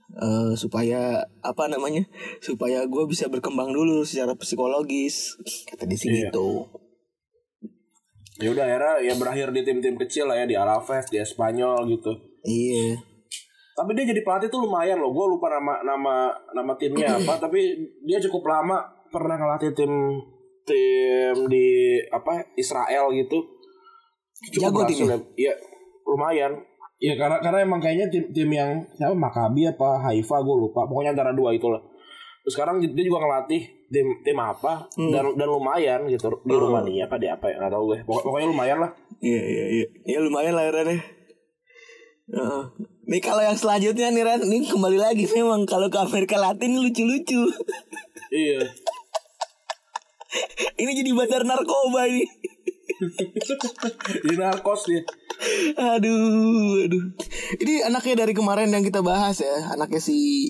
Eh 0.07 0.55
supaya 0.55 1.19
apa 1.43 1.67
namanya 1.67 2.07
supaya 2.39 2.87
gue 2.87 3.03
bisa 3.05 3.27
berkembang 3.27 3.69
dulu 3.69 4.01
secara 4.01 4.31
psikologis 4.33 5.35
kata 5.67 5.83
dia 5.83 5.99
sih 5.99 6.07
Iya. 6.09 6.31
gitu 6.31 6.65
Ya 8.37 8.53
udah 8.53 8.63
akhirnya 8.63 8.93
ya 9.03 9.13
berakhir 9.17 9.49
di 9.51 9.61
tim-tim 9.61 9.97
kecil 9.97 10.29
lah 10.29 10.37
ya 10.37 10.45
di 10.45 10.53
Alaves, 10.53 11.09
di 11.09 11.17
Espanyol 11.17 11.89
gitu. 11.89 12.15
iya 12.45 12.95
Tapi 13.73 13.93
dia 13.93 14.05
jadi 14.07 14.21
pelatih 14.21 14.47
tuh 14.47 14.65
lumayan 14.65 14.97
loh. 14.97 15.09
Gue 15.11 15.25
lupa 15.27 15.49
nama 15.49 15.81
nama 15.81 16.15
nama 16.55 16.73
timnya 16.77 17.13
apa, 17.17 17.37
tapi 17.37 17.77
dia 18.01 18.17
cukup 18.17 18.45
lama 18.47 18.81
pernah 19.09 19.37
ngelatih 19.37 19.73
tim 19.73 19.89
tim 20.67 21.47
di 21.47 21.67
apa 22.07 22.43
Israel 22.53 23.09
gitu. 23.09 23.39
Jago 24.53 24.83
berhasil 24.83 25.01
timnya? 25.01 25.15
ya. 25.15 25.19
Iya, 25.33 25.53
lumayan. 26.05 26.51
Iya 26.97 27.13
karena 27.15 27.37
karena 27.39 27.59
emang 27.61 27.77
kayaknya 27.77 28.09
tim 28.09 28.25
tim 28.29 28.49
yang 28.49 28.69
siapa 28.91 29.13
Maccabi 29.13 29.65
apa 29.65 30.01
Haifa 30.03 30.37
gue 30.39 30.55
lupa. 30.59 30.83
Pokoknya 30.83 31.13
antara 31.13 31.31
dua 31.31 31.53
itulah. 31.53 31.79
Terus 32.43 32.53
sekarang 32.53 32.77
dia 32.77 33.03
juga 33.03 33.21
ngelatih 33.21 33.61
tim 33.87 34.07
tim 34.21 34.37
apa 34.37 34.85
dan 34.91 35.31
dan 35.33 35.47
lumayan 35.47 36.05
gitu 36.07 36.27
di 36.41 36.51
Rumania 36.51 37.05
apa 37.05 37.15
di 37.15 37.25
apa 37.25 37.45
ya 37.47 37.55
nggak 37.57 37.71
tahu 37.71 37.83
gue. 37.87 37.97
Pokok- 38.03 38.23
Pokoknya 38.25 38.47
lumayan 38.49 38.77
lah. 38.81 38.91
iya 39.19 39.41
iya 39.41 39.65
iya 39.71 39.85
ya 40.05 40.19
lumayan 40.19 40.53
lah 40.53 40.63
ya 40.63 40.73
Heeh. 42.27 42.63
Nih 43.07 43.21
kalau 43.23 43.39
yang 43.39 43.55
selanjutnya 43.55 44.11
nih 44.11 44.19
Ran 44.19 44.43
Ini 44.43 44.67
kembali 44.67 44.99
lagi 44.99 45.23
memang 45.31 45.63
Kalau 45.63 45.87
ke 45.87 45.95
Amerika 45.95 46.35
Latin 46.35 46.75
lucu-lucu 46.75 47.39
Iya. 48.27 48.59
Ini 50.81 50.91
jadi 50.93 51.11
bandar 51.13 51.43
narkoba 51.43 52.05
ini 52.05 52.25
Di 54.25 54.33
narkos 54.37 54.89
dia. 54.89 55.01
Aduh, 55.77 56.81
aduh. 56.81 57.05
Ini 57.61 57.85
anaknya 57.85 58.25
dari 58.25 58.33
kemarin 58.33 58.73
yang 58.73 58.81
kita 58.81 59.05
bahas 59.05 59.37
ya, 59.37 59.77
anaknya 59.77 60.01
si 60.01 60.49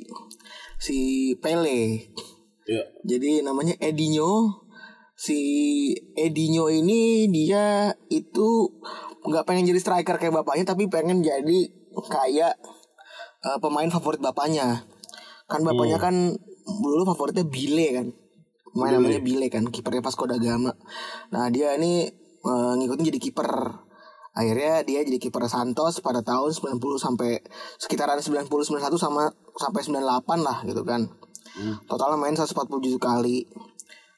si 0.80 0.98
Pele. 1.44 2.08
Iya. 2.68 2.84
Jadi 3.04 3.44
namanya 3.44 3.76
Edinho. 3.84 4.64
Si 5.18 5.40
Edinho 6.14 6.70
ini 6.70 7.28
dia 7.34 7.92
itu 8.08 8.80
nggak 9.28 9.44
pengen 9.44 9.68
jadi 9.68 9.80
striker 9.82 10.16
kayak 10.16 10.40
bapaknya, 10.40 10.72
tapi 10.72 10.88
pengen 10.88 11.20
jadi 11.26 11.60
kayak 11.92 12.56
eh, 13.44 13.58
pemain 13.60 13.92
favorit 13.92 14.24
bapaknya. 14.24 14.88
Kan 15.52 15.68
bapaknya 15.68 16.00
kan 16.00 16.16
dulu 16.64 17.04
favoritnya 17.04 17.44
Bile 17.44 17.88
kan. 17.92 18.08
Pemain 18.78 18.94
namanya 18.94 19.22
Bile 19.26 19.50
kan, 19.50 19.66
kipernya 19.74 20.06
Vasco 20.06 20.30
da 20.30 20.38
Gama. 20.38 20.70
Nah, 21.34 21.50
dia 21.50 21.74
ini 21.74 22.06
eh, 22.46 22.74
ngikutin 22.78 23.10
jadi 23.10 23.18
kiper. 23.18 23.50
Akhirnya 24.38 24.86
dia 24.86 25.02
jadi 25.02 25.18
kiper 25.18 25.50
Santos 25.50 25.98
pada 26.06 26.22
tahun 26.22 26.54
90 26.54 26.78
sampai 27.02 27.42
sekitaran 27.82 28.22
90 28.22 28.46
91 28.46 28.94
sama 29.02 29.34
sampai 29.58 29.82
98 29.82 30.46
lah 30.46 30.62
gitu 30.62 30.86
kan. 30.86 31.10
Totalnya 31.90 32.22
main 32.22 32.38
147 32.38 33.02
kali. 33.02 33.50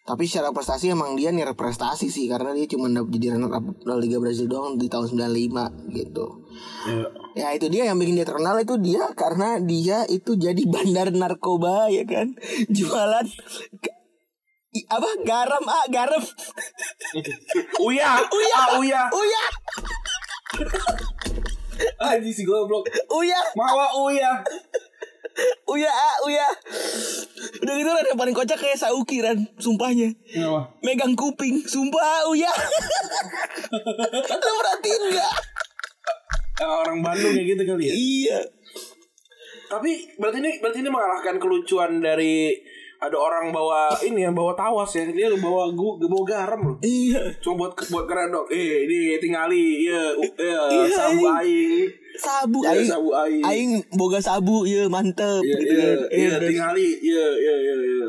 Tapi 0.04 0.26
secara 0.26 0.50
prestasi 0.50 0.90
emang 0.90 1.14
dia 1.14 1.30
nih 1.30 1.54
prestasi 1.54 2.10
sih 2.10 2.26
karena 2.26 2.50
dia 2.58 2.66
cuma 2.66 2.90
jadi 2.90 3.38
runner 3.38 3.54
up 3.54 3.66
Liga 4.02 4.18
Brazil 4.18 4.50
doang 4.50 4.74
di 4.74 4.90
tahun 4.90 5.06
95 5.06 5.94
gitu. 5.94 6.26
Iya. 6.90 7.08
Ya 7.38 7.48
itu 7.54 7.70
dia 7.70 7.86
yang 7.86 8.02
bikin 8.02 8.18
dia 8.18 8.26
terkenal 8.26 8.58
itu 8.58 8.74
dia 8.82 9.06
karena 9.14 9.62
dia 9.62 10.10
itu 10.10 10.34
jadi 10.34 10.58
bandar 10.74 11.14
narkoba 11.14 11.94
ya 11.94 12.10
kan. 12.10 12.34
Jualan 12.74 13.30
i- 14.72 14.88
apa 14.88 15.10
garam 15.22 15.64
ah 15.66 15.86
garam. 15.88 16.24
Uya, 17.80 18.10
Uya. 18.38 18.56
ah, 18.56 18.68
Uya. 18.78 19.02
Uya, 19.10 19.44
Anjing 22.02 22.34
si 22.34 22.44
goblok. 22.44 22.84
uya, 23.10 23.40
Mawa 23.56 23.88
Uya. 24.02 24.32
uya 25.66 25.88
ah 25.88 26.16
uya. 26.22 26.44
Udah 27.62 27.74
gitu 27.74 27.88
kan 27.88 28.04
yang 28.04 28.20
paling 28.20 28.36
kocak 28.36 28.60
kayak 28.60 28.76
Sauki 28.76 29.24
kan 29.24 29.40
sumpahnya. 29.56 30.12
Kenapa? 30.26 30.76
Megang 30.84 31.16
kuping, 31.16 31.64
sumpah 31.64 32.28
uya. 32.28 32.52
Lu 34.12 34.52
perhatiin 34.52 35.04
gak? 35.16 35.34
Eh, 36.60 36.68
orang 36.68 37.00
Bandung 37.00 37.32
kayak 37.32 37.56
gitu 37.56 37.64
kali 37.64 37.84
ya. 37.88 37.94
Iya. 37.96 38.40
Tapi 39.70 39.92
berarti 40.20 40.38
ini 40.44 40.52
berarti 40.60 40.80
ini 40.82 40.90
mengalahkan 40.92 41.36
kelucuan 41.38 42.04
dari 42.04 42.52
ada 43.00 43.16
orang 43.16 43.56
bawa 43.56 43.88
ini 44.04 44.28
yang 44.28 44.36
bawa 44.36 44.52
tawas 44.60 44.92
ya. 44.92 45.08
Dia 45.08 45.32
bawa 45.40 45.72
gu, 45.72 45.96
bawa 46.04 46.24
garam 46.28 46.60
loh. 46.68 46.78
Iya. 46.84 47.32
Cuma 47.40 47.66
buat 47.66 47.80
buat 47.88 48.06
keren 48.06 48.28
dong. 48.30 48.44
Eh, 48.52 48.84
ini 48.84 49.16
tingali 49.24 49.88
ya, 49.88 50.12
uh, 50.12 50.28
ya 50.36 50.60
Iya, 50.68 50.92
sabu 50.92 51.24
iya. 51.24 51.32
aing. 51.40 51.88
Sabu 52.20 52.58
Iya, 52.60 52.70
aing. 52.76 52.90
sabu 52.92 53.10
aing. 53.16 53.44
Aing 53.48 53.72
boga 53.96 54.20
sabu 54.20 54.68
ya 54.68 54.92
mantep 54.92 55.40
Iya, 55.40 55.58
iya, 55.64 55.92
iya, 56.12 56.36
tingali. 56.44 56.90
Iya, 57.00 57.28
iya, 57.40 57.56
iya, 57.56 57.76
iya. 57.80 58.08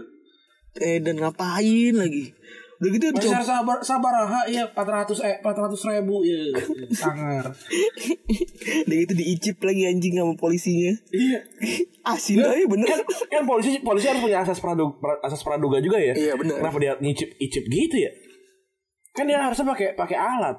eh 0.80 0.99
dan 1.03 1.18
ngapain 1.18 1.95
lagi? 1.95 2.34
Udah 2.81 2.91
gitu 2.97 3.12
dicoba. 3.12 3.45
sabar 3.45 3.78
sabaraha 3.85 4.49
ya 4.49 4.64
400 4.72 5.12
eh 5.20 5.37
400 5.45 5.76
ribu 5.93 6.24
ya 6.24 6.41
sangar. 6.97 7.53
Udah 8.89 8.97
gitu 9.05 9.12
diicip 9.12 9.61
lagi 9.61 9.85
anjing 9.85 10.16
sama 10.16 10.33
polisinya. 10.33 10.97
Iya. 11.12 11.45
Asin 12.09 12.41
aja 12.41 12.64
bener. 12.64 12.89
kan, 12.89 13.01
kan 13.28 13.43
polisi 13.45 13.85
polisi 13.85 14.09
harus 14.09 14.24
punya 14.24 14.41
asas 14.41 14.64
praduga, 14.64 14.97
asas 15.20 15.45
praduga 15.45 15.76
juga 15.85 16.01
ya. 16.01 16.16
Iya, 16.16 16.33
benar. 16.41 16.57
Kenapa 16.64 16.81
dia 16.81 16.97
ngicip 16.97 17.37
icip 17.37 17.68
gitu 17.68 17.97
ya? 18.01 18.11
Kan 19.12 19.28
dia 19.28 19.37
harusnya 19.37 19.68
pakai 19.68 19.93
pakai 19.93 20.16
alat. 20.16 20.57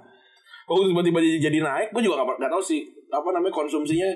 Oh 0.69 0.85
tiba-tiba 0.85 1.19
jadi 1.41 1.57
naik, 1.57 1.89
gue 1.89 2.05
juga 2.05 2.21
gak, 2.21 2.37
gak 2.37 2.51
tahu 2.53 2.61
sih 2.61 2.85
apa 3.09 3.33
namanya 3.33 3.51
konsumsinya 3.51 4.07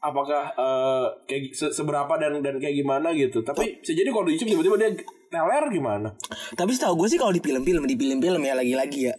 apakah 0.00 0.48
eh, 0.56 1.06
kayak 1.28 1.52
se- 1.52 1.70
seberapa 1.70 2.16
dan 2.16 2.40
dan 2.40 2.56
kayak 2.56 2.80
gimana 2.80 3.12
gitu. 3.12 3.44
Tapi 3.44 3.84
bisa 3.84 3.92
jadi 3.92 4.08
kalau 4.08 4.24
diicip 4.24 4.48
tiba-tiba 4.48 4.80
dia 4.80 4.90
teler 5.28 5.64
gimana? 5.72 6.08
Tapi 6.54 6.70
setahu 6.72 7.04
gue 7.04 7.08
sih 7.12 7.18
kalau 7.20 7.32
di 7.34 7.42
film-film, 7.42 7.84
di 7.84 7.96
film-film 7.98 8.42
ya 8.42 8.54
lagi-lagi 8.54 9.00
ya. 9.10 9.14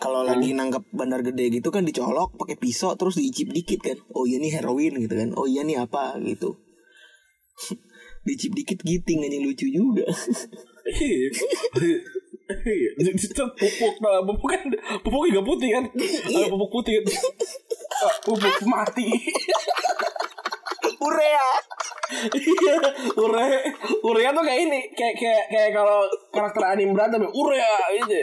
Kalau 0.00 0.24
lagi 0.24 0.52
nangkap 0.56 0.84
bandar 0.92 1.20
gede 1.20 1.60
gitu 1.60 1.68
kan 1.68 1.84
dicolok 1.84 2.36
pakai 2.36 2.56
pisau 2.56 2.94
terus 2.96 3.16
diicip 3.16 3.52
dikit 3.52 3.80
kan. 3.84 3.98
Oh 4.16 4.24
iya 4.24 4.40
nih 4.40 4.58
heroin 4.58 4.96
gitu 4.98 5.14
kan. 5.14 5.28
Oh 5.36 5.46
iya 5.46 5.62
nih 5.62 5.80
apa 5.80 6.16
gitu. 6.24 6.58
diicip 8.26 8.52
dikit 8.54 8.78
giting 8.80 9.26
anjing 9.26 9.44
lucu 9.44 9.66
juga. 9.68 10.06
Iya. 10.86 11.28
Iya. 12.52 12.90
pupuk 13.56 13.94
nah, 14.04 14.20
pupuk 14.28 14.48
kan 14.52 14.68
pupuk 15.00 15.24
juga 15.30 15.40
putih 15.40 15.72
kan 15.72 15.84
ada 15.88 16.52
pupuk 16.52 16.68
putih 16.68 17.00
Ah, 18.02 18.12
pupuk 18.26 18.60
mati 18.68 19.08
Urea. 21.02 21.48
Iya, 22.32 22.76
Urea, 23.18 23.58
Urea 24.04 24.28
tuh 24.34 24.44
kayak 24.44 24.60
ini, 24.68 24.80
kayak 24.94 25.14
kayak 25.18 25.44
kayak 25.48 25.70
kalau 25.76 26.06
karakter 26.32 26.62
anime 26.64 26.92
berantem 26.94 27.24
ya, 27.24 27.30
Urea 27.30 27.74
gitu. 28.00 28.20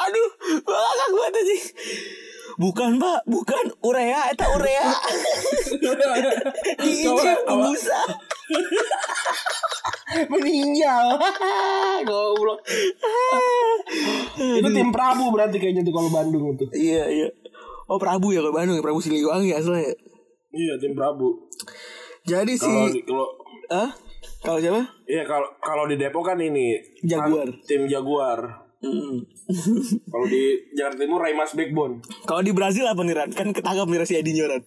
Aduh, 0.00 0.30
bakal 0.66 1.08
gue 1.14 1.28
tadi. 1.30 1.56
Bukan 2.60 3.00
pak, 3.00 3.24
bukan 3.24 3.64
urea, 3.80 4.28
itu 4.28 4.44
urea. 4.44 4.86
Apa? 7.08 7.32
pembusa. 7.48 8.00
Meninggal. 10.28 11.16
Goblok. 12.04 12.60
Itu 14.36 14.68
tim 14.68 14.90
Prabu 14.92 15.32
berarti 15.32 15.56
kayaknya 15.56 15.82
tuh 15.86 15.94
kalau 15.96 16.10
Bandung 16.12 16.52
itu. 16.52 16.64
Iya 16.76 17.04
iya. 17.08 17.28
Oh 17.88 17.96
Prabu 17.96 18.36
ya 18.36 18.44
kalau 18.44 18.52
Bandung 18.52 18.76
ya 18.76 18.84
Prabu 18.84 19.00
Siliwangi 19.00 19.56
asalnya. 19.56 19.96
Iya, 20.52 20.76
tim 20.76 20.92
Prabu. 20.92 21.48
Jadi 22.22 22.54
si, 22.54 22.62
Kalau 22.64 22.86
kalau 23.02 23.26
ah 23.68 23.90
kalau 24.40 24.58
siapa? 24.58 24.82
Iya 25.04 25.22
kalau 25.24 25.48
kalau 25.58 25.84
di 25.84 25.96
Depok 25.96 26.22
kan 26.24 26.38
ini 26.38 26.78
Jaguar. 27.00 27.48
tim 27.60 27.86
Jaguar. 27.86 28.62
Hmm. 28.78 29.22
Kalau 30.10 30.26
di 30.26 30.42
Jakarta 30.72 30.98
Timur 30.98 31.18
Raimas 31.18 31.54
Backbone. 31.54 32.02
Kalau 32.24 32.42
di 32.42 32.50
Brazil 32.50 32.82
apa 32.82 32.98
nih 33.00 33.14
Ran? 33.14 33.30
Kan 33.30 33.50
ketangkap 33.50 33.86
nih 33.86 34.02
si 34.02 34.14
Edinho 34.16 34.42
Ran. 34.44 34.58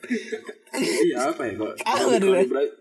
iya 1.02 1.20
apa 1.26 1.42
ya 1.42 1.54
kalau 1.54 1.76
Ah, 1.82 2.00
di- 2.10 2.20
di. 2.22 2.28
Bra- 2.46 2.72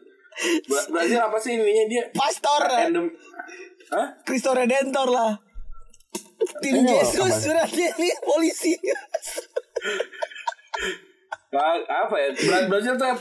Bra- 0.65 0.89
Brazil 0.89 1.19
apa 1.21 1.35
sih 1.37 1.55
ininya 1.55 1.85
dia? 1.89 2.05
Pastor 2.13 2.61
Random. 2.65 3.11
Hah? 3.91 4.07
Cristo 4.23 4.51
Redentor 4.51 5.09
lah 5.09 5.35
Tim 6.61 6.75
Ini 6.77 6.93
Yesus 6.97 7.31
suratnya 7.41 7.89
ini 7.93 8.11
polisi 8.21 8.75
Nah, 11.49 11.75
apa 11.81 12.15
ya? 12.17 12.29
Bra- 12.33 12.67
Brazil 12.69 12.95
tuh 12.95 13.15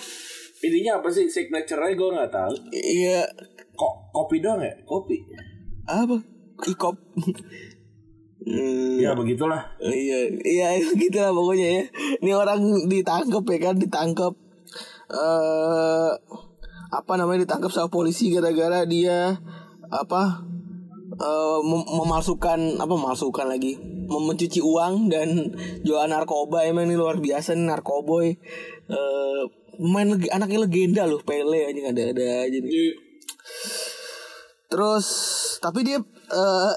ininya 0.64 1.00
apa 1.00 1.12
sih? 1.12 1.28
Signature-nya 1.28 1.94
gue 1.94 2.10
nggak 2.16 2.32
tahu. 2.32 2.54
Iya 2.72 3.22
Kok 3.74 3.94
kopi 4.10 4.40
doang 4.40 4.64
ya? 4.64 4.74
Kopi. 4.84 5.18
Apa 5.84 6.16
Ikop 6.64 6.96
Hmm, 8.44 9.00
Ya 9.00 9.16
begitulah. 9.16 9.72
Iya, 9.80 10.28
iya 10.44 10.68
gitu 11.00 11.16
lah 11.16 11.32
pokoknya 11.32 11.68
ya. 11.80 11.84
Ini 12.20 12.32
orang 12.36 12.60
ditangkap 12.92 13.44
ya 13.48 13.60
kan, 13.64 13.76
ditangkap 13.80 14.34
eh 15.08 16.12
apa 16.92 17.14
namanya 17.16 17.48
ditangkap 17.48 17.72
sama 17.72 17.88
polisi 17.88 18.36
gara-gara 18.36 18.84
dia 18.84 19.40
apa 19.88 20.44
eh 21.14 21.60
mem- 21.64 21.90
memalsukan 21.90 22.82
apa 22.84 22.94
memalsukan 22.94 23.48
lagi 23.48 23.78
mem- 23.80 24.28
mencuci 24.28 24.60
uang 24.60 25.08
dan 25.08 25.54
jual 25.82 26.06
narkoba 26.10 26.66
emang 26.66 26.90
ini 26.90 26.98
luar 26.98 27.22
biasa 27.24 27.54
nih 27.56 27.70
narkoboy 27.70 28.28
eh 28.92 29.42
main 29.80 30.08
legi, 30.08 30.28
anaknya 30.28 30.60
legenda 30.62 31.04
loh 31.04 31.20
Pele 31.20 31.66
aja 31.66 31.82
ada 31.88 32.04
ada 32.10 32.26
aja 32.44 32.58
nih. 32.58 32.92
Terus 34.68 35.06
tapi 35.60 35.82
dia 35.82 35.98
eh 36.30 36.74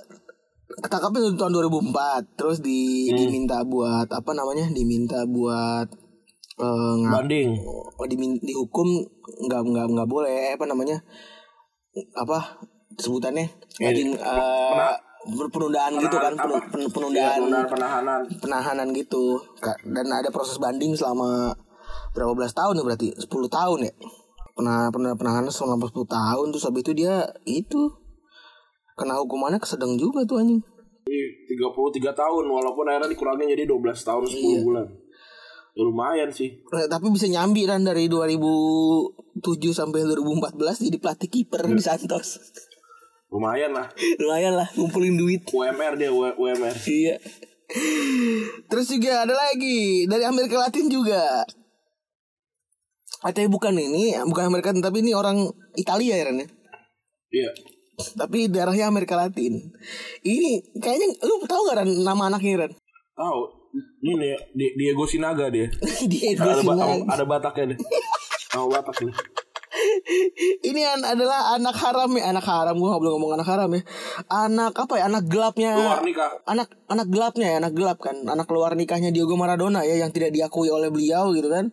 ketangkapnya 0.77 1.33
tahun 1.35 1.53
2004 1.55 2.37
terus 2.37 2.61
di 2.61 3.09
diminta 3.11 3.63
buat 3.63 4.05
apa 4.07 4.31
namanya 4.31 4.69
diminta 4.69 5.25
buat 5.25 5.89
eh 6.57 6.95
ngap- 6.99 7.25
Banding. 7.25 7.57
oh, 7.65 8.07
dimin- 8.07 8.41
dihukum 8.41 8.89
nggak 9.43 9.61
nggak 9.63 9.87
nggak 9.89 10.09
boleh 10.09 10.53
apa 10.53 10.65
namanya 10.65 11.01
apa 12.13 12.61
sebutannya 12.95 13.49
ngajin 13.79 14.13
eh, 14.13 14.97
penundaan 15.47 15.97
gitu 15.97 16.17
kan 16.17 16.33
pen- 16.35 16.61
Iya, 16.77 16.89
penundaan 16.89 17.41
penahanan, 17.67 18.21
penahanan. 18.37 18.87
gitu 18.93 19.41
dan 19.87 20.07
ada 20.07 20.29
proses 20.29 20.57
banding 20.57 20.93
selama 20.93 21.57
berapa 22.17 22.33
belas 22.33 22.57
tahun 22.57 22.81
ya 22.81 22.85
berarti 22.89 23.09
10 23.13 23.29
tahun 23.29 23.79
ya 23.85 23.93
pernah 24.57 24.89
pernah 24.89 25.13
penahanan 25.13 25.53
selama 25.53 25.85
10 25.93 26.09
tahun 26.09 26.47
terus 26.49 26.65
habis 26.65 26.81
itu 26.81 26.93
dia 26.97 27.29
itu 27.45 27.93
kena 28.97 29.21
hukumannya 29.21 29.61
kesedang 29.61 30.01
juga 30.01 30.25
tuh 30.25 30.41
anjing 30.41 30.65
Iya, 31.07 31.55
33 31.55 32.19
tahun 32.19 32.45
walaupun 32.51 32.83
akhirnya 32.91 33.07
dikurangin 33.07 33.47
jadi 33.55 33.63
12 33.63 33.95
tahun 34.03 34.27
10 34.27 34.43
Iya. 34.43 34.61
bulan. 34.67 34.87
Ya, 35.77 35.83
lumayan 35.87 36.31
sih. 36.35 36.51
Eh, 36.59 36.87
tapi 36.91 37.15
bisa 37.15 37.31
nyambi 37.31 37.63
kan 37.63 37.87
dari 37.87 38.11
2007 38.11 39.15
sampai 39.71 40.03
2014 40.03 40.83
jadi 40.83 40.99
pelatih 40.99 41.31
kiper 41.31 41.63
di 41.71 41.79
Santos 41.79 42.43
Lumayan 43.31 43.71
lah. 43.71 43.87
lumayan 44.19 44.59
lah 44.59 44.67
ngumpulin 44.75 45.15
duit 45.15 45.47
UMR 45.47 45.95
dia 45.95 46.11
UMR. 46.11 46.75
Iya. 46.75 47.23
Terus 48.67 48.87
juga 48.91 49.23
ada 49.23 49.35
lagi 49.35 50.11
dari 50.11 50.27
Amerika 50.27 50.59
Latin 50.59 50.91
juga. 50.91 51.47
Ah, 53.25 53.33
tapi 53.33 53.49
bukan 53.49 53.73
ini, 53.77 54.13
bukan 54.29 54.53
Amerika 54.53 54.71
Latin, 54.71 54.85
tapi 54.85 55.01
ini 55.01 55.17
orang 55.17 55.49
Italia 55.73 56.21
ya 56.21 56.25
Ren 56.29 56.45
ya. 56.45 56.49
Iya. 57.33 57.51
Tapi 57.97 58.53
daerahnya 58.53 58.93
Amerika 58.93 59.17
Latin. 59.17 59.73
Ini 60.21 60.77
kayaknya 60.77 61.17
lu 61.25 61.41
tahu 61.49 61.61
gak 61.73 61.81
Ren 61.81 61.91
nama 62.05 62.29
anaknya 62.29 62.69
Ren? 62.69 62.73
Tahu. 63.17 63.41
Ini 64.05 64.13
nih 64.17 64.33
Di- 64.53 64.75
Diego 64.77 65.05
Sinaga 65.09 65.49
dia. 65.49 65.69
Diego 66.13 66.45
ada, 66.45 66.61
Sinaga. 66.61 66.97
ada 67.09 67.25
Bataknya 67.25 67.65
deh. 67.73 67.79
Nama 68.57 68.67
Batak 68.73 68.97
nih. 69.05 69.15
Ini 70.65 70.83
an 70.89 71.01
adalah 71.05 71.53
anak 71.53 71.77
haram 71.77 72.09
ya, 72.17 72.33
anak 72.33 72.47
haram 72.49 72.81
gua 72.81 72.97
boleh 72.97 73.13
ngomong 73.13 73.37
anak 73.37 73.49
haram 73.53 73.69
ya. 73.69 73.83
Anak 74.33 74.73
apa 74.73 74.97
ya? 74.97 75.13
Anak 75.13 75.29
gelapnya. 75.29 75.77
Luar 75.77 76.01
nikah. 76.01 76.41
Anak 76.49 76.73
anak 76.89 77.13
gelapnya 77.13 77.47
ya, 77.53 77.57
anak 77.61 77.77
gelap 77.77 77.99
kan. 78.01 78.17
Anak 78.25 78.49
keluar 78.49 78.73
nikahnya 78.73 79.13
Diego 79.13 79.37
Maradona 79.37 79.85
ya 79.85 80.01
yang 80.01 80.09
tidak 80.09 80.33
diakui 80.33 80.73
oleh 80.73 80.89
beliau 80.89 81.37
gitu 81.37 81.53
kan. 81.53 81.69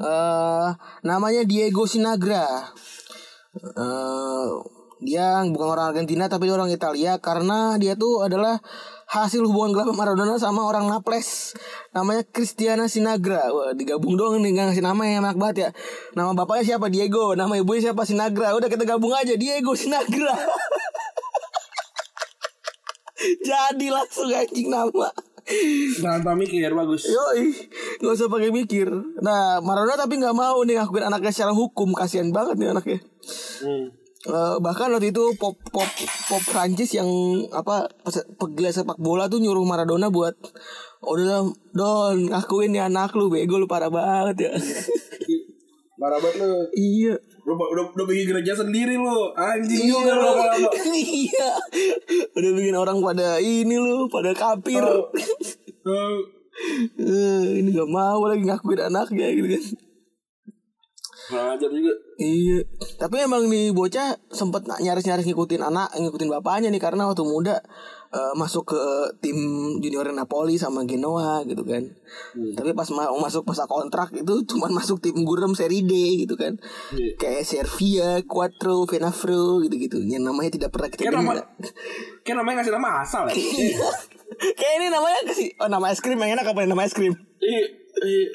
Eh 0.00 0.68
namanya 1.04 1.44
Diego 1.44 1.84
Sinagra. 1.84 2.44
eh 3.76 4.48
dia 5.00 5.40
bukan 5.48 5.68
orang 5.76 5.96
Argentina 5.96 6.28
tapi 6.28 6.44
dia 6.44 6.54
orang 6.60 6.68
Italia 6.68 7.16
karena 7.16 7.80
dia 7.80 7.96
tuh 7.96 8.20
adalah 8.20 8.60
hasil 9.10 9.42
hubungan 9.42 9.72
gelap 9.72 9.96
Maradona 9.96 10.36
sama 10.36 10.62
orang 10.68 10.86
Naples. 10.86 11.56
Namanya 11.96 12.22
Cristiana 12.28 12.86
Sinagra. 12.86 13.48
Wah, 13.50 13.72
digabung 13.72 14.14
doang 14.14 14.38
nih 14.44 14.54
nggak 14.54 14.66
ngasih 14.70 14.84
nama 14.84 15.02
yang 15.08 15.24
enak 15.26 15.36
banget 15.40 15.56
ya. 15.56 15.70
Nama 16.14 16.30
bapaknya 16.36 16.76
siapa? 16.76 16.86
Diego. 16.92 17.32
Nama 17.34 17.50
ibunya 17.58 17.90
siapa? 17.90 18.04
Sinagra. 18.06 18.54
Udah 18.54 18.68
kita 18.70 18.84
gabung 18.86 19.16
aja. 19.16 19.34
Diego 19.34 19.72
Sinagra. 19.74 20.36
Jadi 23.50 23.92
langsung 23.92 24.32
anjing 24.32 24.72
nama 24.72 25.12
Tanpa 26.00 26.32
mikir 26.38 26.72
bagus. 26.72 27.10
Yoi, 27.10 27.50
nggak 28.00 28.14
usah 28.14 28.30
pakai 28.30 28.50
mikir. 28.54 28.88
Nah, 29.20 29.58
Maradona 29.60 29.98
tapi 29.98 30.16
nggak 30.16 30.36
mau 30.36 30.62
nih 30.62 30.78
ngakuin 30.80 31.10
anaknya 31.10 31.32
secara 31.34 31.52
hukum, 31.52 31.92
kasihan 31.92 32.30
banget 32.30 32.56
nih 32.56 32.68
anaknya. 32.72 32.98
Hmm. 33.64 33.86
Eh, 34.20 34.56
bahkan 34.60 34.92
waktu 34.92 35.16
itu 35.16 35.32
pop 35.40 35.56
pop 35.72 35.88
pop 36.28 36.42
Prancis 36.44 36.92
yang 36.92 37.08
apa 37.56 37.88
pegiat 38.36 38.76
sepak 38.76 39.00
bola 39.00 39.32
tuh 39.32 39.40
nyuruh 39.40 39.64
Maradona 39.64 40.12
buat 40.12 40.36
"Oh, 41.00 41.16
udah 41.16 41.48
don 41.72 42.28
ngakuin 42.28 42.76
nih 42.76 42.84
anak 42.84 43.16
lu 43.16 43.32
bego 43.32 43.56
lu 43.56 43.64
parah 43.64 43.88
banget 43.88 44.44
ya. 44.44 44.52
Parah 45.96 46.20
banget 46.20 46.36
lu. 46.36 46.60
iya. 46.76 47.16
Udah, 47.44 47.66
udah, 47.72 47.84
udah 47.96 48.06
bikin 48.06 48.26
gereja 48.30 48.52
sendiri 48.54 48.94
lu. 48.96 49.32
Anjing 49.32 49.88
Iya, 49.88 49.92
juga 49.92 50.12
lu 50.16 50.30
iya. 51.24 51.50
Udah 52.36 52.50
bikin 52.56 52.76
orang 52.76 52.98
pada 53.00 53.40
ini 53.40 53.76
lu, 53.76 54.08
pada 54.08 54.30
kafir. 54.36 54.82
Eh, 54.84 56.18
Eh, 57.00 57.64
ini 57.64 57.72
gak 57.72 57.88
mau 57.88 58.20
lagi 58.28 58.44
ngakuin 58.44 58.92
anaknya 58.92 59.32
gitu 59.32 59.48
kan. 59.48 59.64
Kurang 61.30 61.54
ajar 61.54 61.70
juga. 61.70 61.92
Iya, 62.18 62.58
tapi 62.98 63.22
emang 63.22 63.46
nih 63.46 63.70
bocah 63.70 64.18
sempet 64.28 64.66
nyaris-nyaris 64.66 65.24
ngikutin 65.24 65.62
anak, 65.62 65.94
ngikutin 65.94 66.28
bapaknya 66.28 66.68
nih 66.68 66.82
karena 66.82 67.06
waktu 67.06 67.22
muda 67.22 67.62
eh, 68.10 68.34
masuk 68.34 68.74
ke 68.74 68.82
tim 69.22 69.38
junior 69.78 70.04
Napoli 70.10 70.58
sama 70.58 70.82
Genoa 70.84 71.46
gitu 71.46 71.62
kan. 71.62 71.86
Tapi 72.34 72.74
pas 72.74 72.90
mau 72.90 73.16
masuk 73.16 73.46
masa 73.46 73.64
kontrak 73.70 74.10
itu 74.12 74.34
cuman 74.50 74.74
masuk 74.74 74.98
tim 74.98 75.16
gurem 75.22 75.54
Serie 75.54 75.86
D 75.86 76.26
gitu 76.26 76.34
kan. 76.34 76.58
Iya. 76.92 77.14
Kayak 77.16 77.46
Servia, 77.46 78.20
Quattro, 78.26 78.84
Venafro 78.84 79.62
gitu-gitu. 79.62 80.02
Yang 80.02 80.26
namanya 80.26 80.50
tidak 80.50 80.74
pernah 80.74 80.90
kita 80.90 81.08
nama, 81.08 81.38
dengar. 81.38 81.46
kayak 82.26 82.36
namanya 82.36 82.54
ngasih 82.60 82.74
nama 82.74 82.88
asal 83.00 83.22
ya. 83.30 83.34
Iya. 83.38 83.88
Kayak 84.40 84.74
ini 84.82 84.86
namanya 84.88 85.20
kasih 85.26 85.48
oh 85.60 85.68
nama 85.68 85.92
es 85.92 86.00
krim 86.00 86.16
yang 86.16 86.38
enak 86.38 86.46
apa 86.48 86.64
nama 86.64 86.82
es 86.84 86.94
krim? 86.94 87.12
Iya, 87.40 87.64
iya. 88.04 88.26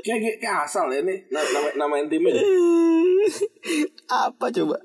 Kayak, 0.00 0.40
kayak, 0.40 0.56
asal 0.64 0.88
ya 0.88 1.00
nih 1.04 1.18
nama 1.28 1.48
nama, 1.52 1.68
nama 1.76 1.94
timnya. 2.08 2.40
apa 4.28 4.46
coba? 4.48 4.76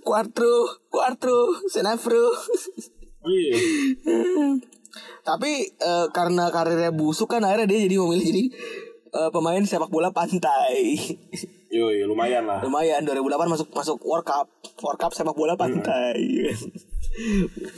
Quattro, 0.00 0.54
Quattro, 0.88 1.58
Senafro. 1.66 2.30
Iya. 3.24 3.54
Tapi 5.28 5.50
eh, 5.74 6.06
karena 6.14 6.52
karirnya 6.52 6.92
busuk 6.94 7.32
kan 7.32 7.42
akhirnya 7.42 7.66
dia 7.66 7.88
jadi 7.88 7.96
memilih 7.98 8.26
jadi 8.30 8.44
eh, 9.10 9.30
pemain 9.32 9.64
sepak 9.64 9.90
bola 9.90 10.12
pantai. 10.14 10.94
Yo, 11.74 11.90
yo 11.90 12.06
lumayan 12.06 12.46
lah. 12.46 12.62
Lumayan 12.62 13.02
2008 13.02 13.50
masuk 13.50 13.68
masuk 13.74 13.98
World 14.06 14.22
Cup, 14.28 14.46
World 14.84 15.00
Cup 15.00 15.12
sepak 15.16 15.34
bola 15.34 15.58
pantai. 15.58 16.46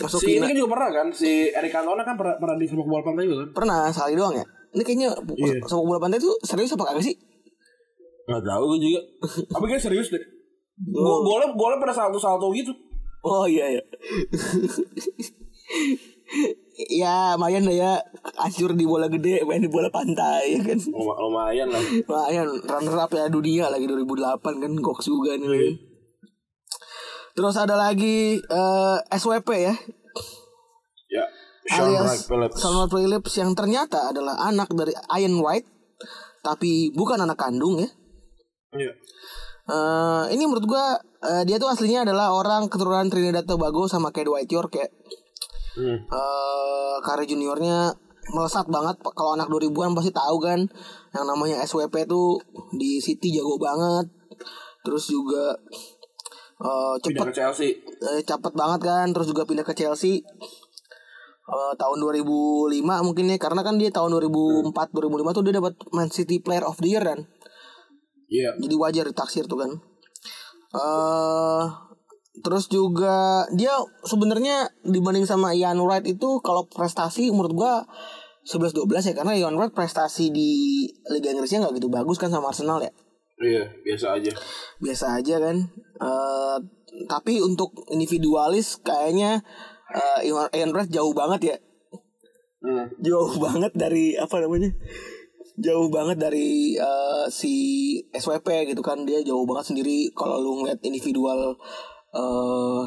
masuk 0.01 0.21
Si 0.25 0.41
ini 0.41 0.45
kan 0.45 0.57
juga 0.57 0.71
pernah 0.77 0.91
kan 0.93 1.07
si 1.13 1.53
Eric 1.53 1.73
Cantona 1.73 2.03
kan 2.05 2.17
pernah 2.17 2.37
pernah 2.37 2.57
di 2.57 2.67
sepak 2.69 2.85
bola 2.85 3.03
pantai 3.05 3.25
juga 3.25 3.47
kan? 3.47 3.49
Pernah 3.57 3.81
sekali 3.95 4.13
doang 4.19 4.37
ya. 4.37 4.47
Ini 4.77 4.83
kayaknya 4.83 5.09
Iya. 5.33 5.57
sepak 5.63 5.83
bola 5.83 5.97
pantai 5.97 6.21
itu 6.21 6.29
serius 6.43 6.71
apa 6.71 6.85
kagak 6.87 7.01
sih? 7.03 7.17
Gak 8.27 8.43
tahu 8.43 8.63
gue 8.71 8.79
juga. 8.85 9.01
Tapi 9.49 9.65
kayak 9.67 9.83
serius 9.83 10.09
deh. 10.09 10.21
Oh. 10.93 11.25
Golnya 11.25 11.49
golnya 11.51 11.81
pada 11.81 11.97
salto 11.97 12.21
gitu. 12.53 12.77
Oh 13.23 13.49
iya 13.49 13.73
ya. 13.73 13.83
ya 16.93 17.35
lumayan 17.35 17.65
lah 17.65 17.75
ya 17.75 17.93
Hancur 18.37 18.75
di 18.75 18.85
bola 18.85 19.07
gede 19.07 19.41
Main 19.43 19.63
di 19.63 19.71
bola 19.71 19.89
pantai 19.89 20.53
ya 20.53 20.61
kan 20.61 20.79
Luma- 20.85 21.17
Lumayan 21.17 21.69
lah. 21.71 21.81
Lumayan 21.81 22.47
runner 22.61 22.97
up 22.99 23.11
ya 23.11 23.27
dunia 23.27 23.67
lagi 23.67 23.87
2008 23.87 24.37
kan 24.43 24.73
Goks 24.77 25.07
juga 25.07 25.35
nih 25.35 25.75
Terus 27.33 27.57
ada 27.57 27.75
lagi 27.75 28.37
eh, 28.39 28.97
SWP 29.11 29.49
Ya. 29.57 29.75
Sean 31.67 31.91
alias 31.91 32.27
Phillips. 32.27 32.57
Sean 32.63 32.87
Phillips 32.89 33.33
yang 33.39 33.53
ternyata 33.59 34.11
adalah 34.15 34.39
anak 34.47 34.71
dari 34.75 34.95
Ian 35.15 35.43
White 35.43 35.67
tapi 36.43 36.95
bukan 36.95 37.19
anak 37.19 37.39
kandung 37.39 37.83
ya. 37.83 37.91
Iya. 38.77 38.93
Eh, 39.67 40.25
ini 40.39 40.47
menurut 40.47 40.67
gua 40.71 40.95
eh, 41.27 41.43
dia 41.43 41.59
tuh 41.59 41.67
aslinya 41.67 42.07
adalah 42.07 42.31
orang 42.31 42.71
keturunan 42.71 43.11
Trinidad 43.11 43.43
Tobago 43.43 43.91
sama 43.91 44.15
kayak 44.15 44.31
Dwight 44.31 44.51
York 44.51 44.73
ya. 44.79 44.87
Hmm. 45.75 45.99
Eh, 46.07 46.97
karir 47.03 47.27
juniornya 47.27 47.91
melesat 48.31 48.67
banget 48.67 48.99
kalau 49.15 49.39
anak 49.39 49.47
2000-an 49.47 49.95
pasti 49.95 50.11
tahu 50.11 50.37
kan 50.43 50.67
yang 51.15 51.27
namanya 51.27 51.63
SWP 51.63 52.11
tuh 52.11 52.43
di 52.75 52.99
City 52.99 53.31
jago 53.31 53.55
banget 53.59 54.07
terus 54.83 55.07
juga 55.11 55.55
eh, 56.63 56.95
cepet 57.03 57.15
Pindah 57.15 57.27
ke 57.31 57.35
Chelsea. 57.35 57.71
eh, 58.03 58.23
cepet 58.23 58.53
banget 58.55 58.81
kan 58.83 59.07
terus 59.15 59.31
juga 59.31 59.47
pindah 59.47 59.67
ke 59.67 59.75
Chelsea 59.75 60.23
Eh, 61.47 61.73
tahun 61.79 62.03
2005 62.03 62.75
mungkin 63.07 63.31
ya 63.31 63.39
karena 63.39 63.63
kan 63.63 63.79
dia 63.79 63.95
tahun 63.95 64.19
2004 64.19 64.67
2005 64.91 65.31
tuh 65.31 65.45
dia 65.47 65.55
dapat 65.55 65.79
Man 65.95 66.11
City 66.11 66.43
Player 66.43 66.67
of 66.67 66.75
the 66.83 66.91
Year 66.91 67.07
kan 67.07 67.23
Iya. 68.27 68.59
jadi 68.59 68.75
wajar 68.75 69.05
ditaksir 69.07 69.47
tuh 69.47 69.55
kan 69.55 69.71
eh 70.75 71.65
terus 72.43 72.67
juga 72.67 73.47
dia 73.55 73.71
sebenarnya 74.03 74.67
dibanding 74.83 75.23
sama 75.23 75.55
Ian 75.55 75.79
Wright 75.79 76.03
itu 76.03 76.43
kalau 76.43 76.67
prestasi 76.67 77.31
menurut 77.31 77.55
gua 77.55 77.87
11 78.43 78.75
12 78.75 79.07
ya 79.07 79.15
karena 79.15 79.39
Ian 79.39 79.55
Wright 79.55 79.71
prestasi 79.71 80.35
di 80.35 80.83
Liga 81.07 81.31
Inggrisnya 81.31 81.63
nggak 81.63 81.79
gitu 81.79 81.87
bagus 81.87 82.19
kan 82.19 82.29
sama 82.29 82.51
Arsenal 82.51 82.83
ya 82.83 82.91
Iya, 83.37 83.69
biasa 83.87 84.19
aja. 84.19 84.33
biasa 84.83 85.07
aja 85.23 85.35
kan 85.39 85.57
Eh 85.97 86.57
tapi 87.07 87.39
untuk 87.39 87.71
individualis 87.87 88.83
kayaknya 88.83 89.47
eh, 89.93 90.31
Ian 90.31 90.49
Ian 90.51 90.71
Wright 90.75 90.91
jauh 90.91 91.13
banget 91.13 91.55
ya? 91.55 91.57
Hmm. 92.57 92.91
jauh 92.99 93.31
banget 93.39 93.71
dari 93.77 94.19
apa 94.19 94.43
namanya? 94.43 94.73
Jauh 95.57 95.89
banget 95.93 96.19
dari 96.19 96.75
eh, 96.75 97.25
si 97.31 97.55
SWP 98.11 98.75
gitu 98.75 98.83
kan. 98.83 99.07
Dia 99.07 99.23
jauh 99.23 99.47
banget 99.47 99.71
sendiri. 99.75 100.11
Kalau 100.17 100.43
lu 100.43 100.63
ngeliat 100.63 100.83
individual 100.83 101.55
eh 102.17 102.83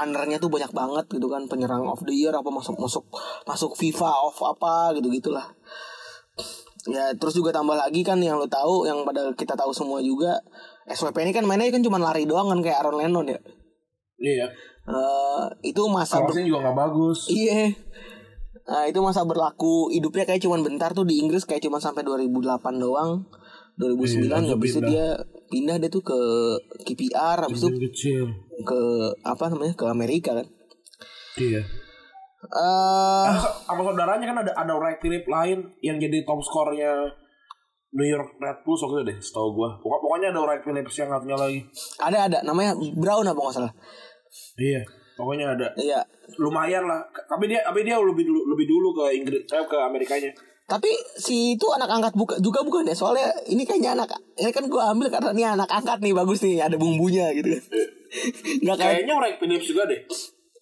undernya 0.00 0.40
tuh 0.40 0.48
banyak 0.48 0.72
banget 0.72 1.06
gitu 1.12 1.28
kan. 1.28 1.46
Penyerang 1.46 1.86
of 1.86 2.02
the 2.02 2.14
year 2.14 2.32
apa 2.32 2.48
masuk 2.48 2.74
masuk 2.80 3.04
masuk 3.44 3.76
FIFA 3.76 4.10
of 4.32 4.36
apa 4.42 4.96
gitu 4.98 5.12
gitulah 5.12 5.52
ya 6.90 7.14
terus 7.14 7.38
juga 7.38 7.54
tambah 7.54 7.78
lagi 7.78 8.02
kan 8.02 8.18
yang 8.18 8.42
lu 8.42 8.48
tahu 8.50 8.90
yang 8.90 9.06
pada 9.06 9.30
kita 9.38 9.54
tahu 9.54 9.70
semua 9.70 10.02
juga 10.02 10.42
SWP 10.90 11.30
ini 11.30 11.32
kan 11.34 11.46
mainnya 11.46 11.70
kan 11.70 11.84
cuma 11.84 12.02
lari 12.02 12.26
doang 12.26 12.50
kan 12.50 12.58
kayak 12.58 12.82
Aaron 12.82 12.98
Lennon 12.98 13.26
ya? 13.30 13.38
Iya. 14.18 14.46
Eh 14.84 15.44
itu 15.64 15.82
masa 15.86 16.18
ber- 16.20 16.34
juga 16.34 16.58
nggak 16.60 16.78
bagus. 16.78 17.26
Iya. 17.26 17.70
Nah, 18.62 18.86
itu 18.86 18.98
masa 18.98 19.22
berlaku 19.22 19.90
hidupnya 19.90 20.22
kayak 20.24 20.38
cuman 20.40 20.62
bentar 20.62 20.90
tuh 20.90 21.02
di 21.02 21.18
Inggris 21.18 21.42
kayak 21.42 21.60
cuma 21.60 21.78
sampai 21.78 22.02
2008 22.02 22.38
doang. 22.76 23.26
2009 23.74 24.28
Iya, 24.38 24.52
habis 24.52 24.70
itu 24.70 24.78
pindah. 24.78 24.86
dia 24.86 25.06
pindah 25.48 25.76
dia 25.76 25.88
tuh 25.88 26.00
ke 26.00 26.18
KPR 26.82 27.38
habis 27.42 27.58
itu 27.58 27.68
kecil. 27.80 28.24
ke 28.62 28.80
apa 29.22 29.44
namanya 29.48 29.72
ke 29.72 29.84
Amerika 29.84 30.30
kan. 30.34 30.46
Iya. 31.36 31.62
Eh 32.44 33.28
Sama 33.62 33.82
saudaranya 33.82 34.22
kan 34.24 34.36
ada 34.36 34.52
ada 34.52 34.72
Wright 34.72 34.98
Phillips 34.98 35.26
lain 35.26 35.58
yang 35.80 35.96
jadi 35.96 36.22
top 36.22 36.38
skornya 36.38 36.90
New 37.92 38.04
York 38.04 38.34
Red 38.36 38.62
Bulls 38.62 38.80
waktu 38.80 38.94
itu 38.98 39.06
deh, 39.06 39.18
setahu 39.20 39.48
gua. 39.52 39.68
Pokok- 39.78 40.00
Pokoknya 40.00 40.30
ada 40.30 40.40
Wright 40.40 40.62
Phillips 40.62 40.94
yang 40.94 41.08
satunya 41.08 41.34
lagi. 41.34 41.60
ada 41.98 42.18
ada 42.26 42.38
namanya 42.42 42.72
Brown 42.92 43.24
apa 43.24 43.36
nggak 43.38 43.54
salah. 43.54 43.72
Iya. 44.56 44.82
Pokoknya 45.16 45.46
ada. 45.56 45.68
Iya. 45.76 46.00
Lumayan 46.40 46.88
lah. 46.88 47.04
Tapi 47.28 47.48
dia 47.48 47.60
tapi 47.64 47.84
dia 47.84 48.00
lebih 48.00 48.24
dulu 48.24 48.48
lebih 48.56 48.66
dulu 48.68 48.88
ke 48.96 49.04
Inggris 49.16 49.44
eh, 49.48 49.66
ke 49.68 49.76
Amerikanya. 49.76 50.32
Tapi 50.62 50.88
si 51.20 51.58
itu 51.58 51.66
anak 51.68 51.90
angkat 51.90 52.14
buka, 52.16 52.40
juga 52.40 52.64
bukan 52.64 52.88
ya 52.88 52.96
soalnya 52.96 53.28
ini 53.50 53.66
kayaknya 53.68 53.92
anak 53.92 54.16
ini 54.40 54.48
kan 54.54 54.64
gua 54.72 54.94
ambil 54.96 55.12
karena 55.12 55.30
ini 55.36 55.44
anak 55.44 55.68
angkat 55.68 56.00
nih 56.00 56.16
bagus 56.16 56.40
nih 56.40 56.64
ada 56.64 56.80
bumbunya 56.80 57.28
gitu 57.36 57.52
kan. 57.52 57.62
Nggak 58.64 58.76
kayak 58.80 58.92
Kayaknya 59.04 59.14
Wright 59.20 59.36
Phillips 59.36 59.66
juga 59.68 59.82
deh. 59.84 60.00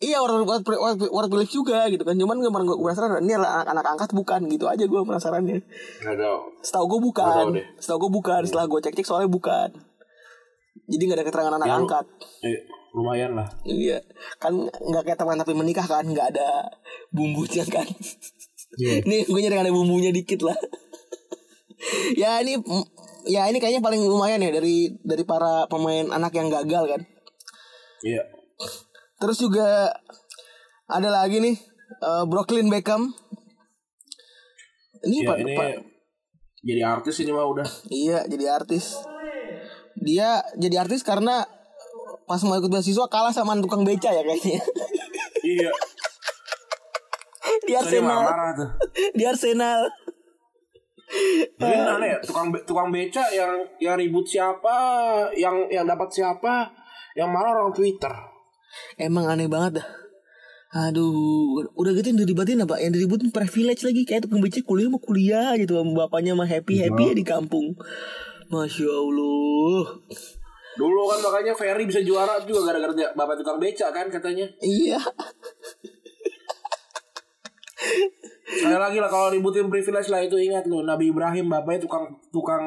Iya 0.00 0.16
orang 0.24 0.48
War 0.48 0.64
War 1.12 1.26
Phillips 1.28 1.52
juga 1.52 1.86
gitu 1.92 2.02
kan. 2.02 2.16
Cuman 2.16 2.40
gue 2.40 2.50
gue 2.50 2.76
penasaran 2.80 3.22
ini 3.22 3.36
anak 3.36 3.68
anak 3.68 3.86
angkat 3.86 4.10
bukan 4.16 4.40
gitu 4.48 4.66
aja 4.66 4.82
gue 4.82 5.00
penasarannya. 5.04 5.62
Nggak 6.02 6.16
tahu. 6.16 6.38
Setahu 6.64 6.84
gue 6.96 7.00
bukan. 7.12 7.44
Setahu 7.78 8.08
gue 8.08 8.12
bukan. 8.16 8.40
Setelah 8.48 8.66
gue 8.66 8.80
cek 8.80 8.94
cek 8.96 9.06
soalnya 9.06 9.30
bukan. 9.30 9.68
Jadi 10.90 11.02
nggak 11.06 11.18
ada 11.22 11.26
keterangan 11.28 11.54
anak 11.54 11.68
Ya, 11.68 11.74
angkat. 11.76 12.04
Eh, 12.42 12.58
lumayan 12.94 13.38
lah. 13.38 13.48
Iya. 13.62 14.02
Kan 14.42 14.66
nggak 14.66 15.02
kayak 15.06 15.18
teman 15.18 15.38
tapi 15.38 15.52
menikah 15.54 15.86
kan 15.86 16.04
nggak 16.06 16.34
ada 16.36 16.70
bumbunya 17.14 17.62
kan. 17.66 17.86
Iya. 18.78 19.02
Nih 19.06 19.26
gue 19.26 19.40
nyari 19.40 19.56
ada 19.66 19.72
bumbunya 19.74 20.10
dikit 20.10 20.42
lah. 20.46 20.56
ya 22.14 22.38
ini 22.44 22.60
ya 23.26 23.48
ini 23.48 23.58
kayaknya 23.58 23.82
paling 23.82 24.02
lumayan 24.04 24.42
ya 24.42 24.50
dari 24.52 24.92
dari 25.02 25.24
para 25.24 25.66
pemain 25.66 26.10
anak 26.10 26.34
yang 26.34 26.50
gagal 26.50 26.98
kan. 26.98 27.00
Iya. 28.02 28.22
Terus 29.20 29.38
juga 29.38 29.92
ada 30.90 31.08
lagi 31.08 31.38
nih 31.38 31.56
eh, 32.00 32.24
Brooklyn 32.26 32.68
Beckham. 32.68 33.12
Ini 35.00 35.24
Ya, 35.24 35.32
ini 35.40 35.56
jadi 36.60 36.82
artis 36.84 37.16
ini 37.24 37.32
mah 37.32 37.48
udah. 37.48 37.64
iya 37.88 38.20
jadi 38.28 38.52
artis. 38.52 39.00
Dia 39.96 40.44
jadi 40.60 40.84
artis 40.84 41.00
karena 41.00 41.44
pas 42.30 42.38
mau 42.46 42.54
ikut 42.54 42.70
beasiswa 42.70 43.10
kalah 43.10 43.34
sama 43.34 43.58
tukang 43.58 43.82
beca 43.82 44.06
ya 44.06 44.22
kayaknya. 44.22 44.62
iya. 45.42 45.72
Di 47.66 47.74
Arsenal. 47.74 48.22
Di 49.18 49.24
Arsenal. 49.26 49.90
Aneh 51.58 52.14
ya, 52.14 52.18
tukang 52.22 52.54
be- 52.54 52.62
tukang 52.62 52.94
beca 52.94 53.26
yang 53.34 53.58
yang 53.82 53.98
ribut 53.98 54.22
siapa, 54.22 54.78
yang 55.34 55.66
yang 55.66 55.82
dapat 55.82 56.06
siapa, 56.06 56.70
yang 57.18 57.34
marah 57.34 57.58
orang 57.58 57.74
Twitter. 57.74 58.14
Emang 58.94 59.26
aneh 59.26 59.50
banget 59.50 59.82
dah. 59.82 59.88
Aduh, 60.70 61.66
udah 61.74 61.90
gitu 61.98 62.14
yang 62.14 62.22
diribatin 62.22 62.62
apa? 62.62 62.78
Yang 62.78 63.02
diributin 63.02 63.34
privilege 63.34 63.82
lagi 63.82 64.06
kayak 64.06 64.30
tukang 64.30 64.38
beca 64.38 64.62
kuliah 64.62 64.86
mau 64.86 65.02
kuliah 65.02 65.50
gitu, 65.58 65.82
sama 65.82 66.06
bapaknya 66.06 66.38
mah 66.38 66.46
happy 66.46 66.78
happy 66.78 67.10
ya 67.10 67.14
di 67.18 67.26
kampung. 67.26 67.74
Masya 68.54 68.86
Allah. 68.86 69.82
Dulu 70.78 71.02
kan 71.10 71.18
makanya 71.18 71.52
Ferry 71.56 71.84
bisa 71.88 72.00
juara 72.02 72.38
juga 72.46 72.70
gara-gara 72.70 72.92
bapak 73.14 73.34
tukang 73.42 73.58
beca 73.58 73.90
kan 73.90 74.06
katanya. 74.06 74.46
Iya. 74.62 75.00
Sekali 78.50 78.78
lagi 78.78 78.98
lah 78.98 79.10
kalau 79.10 79.30
ributin 79.30 79.70
privilege 79.70 80.10
lah 80.10 80.20
itu 80.22 80.36
ingat 80.36 80.66
lu 80.66 80.82
Nabi 80.82 81.10
Ibrahim 81.14 81.46
bapaknya 81.48 81.86
tukang 81.86 82.04
tukang 82.34 82.66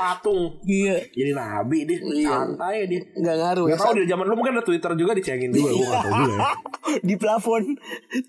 patung. 0.00 0.56
Iya. 0.64 0.96
Jadi 1.12 1.32
nabi 1.36 1.84
dia 1.84 1.98
Iya. 2.00 2.28
santai 2.28 2.88
dia. 2.88 3.04
Nggak 3.12 3.36
ngaruh 3.36 3.66
ya. 3.68 3.76
Gak 3.76 3.84
tau 3.84 3.92
di 3.92 4.08
zaman 4.08 4.24
lu 4.24 4.34
mungkin 4.36 4.56
ada 4.56 4.64
Twitter 4.64 4.92
juga 4.96 5.12
dicengin 5.12 5.52
juga 5.52 5.70
gua 5.76 5.88
gak 5.92 6.02
tau 6.02 6.12
juga 6.24 6.32
ya. 6.32 6.50
di 7.08 7.14
plafon 7.20 7.62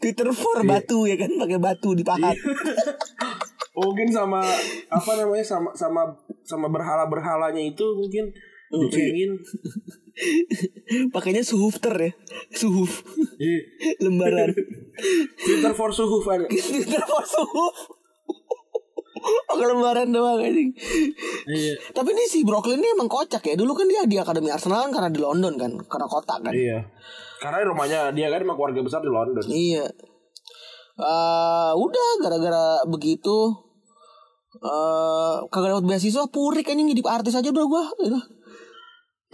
Twitter 0.04 0.28
for 0.36 0.58
batu 0.68 1.08
ya 1.08 1.16
kan 1.16 1.32
pakai 1.32 1.60
batu 1.64 1.96
dipahat. 1.96 2.36
Mungkin 3.74 4.08
sama 4.12 4.44
apa 4.92 5.12
namanya 5.16 5.46
sama 5.48 5.72
sama 5.74 6.12
sama 6.44 6.68
berhala-berhalanya 6.68 7.64
itu 7.64 7.96
mungkin 7.96 8.30
dicengin. 8.74 9.32
Pakainya 11.16 11.42
suhufter 11.42 11.94
ya. 11.98 12.12
Suhuf. 12.54 13.02
Iya. 13.42 13.62
Lembaran. 14.02 14.54
Twitter 15.42 15.74
for 15.74 15.90
suhuf 15.90 16.26
ada. 16.30 16.46
Twitter 16.50 17.04
for 17.06 17.24
suhuf. 17.26 17.78
Pakai 19.24 19.66
lembaran 19.72 20.12
doang 20.12 20.42
anjing. 20.42 20.70
Iya. 21.48 21.74
Tapi 21.96 22.10
ini 22.12 22.24
si 22.28 22.44
Brooklyn 22.44 22.84
ini 22.84 22.92
emang 22.92 23.08
kocak 23.08 23.42
ya. 23.42 23.56
Dulu 23.56 23.72
kan 23.74 23.88
dia 23.88 24.04
di 24.04 24.20
Akademi 24.20 24.52
Arsenal 24.52 24.90
kan 24.90 24.92
karena 24.92 25.10
di 25.10 25.20
London 25.24 25.54
kan, 25.56 25.72
karena 25.88 26.08
kota 26.12 26.36
kan. 26.44 26.52
Iya. 26.52 26.84
Karena 27.40 27.64
rumahnya 27.64 28.00
dia 28.12 28.28
kan 28.28 28.44
emang 28.44 28.60
keluarga 28.60 28.84
besar 28.84 29.00
di 29.00 29.12
London. 29.12 29.44
Iya. 29.48 29.86
Eh 31.00 31.74
udah 31.74 32.10
gara-gara 32.22 32.86
begitu 32.86 33.50
eh 34.54 35.36
kagak 35.50 35.74
dapat 35.74 35.86
beasiswa 35.90 36.30
purik 36.30 36.70
anjing 36.70 36.94
jadi 36.94 37.02
artis 37.10 37.34
aja 37.34 37.50
udah 37.50 37.66
gua 37.66 37.84
gitu. 37.98 38.20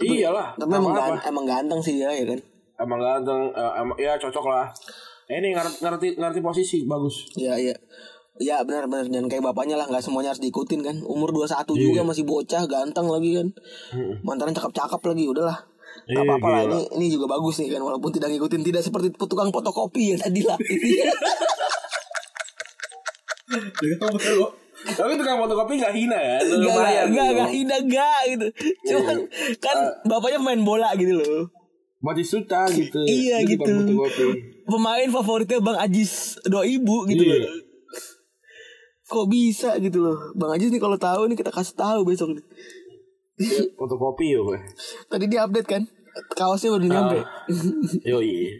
Iyalah. 0.00 0.48
Tapi 0.54 0.70
emang, 0.70 0.90
apa-apa. 0.90 1.08
gan- 1.14 1.24
emang 1.26 1.44
ganteng 1.44 1.80
sih 1.80 1.94
dia 1.94 2.08
ya 2.08 2.24
kan. 2.24 2.40
Emang 2.78 2.98
ganteng, 2.98 3.40
eh, 3.50 3.72
emang 3.76 3.96
ya 3.96 4.16
cocok 4.16 4.44
lah. 4.46 4.66
Eh, 5.26 5.38
ini 5.38 5.52
ngerti, 5.52 5.78
ngerti 5.78 6.06
ngerti 6.16 6.40
posisi 6.40 6.78
bagus. 6.84 7.28
Iya 7.34 7.54
iya. 7.56 7.76
Ya 8.40 8.64
benar 8.64 8.88
benar 8.88 9.04
jangan 9.06 9.28
kayak 9.28 9.44
bapaknya 9.44 9.76
lah 9.76 9.84
nggak 9.84 10.00
semuanya 10.00 10.32
harus 10.32 10.40
diikutin 10.40 10.80
kan. 10.80 10.96
Umur 11.02 11.28
21 11.30 11.76
juga 11.76 12.00
masih 12.02 12.24
bocah, 12.24 12.64
ganteng 12.64 13.06
lagi 13.06 13.36
kan. 13.36 13.48
Mantaran 14.22 14.50
cakep-cakep 14.50 15.00
lagi 15.04 15.24
udahlah. 15.28 15.58
Gak 16.02 16.16
Iya, 16.16 16.20
apa-apa 16.24 16.48
lah 16.48 16.60
ini 16.64 16.80
ini 16.96 17.06
juga 17.08 17.28
bagus 17.28 17.60
nih 17.60 17.70
kan 17.70 17.82
walaupun 17.82 18.10
tidak 18.10 18.32
ngikutin 18.32 18.62
tidak 18.64 18.80
seperti 18.80 19.12
tukang 19.12 19.52
fotokopi 19.52 20.14
ya 20.14 20.18
tadi 20.18 20.40
lah. 20.40 20.56
Tapi 24.80 25.12
tukang 25.14 25.38
fotokopi 25.38 25.76
gak 25.76 25.92
hina 25.92 26.16
ya, 26.16 26.36
Enggak 26.38 26.72
lumayan. 26.72 27.04
enggak 27.06 27.26
gitu. 27.26 27.34
enggak 27.34 27.50
hina 27.50 27.74
enggak 27.78 28.20
gitu. 28.26 28.46
Cuman 28.86 29.16
kan 29.58 29.76
bapaknya 30.02 30.38
main 30.38 30.60
bola 30.60 30.88
gitu 30.94 31.12
loh. 31.14 31.48
Batistuta 31.98 32.64
gitu. 32.66 32.96
Iya, 33.02 33.44
gitu. 33.44 33.68
Pemain 34.64 35.08
favoritnya 35.10 35.58
Bang 35.58 35.76
Ajis 35.76 36.40
doa 36.42 36.64
ibu 36.64 37.04
gitu 37.04 37.20
Iya. 37.20 37.44
loh. 37.44 37.52
Kok 39.04 39.26
bisa 39.26 39.76
gitu 39.76 40.00
loh. 40.00 40.16
Bang 40.32 40.54
Ajis 40.54 40.68
nih 40.68 40.78
kalau 40.78 40.96
tahu 40.96 41.26
nih 41.26 41.36
kita 41.36 41.50
kasih 41.50 41.74
tahu 41.74 42.00
besok 42.04 42.32
nih. 42.32 42.44
Iya, 43.36 43.60
Fotokopi 43.74 44.26
yo. 44.30 44.44
gue. 44.46 44.60
Tadi 45.06 45.24
dia 45.26 45.44
update 45.44 45.66
kan. 45.66 45.82
Kaosnya 46.30 46.72
baru 46.72 46.86
nyampe. 46.86 47.18
Yo 48.02 48.18
iya. 48.18 48.50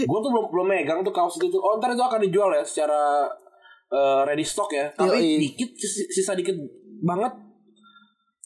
Gue 0.00 0.18
tuh 0.20 0.30
belum 0.30 0.46
belum 0.48 0.66
megang 0.66 1.00
tuh 1.00 1.10
kaos 1.10 1.36
itu. 1.36 1.52
Oh 1.52 1.76
ntar 1.76 1.90
itu 1.90 2.00
akan 2.00 2.20
dijual 2.20 2.50
ya 2.50 2.62
secara 2.62 3.28
eh, 3.86 4.20
ready 4.24 4.42
stock 4.42 4.68
ya, 4.68 4.88
tapi 4.90 5.18
Yoi. 5.18 5.40
dikit 5.40 5.70
sis- 5.74 6.08
sisa 6.10 6.32
dikit 6.32 6.56
banget. 7.00 7.32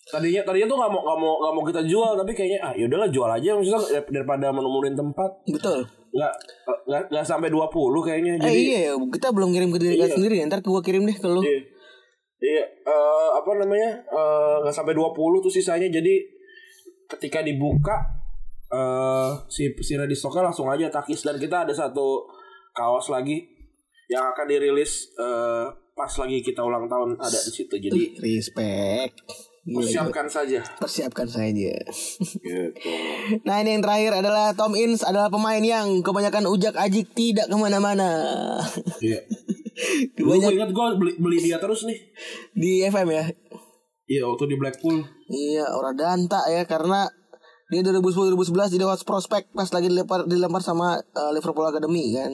Tadinya 0.05 0.41
tadinya 0.43 0.65
tuh 0.67 0.79
nggak 0.79 0.89
mau 0.89 1.01
nggak 1.03 1.19
mau 1.19 1.33
nggak 1.37 1.53
mau 1.53 1.65
kita 1.65 1.83
jual 1.85 2.17
tapi 2.17 2.33
kayaknya 2.33 2.59
ah 2.63 2.73
yaudahlah 2.73 3.09
jual 3.09 3.29
aja 3.29 3.53
maksudnya 3.53 3.77
dar- 3.93 4.09
daripada 4.11 4.49
menumurin 4.49 4.97
tempat 4.97 5.29
Betul. 5.45 5.85
nggak 6.09 6.33
nggak 6.89 7.03
nggak 7.13 7.21
sampai 7.23 7.53
20 7.53 7.69
kayaknya 8.01 8.33
Eh 8.35 8.41
jadi 8.41 8.57
iya 8.57 8.79
ya, 8.89 8.93
kita 8.97 9.29
belum 9.29 9.53
kirim 9.53 9.69
ke 9.69 9.79
diri 9.79 9.95
kita 9.95 10.09
Iya. 10.09 10.17
sendiri. 10.17 10.37
Ntar 10.43 10.65
gua 10.65 10.81
kirim 10.81 11.05
deh 11.05 11.13
ke 11.13 11.29
lu. 11.29 11.45
Iya. 11.45 11.61
Iya, 12.39 12.65
eh, 12.65 13.29
apa 13.35 13.51
namanya? 13.59 14.01
eh, 14.01 14.55
nggak 14.63 14.73
sampai 14.73 14.97
20 14.97 15.13
tuh 15.39 15.53
sisanya. 15.53 15.87
Jadi 15.87 16.15
ketika 17.07 17.43
dibuka 17.43 18.01
eh 18.69 19.31
si 19.47 19.69
si 19.79 19.93
ready 19.93 20.13
stocknya 20.13 20.45
langsung 20.47 20.69
aja 20.69 20.89
takis 20.89 21.21
dan 21.21 21.37
kita 21.37 21.65
ada 21.65 21.73
satu 21.75 22.25
kaos 22.71 23.09
lagi 23.09 23.45
yang 24.09 24.25
akan 24.33 24.47
dirilis 24.49 25.13
eh, 25.15 25.67
pas 25.93 26.13
lagi 26.17 26.41
kita 26.41 26.65
ulang 26.65 26.89
tahun 26.89 27.19
ada 27.21 27.39
di 27.39 27.53
situ. 27.53 27.75
Jadi 27.77 28.17
Respect. 28.17 29.15
Persiapkan 29.69 30.25
saja. 30.25 30.65
Persiapkan 30.81 31.29
saja. 31.29 31.73
Gitu. 31.77 32.89
Nah 33.45 33.61
ini 33.61 33.77
yang 33.77 33.85
terakhir 33.85 34.25
adalah 34.25 34.57
Tom 34.57 34.73
Ince 34.73 35.05
adalah 35.05 35.29
pemain 35.29 35.61
yang 35.61 36.01
kebanyakan 36.01 36.49
ujak 36.49 36.73
ajik 36.73 37.13
tidak 37.13 37.53
ke 37.53 37.57
mana-mana 37.61 38.09
Iya. 39.05 39.21
Dulu 40.17 40.41
gue 40.41 40.57
ingat 40.57 40.73
gue 40.73 40.87
beli, 40.97 41.13
beli 41.21 41.39
dia 41.45 41.61
terus 41.61 41.85
nih. 41.85 41.99
di 42.57 42.83
FM 42.89 43.09
ya. 43.13 43.25
Iya 44.09 44.23
waktu 44.25 44.49
di 44.49 44.57
Blackpool. 44.57 45.05
Iya 45.29 45.69
orang 45.69 45.95
danta 46.01 46.41
ya 46.49 46.65
karena 46.65 47.05
dia 47.69 47.85
2010-2011 47.85 48.73
jadi 48.81 48.85
hot 48.89 49.05
prospect 49.05 49.53
pas 49.53 49.69
lagi 49.69 49.93
dilempar 49.93 50.25
dilempar 50.25 50.65
sama 50.65 50.97
eh, 50.97 51.31
Liverpool 51.37 51.69
Academy 51.69 52.17
kan. 52.17 52.33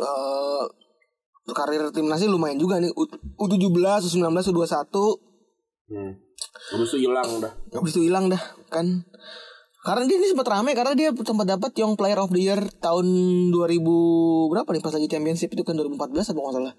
Eh 0.00 0.64
karir 1.50 1.90
timnasnya 1.90 2.30
lumayan 2.30 2.56
juga 2.56 2.78
nih 2.78 2.94
U- 2.94 3.10
U17, 3.36 4.06
U19, 4.06 4.26
U21 4.50 4.96
Hmm. 5.90 6.14
Habis 6.70 6.94
itu 6.94 7.10
hilang 7.10 7.26
udah. 7.26 7.50
Habis 7.74 7.98
itu 7.98 8.06
hilang 8.06 8.30
dah 8.30 8.38
kan 8.70 9.02
karena 9.80 10.04
dia 10.06 10.20
ini 10.20 10.28
sempat 10.28 10.46
rame 10.46 10.76
karena 10.76 10.92
dia 10.92 11.08
sempat 11.10 11.48
dapat 11.48 11.72
Young 11.74 11.96
Player 11.96 12.20
of 12.20 12.30
the 12.30 12.38
Year 12.38 12.60
tahun 12.78 13.06
2000 13.48 13.80
berapa 14.52 14.68
nih 14.68 14.82
pas 14.84 14.92
lagi 14.92 15.08
championship 15.08 15.50
itu 15.50 15.64
kan 15.64 15.72
2014 15.74 16.30
apa 16.30 16.38
nggak 16.38 16.54
salah 16.54 16.74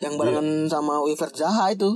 yang 0.00 0.16
barengan 0.16 0.66
sama 0.66 0.98
Wilfred 0.98 1.36
Zaha 1.36 1.70
itu 1.70 1.94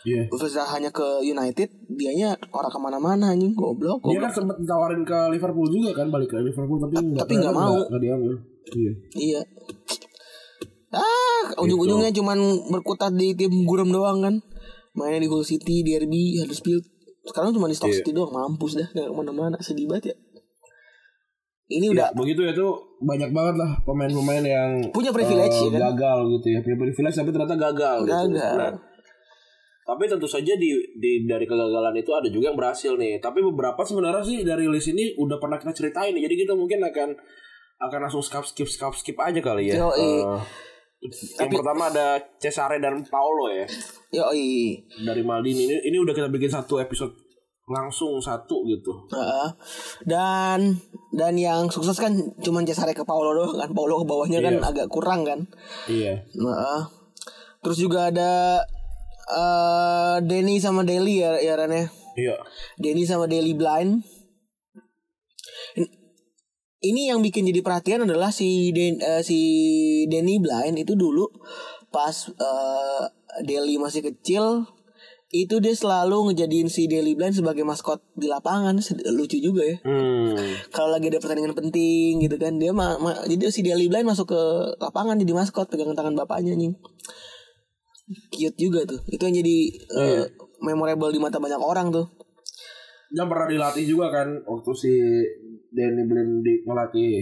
Iya. 0.00 0.32
Wilfred 0.32 0.56
ke 0.88 1.08
United 1.20 1.68
dianya 1.90 2.32
orang 2.56 2.72
ke 2.72 2.78
mana-mana 2.80 3.36
anjing 3.36 3.52
goblok 3.52 4.00
Dia 4.00 4.16
goblok 4.16 4.22
kan 4.24 4.32
sempat 4.32 4.56
ditawarin 4.56 5.02
ke 5.04 5.18
Liverpool 5.28 5.68
juga 5.68 5.90
kan 5.92 6.08
balik 6.08 6.32
ke 6.32 6.38
Liverpool 6.40 6.78
tapi 6.80 6.94
nggak 6.96 7.20
tapi 7.20 7.32
nggak 7.36 7.52
mau. 7.52 7.76
nggak 7.76 8.00
diambil. 8.00 8.32
Iya. 8.70 8.92
iya 9.18 9.40
ah 11.52 11.60
ujung-ujungnya 11.60 12.10
cuman 12.10 12.38
berkutat 12.68 13.12
di 13.12 13.34
tim 13.34 13.50
gurem 13.64 13.88
doang 13.88 14.20
kan 14.20 14.34
mainnya 14.92 15.22
di 15.22 15.28
Hull 15.28 15.42
City 15.42 15.82
Derby 15.82 16.38
Huddersfield 16.38 16.82
sekarang 17.22 17.50
cuma 17.50 17.66
di 17.66 17.74
Stoke 17.74 17.90
Iya. 17.90 18.00
City 18.00 18.10
doang 18.10 18.30
mampus 18.30 18.74
dah 18.74 18.88
nggak 18.88 19.06
ke 19.06 19.14
mana-mana 19.14 19.56
sedih 19.58 19.86
banget 19.86 20.12
ya 20.12 20.16
ini 21.70 21.86
Ya, 21.86 21.92
udah 21.94 22.08
begitu 22.12 22.42
ya 22.42 22.50
tuh 22.50 22.74
banyak 22.98 23.30
banget 23.30 23.54
lah 23.54 23.78
pemain-pemain 23.82 24.42
yang 24.42 24.70
Punya 24.90 25.14
privilege, 25.14 25.54
eh, 25.54 25.70
ya 25.70 25.78
kan? 25.78 25.94
gagal 25.94 26.18
gitu 26.34 26.46
ya 26.50 26.58
punya 26.60 26.76
privilege 26.76 27.14
tapi 27.14 27.30
ternyata 27.30 27.54
gagal 27.54 27.98
gitu. 28.02 28.10
Gagal. 28.10 28.54
Nah, 28.58 28.72
tapi 29.80 30.02
tentu 30.06 30.26
saja 30.26 30.54
di, 30.54 30.70
di 30.98 31.26
dari 31.26 31.46
kegagalan 31.46 31.94
itu 31.94 32.10
ada 32.10 32.26
juga 32.26 32.50
yang 32.50 32.58
berhasil 32.58 32.94
nih 32.94 33.18
tapi 33.18 33.38
beberapa 33.40 33.78
sebenarnya 33.82 34.22
sih 34.22 34.38
dari 34.42 34.66
list 34.66 34.90
ini 34.90 35.14
udah 35.14 35.38
pernah 35.38 35.58
kita 35.58 35.70
ceritain 35.70 36.10
nih 36.10 36.26
jadi 36.26 36.34
kita 36.42 36.52
mungkin 36.54 36.78
akan 36.82 37.08
akan 37.80 37.98
langsung 38.02 38.22
skip 38.22 38.44
skip 38.44 38.66
skip 38.66 38.94
skip 38.94 39.16
aja 39.18 39.38
kali 39.38 39.70
ya 39.70 39.82
Yoi. 39.82 39.98
Eh, 39.98 40.22
yang 41.34 41.48
pertama 41.48 41.88
ada 41.88 42.20
Cesare 42.36 42.76
dan 42.76 43.00
Paolo 43.02 43.48
ya. 43.48 43.64
Yoi. 44.12 44.76
dari 45.00 45.24
Maldini. 45.24 45.64
Ini 45.64 45.76
ini 45.86 45.96
udah 45.96 46.12
kita 46.12 46.28
bikin 46.28 46.48
satu 46.48 46.76
episode 46.76 47.16
langsung 47.64 48.18
satu 48.18 48.66
gitu. 48.66 48.92
Heeh. 49.08 49.48
dan 50.02 50.76
dan 51.10 51.34
yang 51.34 51.66
sukses 51.66 51.96
kan 51.96 52.12
cuman 52.36 52.64
Cesare 52.64 52.92
ke 52.92 53.00
Paulo 53.00 53.32
doang 53.32 53.56
kan. 53.56 53.70
Paulo 53.70 54.02
ke 54.02 54.06
bawahnya 54.06 54.40
kan 54.40 54.54
Iya. 54.54 54.66
agak 54.66 54.86
kurang 54.86 55.24
kan. 55.24 55.40
Iya. 55.86 56.20
Heeh. 56.26 56.80
terus 57.60 57.76
juga 57.76 58.08
ada 58.08 58.60
eh 59.26 60.16
Denny 60.20 60.56
sama 60.56 60.80
Deli 60.82 61.20
ya 61.20 61.36
ya 61.38 61.54
Ran 61.54 61.70
ya? 61.70 61.86
Iya. 62.14 62.36
Denny 62.76 63.04
sama 63.04 63.24
Deli 63.24 63.52
Blind. 63.52 64.00
In- 64.00 64.19
ini 66.80 67.12
yang 67.12 67.20
bikin 67.20 67.44
jadi 67.44 67.60
perhatian 67.60 68.08
adalah 68.08 68.32
si 68.32 68.72
Den, 68.72 69.00
eh, 69.00 69.20
si 69.20 69.38
Denny 70.08 70.40
Blind 70.40 70.80
itu 70.80 70.96
dulu 70.96 71.28
pas 71.92 72.12
eh, 72.28 73.02
Deli 73.44 73.76
masih 73.76 74.00
kecil 74.00 74.64
itu 75.30 75.62
dia 75.62 75.70
selalu 75.70 76.32
ngejadiin 76.32 76.66
si 76.66 76.90
Deli 76.90 77.14
Blind 77.14 77.38
sebagai 77.38 77.62
maskot 77.62 78.02
di 78.18 78.26
lapangan. 78.26 78.74
Lucu 79.14 79.38
juga 79.38 79.62
ya. 79.62 79.78
Hmm. 79.86 80.34
kalau 80.74 80.90
lagi 80.90 81.06
ada 81.06 81.22
pertandingan 81.22 81.54
penting 81.54 82.18
gitu 82.18 82.34
kan 82.34 82.58
dia 82.58 82.74
ma 82.74 82.98
ma- 82.98 83.22
jadi 83.30 83.46
si 83.54 83.62
Deli 83.62 83.86
Blind 83.86 84.10
masuk 84.10 84.34
ke 84.34 84.42
lapangan 84.82 85.14
jadi 85.20 85.30
maskot 85.30 85.70
pegangan 85.70 85.94
tangan 85.94 86.18
bapaknya 86.18 86.58
nih 86.58 86.74
cute 88.34 88.58
juga 88.58 88.82
tuh. 88.88 88.98
Itu 89.06 89.22
yang 89.22 89.36
jadi 89.38 89.56
eh, 90.00 90.24
memorable 90.64 91.14
di 91.14 91.20
mata 91.22 91.38
banyak 91.38 91.62
orang 91.62 91.94
tuh. 91.94 92.10
Dia 93.10 93.26
pernah 93.26 93.46
dilatih 93.46 93.86
juga 93.86 94.10
kan 94.10 94.34
waktu 94.46 94.70
si 94.74 94.92
Danny 95.70 96.02
Blind 96.04 96.40
di 96.40 96.62
ngelatih 96.62 97.12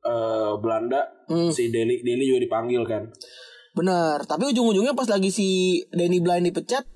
eh, 0.00 0.52
Belanda, 0.56 1.00
Hmm. 1.26 1.50
si 1.50 1.68
Deli 1.68 1.98
Deli 1.98 2.24
juga 2.24 2.40
dipanggil 2.40 2.82
kan. 2.82 3.02
Bener, 3.72 4.22
tapi 4.22 4.46
ujung-ujungnya 4.46 4.92
pas 4.92 5.04
lagi 5.04 5.28
si 5.28 5.48
Danny 5.90 6.18
Blind 6.18 6.46
dipecat, 6.46 6.86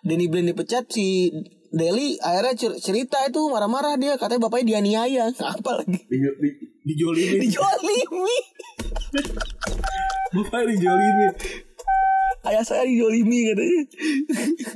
Danny 0.00 0.26
Blind 0.26 0.48
dipecat 0.48 0.88
si 0.88 1.28
Deli 1.68 2.18
akhirnya 2.18 2.56
cer- 2.56 2.80
cerita 2.80 3.22
itu 3.22 3.46
marah-marah 3.46 3.94
dia 3.94 4.16
katanya 4.16 4.42
bapaknya 4.42 4.74
dianiaya 4.74 5.30
apa 5.54 5.70
lagi 5.78 6.02
Di, 6.02 6.18
di, 6.18 6.48
dijolimi. 6.82 7.36
dijolimi 7.40 8.36
Bapaknya 10.34 10.66
dijolimi. 10.68 11.26
Ayah 12.42 12.62
saya 12.62 12.82
dijolimi 12.82 13.38
katanya 13.46 13.80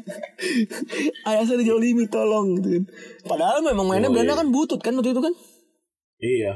ayah 1.29 1.43
saya 1.43 1.59
dijolimi 1.59 2.05
tolong 2.07 2.59
gitu 2.59 2.69
kan 2.77 2.85
padahal 3.27 3.61
memang 3.61 3.87
mainnya 3.87 4.09
Oh, 4.09 4.12
Belanda 4.12 4.35
iya. 4.35 4.41
kan 4.41 4.49
butut 4.49 4.81
kan 4.81 4.93
waktu 4.95 5.11
itu 5.11 5.23
kan 5.23 5.35
Iya. 6.17 6.53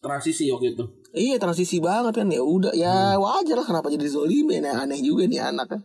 Transisi 0.00 0.46
waktu 0.48 0.72
itu. 0.72 0.84
iya 1.12 1.36
transisi 1.36 1.76
banget 1.78 2.14
kan 2.14 2.26
ya 2.26 2.40
udah 2.40 2.70
ya 2.72 3.14
Hmm. 3.14 3.20
wajar 3.20 3.58
lah 3.58 3.66
kenapa 3.66 3.88
jadi 3.88 4.06
zolimi 4.06 4.58
aneh, 4.58 4.70
aneh 4.70 4.98
juga 4.98 5.26
nih 5.26 5.42
anak 5.44 5.66
kan 5.68 5.80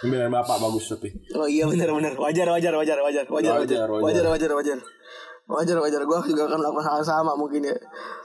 Pemilihan 0.00 0.28
bapak 0.28 0.60
bagus 0.60 0.84
tapi. 0.90 1.08
Oh 1.32 1.44
iya 1.44 1.64
benar 1.64 1.88
benar 1.88 2.12
wajar 2.14 2.44
wajar 2.46 2.72
wajar 2.72 2.98
wajar 3.00 3.24
wajar 3.30 3.54
wajar 3.56 3.88
Wajar, 3.88 4.24
wajar 4.24 4.24
wajar. 4.28 4.50
wajar 4.52 4.78
wajar 5.44 5.76
wajar 5.78 6.00
gue 6.02 6.18
juga 6.26 6.42
akan 6.46 6.58
melakukan 6.58 6.84
hal 6.86 7.00
sama 7.00 7.32
mungkin 7.34 7.64
ya 7.64 7.76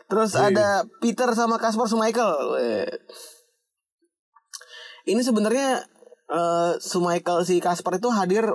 terus 0.07 0.31
Iya. 0.33 0.51
ada 0.51 0.67
Peter 0.99 1.27
sama 1.31 1.55
Kasper 1.55 1.87
Weh. 1.87 2.87
Ini 5.09 5.21
sebenarnya 5.25 5.81
eh 6.29 6.73
Schmeichel 6.77 7.41
si 7.41 7.57
Kasper 7.57 7.97
itu 7.97 8.09
hadir 8.13 8.45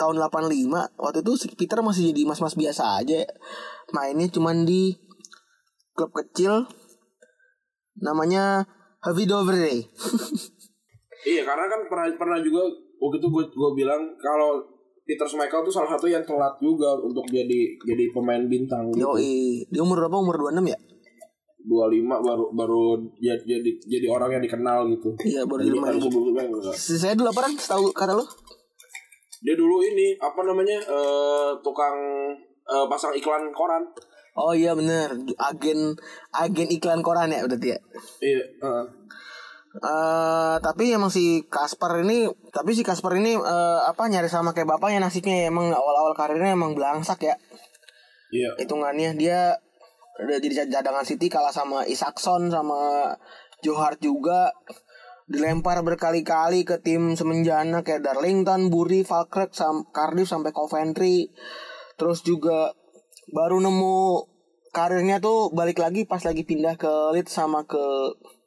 tahun 0.00 0.16
85 0.18 0.96
waktu 0.98 1.18
itu 1.20 1.32
si 1.36 1.46
Peter 1.54 1.84
masih 1.84 2.10
jadi 2.10 2.26
mas-mas 2.26 2.56
biasa 2.56 2.98
aja 3.04 3.22
mainnya 3.92 4.26
cuman 4.32 4.64
di 4.64 4.96
klub 5.94 6.10
kecil 6.10 6.66
namanya 8.00 8.66
Havidovre 9.04 9.84
Iya 11.24 11.42
karena 11.48 11.64
kan 11.72 11.80
pernah 11.88 12.06
pernah 12.20 12.38
juga 12.44 12.68
waktu 13.00 13.16
itu 13.16 13.28
gue 13.32 13.44
gue 13.48 13.70
bilang 13.72 14.12
kalau 14.20 14.60
Peter 15.08 15.24
Schmeichel 15.24 15.64
tuh 15.64 15.72
salah 15.72 15.96
satu 15.96 16.04
yang 16.08 16.20
telat 16.24 16.52
juga 16.60 16.96
untuk 17.00 17.24
jadi 17.28 17.76
jadi 17.80 18.04
pemain 18.12 18.44
bintang 18.44 18.92
gitu. 18.92 19.08
Yoi 19.08 19.64
Dia 19.72 19.80
umur 19.84 20.04
berapa? 20.04 20.16
Umur 20.20 20.52
26 20.52 20.72
ya? 20.72 20.78
25 21.64 22.04
baru 22.04 22.44
baru 22.52 22.84
jadi 23.16 23.40
jadi 23.40 23.70
jadi 23.80 24.06
orang 24.06 24.36
yang 24.36 24.42
dikenal 24.44 24.84
gitu. 24.92 25.16
Iya 25.24 25.42
baru 25.44 25.64
jadi 25.64 25.78
main 25.80 25.96
sebelumnya 25.96 26.44
enggak. 26.44 26.76
Saya 26.76 27.16
dulu 27.16 27.32
apa 27.32 27.40
kan? 27.44 27.52
Tahu 27.56 27.84
kata 27.90 28.12
lo? 28.14 28.24
Dia 29.40 29.54
dulu 29.54 29.80
ini 29.80 30.16
apa 30.16 30.40
namanya 30.40 30.76
eh, 30.78 31.50
tukang 31.60 31.96
eh, 32.64 32.86
pasang 32.86 33.12
iklan 33.12 33.48
koran. 33.50 33.80
Oh 34.34 34.50
iya 34.50 34.74
bener 34.74 35.14
Agen 35.38 35.94
Agen 36.34 36.66
iklan 36.68 37.00
koran 37.00 37.30
ya 37.30 37.46
berarti 37.46 37.70
ya 37.70 37.78
Iya. 38.18 38.42
heeh. 38.60 38.86
eh 39.74 40.56
tapi 40.58 40.90
emang 40.90 41.06
si 41.06 41.46
Kasper 41.46 42.02
ini 42.02 42.26
tapi 42.50 42.74
si 42.74 42.82
Kasper 42.82 43.14
ini 43.14 43.34
eh, 43.34 43.80
apa 43.80 44.06
nyari 44.06 44.26
sama 44.26 44.50
kayak 44.50 44.66
bapaknya 44.68 45.02
nasibnya 45.02 45.46
emang 45.46 45.70
awal-awal 45.70 46.14
karirnya 46.14 46.50
emang 46.50 46.74
belangsak 46.74 47.22
ya 47.22 47.34
Iya. 48.30 48.58
hitungannya 48.58 49.14
dia 49.14 49.54
udah 50.14 50.38
jadi 50.38 50.70
cadangan 50.70 51.02
City 51.02 51.26
kalah 51.26 51.50
sama 51.50 51.82
Isakson 51.86 52.52
sama 52.52 53.12
Johar 53.64 53.98
juga 53.98 54.54
dilempar 55.24 55.80
berkali-kali 55.80 56.68
ke 56.68 56.84
tim 56.84 57.16
semenjana 57.16 57.80
kayak 57.80 58.04
Darlington, 58.04 58.68
Bury, 58.68 59.02
Falkirk, 59.08 59.56
sam 59.56 59.88
Cardiff 59.88 60.28
sampai 60.28 60.52
Coventry. 60.52 61.32
Terus 61.96 62.20
juga 62.20 62.76
baru 63.32 63.58
nemu 63.64 64.28
karirnya 64.74 65.22
tuh 65.22 65.54
balik 65.54 65.80
lagi 65.80 66.04
pas 66.04 66.20
lagi 66.20 66.42
pindah 66.44 66.74
ke 66.76 67.14
Leeds 67.14 67.30
sama 67.30 67.62
ke 67.64 67.80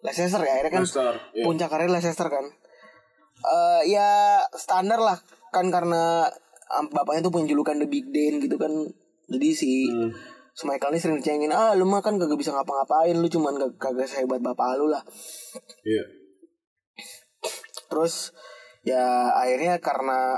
Leicester 0.03 0.43
ya 0.43 0.59
akhirnya 0.59 0.74
kan 0.76 0.84
Leicester, 0.84 1.15
iya. 1.34 1.43
puncak 1.47 1.72
karir 1.72 1.89
Leicester 1.89 2.28
kan 2.28 2.45
Eh 3.38 3.82
ya 3.95 4.41
standar 4.51 4.99
lah 4.99 5.18
kan 5.55 5.72
karena 5.72 6.28
bapaknya 6.91 7.24
tuh 7.24 7.32
punya 7.32 7.47
julukan 7.47 7.80
The 7.80 7.88
Big 7.88 8.11
Dan 8.11 8.43
gitu 8.43 8.59
kan 8.59 8.72
jadi 9.32 9.49
si 9.55 9.88
Hmm. 9.88 10.11
Michael 10.66 10.97
ini 10.97 11.01
sering 11.01 11.18
dicengin 11.22 11.53
ah 11.53 11.78
lu 11.78 11.86
mah 11.86 12.01
kan 12.01 12.18
kagak 12.18 12.39
bisa 12.39 12.49
ngapa-ngapain 12.49 13.14
lu 13.14 13.30
cuman 13.30 13.53
kag- 13.62 13.78
kagak 13.78 14.10
sehebat 14.10 14.41
bapak 14.41 14.82
lu 14.82 14.89
lah. 14.89 15.03
Iya. 15.86 16.03
terus 17.88 18.36
ya 18.84 19.32
akhirnya 19.32 19.80
karena 19.80 20.36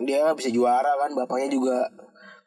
dia 0.00 0.24
bisa 0.32 0.48
juara 0.48 0.96
kan 0.96 1.12
bapaknya 1.12 1.52
juga 1.52 1.84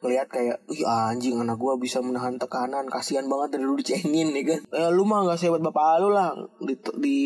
ngelihat 0.01 0.27
kayak 0.29 0.57
ih 0.69 0.85
anjing 0.85 1.41
anak 1.41 1.57
gua 1.57 1.77
bisa 1.81 1.97
menahan 2.01 2.37
tekanan 2.37 2.85
kasihan 2.85 3.25
banget 3.25 3.57
dari 3.57 3.63
dulu 3.65 3.81
dicengin 3.81 4.33
ya 4.33 4.43
kan. 4.45 4.61
Eh, 4.69 4.89
lu 4.93 5.03
mah 5.07 5.25
gak 5.25 5.39
sehebat 5.41 5.61
bapak 5.65 6.01
lu 6.03 6.13
lah. 6.13 6.33
Di 6.61 6.77
di, 7.01 7.17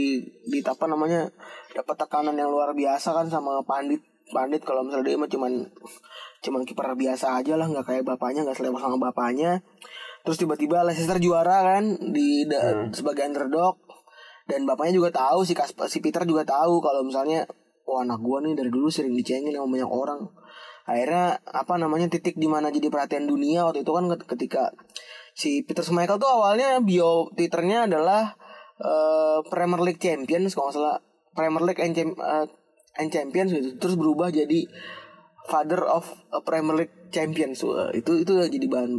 di 0.47 0.59
apa 0.63 0.85
namanya 0.87 1.27
dapat 1.75 1.95
tekanan 1.99 2.35
yang 2.39 2.49
luar 2.51 2.71
biasa 2.71 3.11
kan 3.11 3.27
sama 3.27 3.59
pandit 3.67 3.99
pandit 4.29 4.61
kalau 4.61 4.85
misalnya 4.85 5.13
dia 5.13 5.17
mah 5.17 5.29
cuman 5.29 5.53
cuman 6.39 6.61
kiper 6.63 6.95
biasa 6.95 7.43
aja 7.43 7.59
lah 7.59 7.67
nggak 7.67 7.85
kayak 7.85 8.03
bapaknya 8.07 8.47
nggak 8.47 8.57
selevel 8.57 8.79
sama 8.79 8.97
bapaknya. 9.11 9.59
Terus 10.23 10.37
tiba-tiba 10.39 10.83
Leicester 10.83 11.17
juara 11.17 11.63
kan 11.63 11.83
di 12.11 12.45
da- 12.45 12.91
sebagai 12.91 13.25
underdog. 13.25 13.79
Dan 14.49 14.65
bapaknya 14.65 14.97
juga 14.97 15.09
tahu 15.13 15.45
si 15.45 15.53
Kas 15.53 15.77
si 15.93 16.01
Peter 16.01 16.25
juga 16.25 16.41
tahu 16.41 16.81
kalau 16.81 17.05
misalnya 17.05 17.45
wah 17.85 18.01
anak 18.01 18.17
gua 18.21 18.41
nih 18.41 18.57
dari 18.57 18.73
dulu 18.73 18.89
sering 18.89 19.13
dicengin 19.13 19.53
sama 19.53 19.69
banyak 19.69 19.89
orang. 19.89 20.21
Akhirnya 20.89 21.37
apa 21.45 21.77
namanya 21.77 22.09
titik 22.09 22.33
di 22.41 22.49
mana 22.49 22.73
jadi 22.73 22.89
perhatian 22.89 23.29
dunia 23.29 23.69
waktu 23.69 23.85
itu 23.85 23.91
kan 23.93 24.09
ketika 24.09 24.73
si 25.37 25.61
Peter 25.61 25.85
Schmeichel 25.85 26.17
tuh 26.17 26.27
awalnya 26.27 26.81
bio 26.81 27.29
twitternya 27.37 27.85
adalah 27.85 28.33
eh, 28.81 29.37
Premier 29.45 29.81
League 29.85 30.01
Champions 30.01 30.57
kalau 30.57 30.73
nggak 30.73 30.77
salah. 30.81 30.97
Premier 31.29 31.61
League 31.61 31.81
and, 31.85 31.93
Cham- 31.93 32.17
eh, 32.17 32.45
and 32.95 33.09
Champions 33.09 33.51
gitu 33.51 33.77
terus 33.77 33.93
berubah 33.93 34.29
jadi 34.29 34.65
Father 35.45 35.81
of 35.81 36.05
a 36.29 36.39
Premier 36.39 36.75
League 36.75 36.95
Champions 37.09 37.61
itu 37.91 38.11
itu 38.17 38.31
jadi 38.39 38.65
bahan 38.65 38.91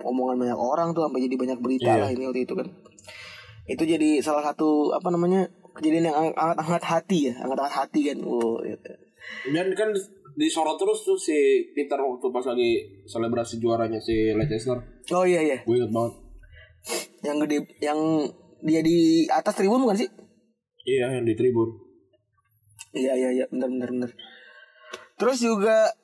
omongan 0.00 0.36
banyak 0.38 0.58
orang 0.58 0.92
tuh 0.92 1.04
sampai 1.04 1.20
jadi 1.22 1.34
banyak 1.34 1.58
berita 1.58 1.90
Iya. 1.90 2.00
lah 2.00 2.10
ini 2.10 2.24
waktu 2.24 2.44
itu 2.44 2.54
kan 2.54 2.68
itu 3.64 3.82
jadi 3.82 4.20
salah 4.20 4.44
satu 4.44 4.92
apa 4.92 5.08
namanya 5.08 5.48
kejadian 5.72 6.08
yang 6.08 6.16
angkat-angkat 6.30 6.84
hati 6.84 7.18
ya 7.28 7.34
angkat-angkat 7.38 7.74
hati 7.74 8.00
kan 8.06 8.18
wow 8.20 8.60
gitu. 8.60 8.92
Dan 9.48 9.72
kan 9.72 9.88
disorot 10.36 10.76
terus 10.76 11.00
tuh 11.00 11.16
si 11.16 11.32
Peter 11.72 11.96
waktu 11.96 12.26
pas 12.28 12.44
lagi 12.44 12.76
selebrasi 13.04 13.56
juaranya 13.56 13.96
si 13.96 14.28
Leicester. 14.30 14.76
oh 15.10 15.24
iya 15.24 15.40
iya 15.40 15.58
Gue 15.64 15.80
inget 15.80 15.88
banget. 15.88 16.12
yang 17.24 17.36
gede 17.40 17.56
yang 17.80 17.98
dia 18.60 18.84
di 18.84 19.24
atas 19.24 19.56
tribun 19.56 19.80
bukan 19.80 19.96
sih 19.96 20.08
Iya 20.84 21.08
yang 21.10 21.24
di 21.24 21.32
tribun. 21.32 21.72
Iya 22.94 23.12
iya 23.14 23.30
iya. 23.30 23.44
Benar 23.50 23.68
benar 23.68 23.90
benar 23.90 24.10
terus 25.14 25.38
juga 25.38 25.94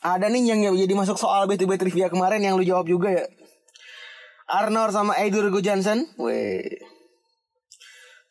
ada 0.00 0.32
nih 0.32 0.48
yang 0.48 0.60
jadi 0.72 0.94
masuk 0.96 1.20
soal 1.20 1.44
BTB 1.44 1.76
trivia 1.76 2.08
kemarin 2.08 2.40
yang 2.40 2.56
lu 2.56 2.64
jawab 2.64 2.88
juga 2.88 3.12
ya. 3.12 3.24
Arnor 4.48 4.90
sama 4.90 5.12
Eidur 5.20 5.46
Gudjansen 5.52 6.08
weh. 6.16 6.64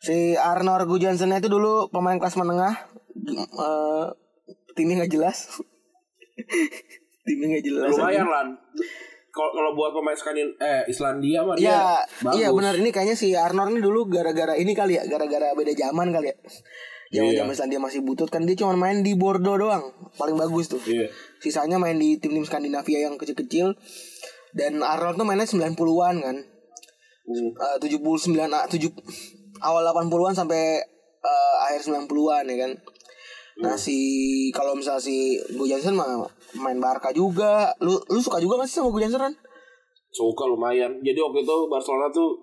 Si 0.02 0.34
Arnor 0.34 0.82
Gudjansen 0.84 1.30
itu 1.30 1.46
dulu 1.46 1.86
pemain 1.88 2.18
kelas 2.18 2.34
menengah. 2.34 2.74
Eh 3.14 4.06
timnya 4.74 5.04
nggak 5.04 5.12
jelas. 5.14 5.46
Timnya 7.24 7.46
nggak 7.54 7.64
jelas. 7.64 7.88
Lumayan 7.94 8.26
lah. 8.26 8.44
Kalau 9.30 9.50
kalau 9.54 9.70
buat 9.78 9.94
pemain 9.94 10.18
Skandin 10.18 10.50
eh 10.58 10.82
Islandia 10.90 11.46
mah 11.46 11.54
dia 11.54 11.70
Ya, 11.70 11.82
bagus. 12.26 12.34
iya 12.34 12.48
benar 12.50 12.74
ini 12.74 12.90
kayaknya 12.90 13.14
si 13.14 13.30
Arnor 13.38 13.70
ini 13.70 13.78
dulu 13.78 14.10
gara-gara 14.10 14.58
ini 14.58 14.74
kali 14.74 14.98
ya, 14.98 15.06
gara-gara 15.06 15.54
beda 15.54 15.70
zaman 15.70 16.10
kali 16.10 16.34
ya. 16.34 16.36
Zaman 17.10 17.34
Iya. 17.34 17.42
zaman 17.42 17.66
dia 17.66 17.80
masih 17.82 18.06
butut 18.06 18.30
kan 18.30 18.46
dia 18.46 18.54
cuma 18.54 18.78
main 18.78 19.02
di 19.02 19.18
Bordeaux 19.18 19.58
doang, 19.58 19.82
paling 20.14 20.38
bagus 20.38 20.70
tuh. 20.70 20.78
Iya. 20.86 21.10
Sisanya 21.42 21.74
main 21.74 21.98
di 21.98 22.22
tim-tim 22.22 22.46
Skandinavia 22.46 23.10
yang 23.10 23.18
kecil-kecil. 23.18 23.74
Dan 24.54 24.78
Arnold 24.82 25.18
tuh 25.18 25.26
mainnya 25.26 25.46
90-an 25.46 26.16
kan. 26.22 26.36
Hmm. 27.26 27.50
Eh, 27.54 27.76
79 27.82 28.50
ah, 28.50 28.66
7 28.66 28.90
awal 29.62 29.82
80-an 29.90 30.34
sampai 30.34 30.78
eh, 31.22 31.56
akhir 31.66 31.86
90-an 31.86 32.46
ya 32.46 32.56
kan. 32.66 32.72
Nah 33.60 33.74
si 33.74 33.98
kalau 34.54 34.72
misal 34.78 34.96
si 35.02 35.36
Go 35.58 35.66
Johnson 35.66 35.98
mah 35.98 36.06
main 36.62 36.78
Barca 36.78 37.10
juga. 37.10 37.74
Lu 37.82 37.98
lu 38.06 38.18
suka 38.22 38.38
juga 38.38 38.62
gak 38.62 38.70
sih 38.70 38.78
sama 38.78 38.94
Go 38.94 39.02
Johnson 39.02 39.30
kan? 39.30 39.34
Suka 40.10 40.46
lumayan. 40.46 41.02
Jadi 41.02 41.18
waktu 41.18 41.42
itu 41.42 41.56
Barcelona 41.66 42.10
tuh 42.10 42.38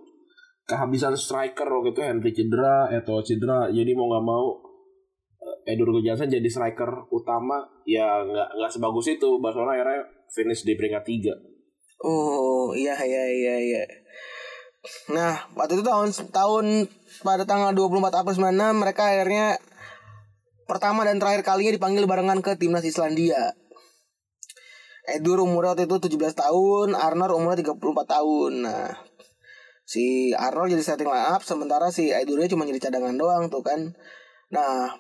kehabisan 0.68 1.16
striker 1.16 1.66
waktu 1.66 1.96
itu 1.96 2.02
Henry 2.04 2.32
cedera, 2.36 2.92
Eto 2.92 3.24
cedera. 3.24 3.72
Jadi 3.72 3.96
mau 3.96 4.12
nggak 4.12 4.26
mau 4.28 4.46
eh, 5.40 5.74
Edur 5.74 5.96
Gujasa 5.96 6.28
jadi 6.28 6.46
striker 6.46 7.08
utama 7.10 7.64
ya 7.88 8.22
nggak 8.22 8.50
nggak 8.60 8.72
sebagus 8.76 9.08
itu 9.08 9.40
Barcelona 9.40 9.80
akhirnya 9.80 10.04
finish 10.28 10.68
di 10.68 10.76
peringkat 10.76 11.04
tiga. 11.08 11.34
Oh 12.04 12.76
iya 12.76 12.94
iya 13.00 13.24
iya 13.32 13.56
iya. 13.64 13.84
Nah 15.16 15.48
waktu 15.56 15.80
itu 15.80 15.84
tahun 15.88 16.12
tahun 16.36 16.66
pada 17.24 17.48
tanggal 17.48 17.72
24 17.74 18.20
April 18.20 18.36
96 18.52 18.84
mereka 18.84 19.04
akhirnya 19.08 19.58
pertama 20.68 21.08
dan 21.08 21.18
terakhir 21.18 21.48
kalinya 21.48 21.74
dipanggil 21.80 22.04
barengan 22.04 22.44
ke 22.44 22.60
timnas 22.60 22.84
Islandia. 22.84 23.56
Edur 25.08 25.40
umurnya 25.48 25.72
waktu 25.72 25.88
itu 25.88 26.20
17 26.20 26.36
tahun, 26.36 26.92
Arnor 26.92 27.32
umurnya 27.32 27.64
34 27.64 27.80
tahun. 28.12 28.52
Nah, 28.68 28.92
si 29.88 30.36
Arnor 30.36 30.68
jadi 30.68 30.84
starting 30.84 31.08
line 31.08 31.32
up 31.32 31.40
sementara 31.48 31.88
si 31.88 32.12
Edurnya 32.12 32.52
cuma 32.52 32.68
jadi 32.68 32.92
cadangan 32.92 33.16
doang 33.16 33.48
tuh 33.48 33.64
kan. 33.64 33.96
Nah, 34.52 34.92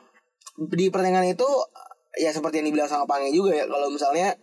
di 0.56 0.88
pertandingan 0.88 1.28
itu 1.28 1.48
ya 2.16 2.32
seperti 2.32 2.64
yang 2.64 2.72
dibilang 2.72 2.88
sama 2.88 3.04
Pange 3.04 3.30
juga 3.36 3.54
ya 3.54 3.68
kalau 3.68 3.92
misalnya 3.92 4.34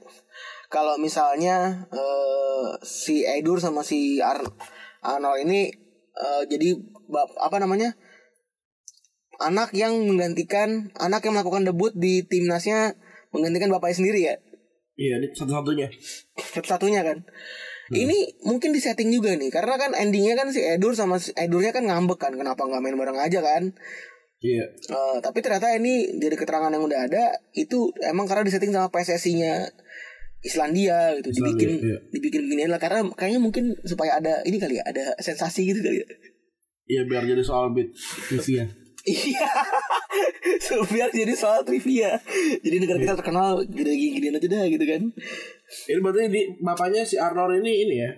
kalau 0.68 0.94
misalnya 1.00 1.88
eh, 1.90 2.66
si 2.84 3.24
Edur 3.24 3.58
sama 3.58 3.80
si 3.80 4.20
Ar 4.20 4.44
Arnold 5.00 5.48
ini 5.48 5.72
eh, 6.14 6.42
jadi 6.46 6.76
apa 7.40 7.56
namanya 7.58 7.96
anak 9.42 9.74
yang 9.74 9.96
menggantikan 10.06 10.94
anak 11.00 11.26
yang 11.26 11.34
melakukan 11.34 11.66
debut 11.66 11.90
di 11.96 12.22
timnasnya 12.22 12.94
menggantikan 13.34 13.72
bapaknya 13.72 13.96
sendiri 13.98 14.20
ya 14.22 14.36
Iya, 14.94 15.18
satu-satunya. 15.34 15.90
satu-satunya 16.54 17.02
kan 17.02 17.18
ini 17.92 18.40
mungkin 18.48 18.72
di 18.72 18.80
setting 18.80 19.12
juga 19.12 19.36
nih 19.36 19.52
karena 19.52 19.76
kan 19.76 19.92
endingnya 19.92 20.40
kan 20.40 20.48
si 20.48 20.64
Edur 20.64 20.96
sama 20.96 21.20
si 21.20 21.36
Edurnya 21.36 21.74
kan 21.74 21.84
ngambek 21.84 22.16
kan 22.16 22.32
kenapa 22.32 22.64
nggak 22.64 22.80
main 22.80 22.96
bareng 22.96 23.20
aja 23.20 23.44
kan 23.44 23.76
Iya. 24.44 24.64
Eh, 24.68 25.16
tapi 25.24 25.40
ternyata 25.40 25.72
ini 25.72 26.20
dari 26.20 26.36
keterangan 26.36 26.68
yang 26.68 26.84
udah 26.84 27.08
ada 27.08 27.32
itu 27.56 27.88
emang 28.04 28.28
karena 28.28 28.44
disetting 28.44 28.76
sama 28.76 28.92
PSSI-nya 28.92 29.72
Islandia 30.44 31.16
gitu 31.16 31.32
Islandia, 31.32 31.40
dibikin 31.40 31.70
iya. 31.80 31.98
dibikin 32.12 32.40
beginian 32.44 32.68
lah 32.68 32.76
karena 32.76 33.08
kayaknya 33.16 33.40
mungkin 33.40 33.72
supaya 33.88 34.20
ada 34.20 34.44
ini 34.44 34.60
kali 34.60 34.76
ya 34.76 34.84
ada 34.84 35.16
sensasi 35.16 35.72
gitu 35.72 35.80
kali 35.80 36.04
ya 36.04 36.08
Iya 36.84 37.08
biar 37.08 37.24
jadi 37.24 37.40
soal 37.40 37.72
beat 37.72 37.96
trivia. 38.28 38.68
iya 39.08 39.48
so, 40.60 40.84
biar 40.92 41.08
jadi 41.08 41.32
soal 41.32 41.64
trivia 41.64 42.20
jadi 42.60 42.76
negara 42.76 43.00
kita 43.00 43.16
terkenal 43.16 43.64
gini 43.64 44.20
gini 44.20 44.28
aja 44.28 44.48
dah 44.48 44.64
gitu 44.68 44.84
kan 44.84 45.02
Ini 45.88 45.98
berarti 46.00 46.30
di 46.30 46.42
bapaknya 46.60 47.02
si 47.02 47.16
Arnold 47.16 47.60
ini 47.60 47.72
ini 47.84 47.96
ya 47.98 48.10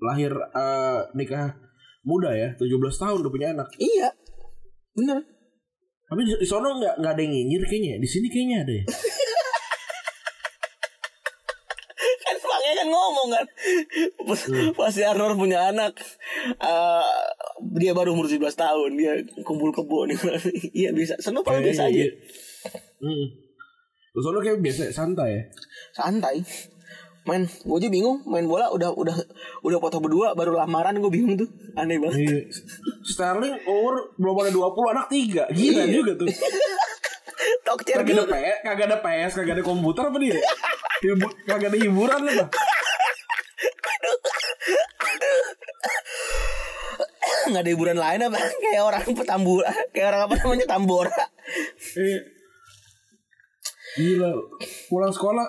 lahir 0.00 0.32
eh, 0.34 1.00
nikah 1.14 1.54
muda 2.04 2.30
ya 2.34 2.52
17 2.56 2.68
tahun 2.76 3.16
udah 3.24 3.32
punya 3.32 3.48
anak. 3.56 3.68
iya 3.80 4.12
bener 4.92 5.24
Tapi 6.04 6.20
di, 6.20 6.36
di 6.36 6.46
sono 6.46 6.76
nggak 6.76 7.00
nggak 7.00 7.12
ada 7.16 7.22
yang 7.24 7.32
nyinyir 7.32 7.62
kayaknya. 7.64 7.96
Di 7.96 8.08
sini 8.08 8.28
kayaknya 8.28 8.56
ada 8.62 8.72
ya. 8.76 8.84
kan 12.24 12.36
Pange 12.36 12.70
kan 12.76 12.88
ngomong 12.88 13.28
kan 13.32 13.46
pas, 14.28 14.40
pas 14.76 14.90
si 14.92 15.00
Arnold 15.00 15.36
punya 15.36 15.72
anak 15.72 15.96
eh, 16.60 17.24
dia 17.80 17.92
baru 17.96 18.12
umur 18.12 18.28
17 18.28 18.44
tahun 18.52 18.90
dia 18.96 19.12
kumpul 19.42 19.72
kebo 19.72 20.04
nih 20.04 20.16
iya 20.84 20.90
bisa 20.92 21.16
seneng 21.18 21.44
paling 21.44 21.64
biasa 21.64 21.88
aja 21.88 22.06
Mm. 23.04 23.26
Di 24.16 24.20
sono 24.24 24.40
kayak 24.40 24.64
biasa 24.64 24.88
santai 24.88 25.36
ya. 25.36 25.42
santai 25.92 26.40
main 27.24 27.42
gue 27.44 27.76
aja 27.76 27.88
bingung 27.88 28.20
main 28.24 28.44
bola 28.44 28.68
udah 28.68 28.92
udah 28.92 29.16
udah 29.60 29.78
foto 29.80 29.96
berdua 29.96 30.32
baru 30.32 30.52
lamaran 30.54 30.96
gue 30.96 31.08
bingung 31.08 31.34
tuh. 31.34 31.48
Aneh 31.74 31.96
banget. 31.96 32.20
Iya. 32.20 32.40
Sterling 33.02 33.64
umur 33.64 34.12
belum 34.14 34.36
ada 34.38 34.50
20 34.50 34.92
anak 34.92 35.06
tiga. 35.08 35.44
Gila 35.48 35.82
Iya. 35.82 35.92
juga 35.94 36.12
tuh. 36.16 36.28
Tokcer 37.66 37.96
Kagak 37.96 38.04
ada 38.04 38.12
gitu 38.14 38.24
PS 38.26 38.58
Kagak 38.62 38.86
ada 38.86 38.96
PS 39.00 39.32
Kagak 39.36 39.54
ada 39.56 39.64
komputer 39.64 40.04
apa 40.04 40.18
dia? 40.18 40.36
Hibu- 41.02 41.36
Kagak 41.44 41.68
ada 41.70 41.78
hiburan 41.78 42.20
lah 42.22 42.48
nggak 47.44 47.60
ada 47.60 47.70
hiburan 47.70 47.98
lain 47.98 48.20
apa? 48.24 48.38
Kayak 48.56 48.82
orang 48.82 49.04
petambura 49.12 49.68
kayak 49.92 50.06
orang 50.08 50.22
apa 50.24 50.34
namanya 50.40 50.66
tambora. 50.66 51.12
Iya. 51.94 52.20
Gila. 53.94 54.30
Pulang 54.88 55.12
sekolah 55.12 55.46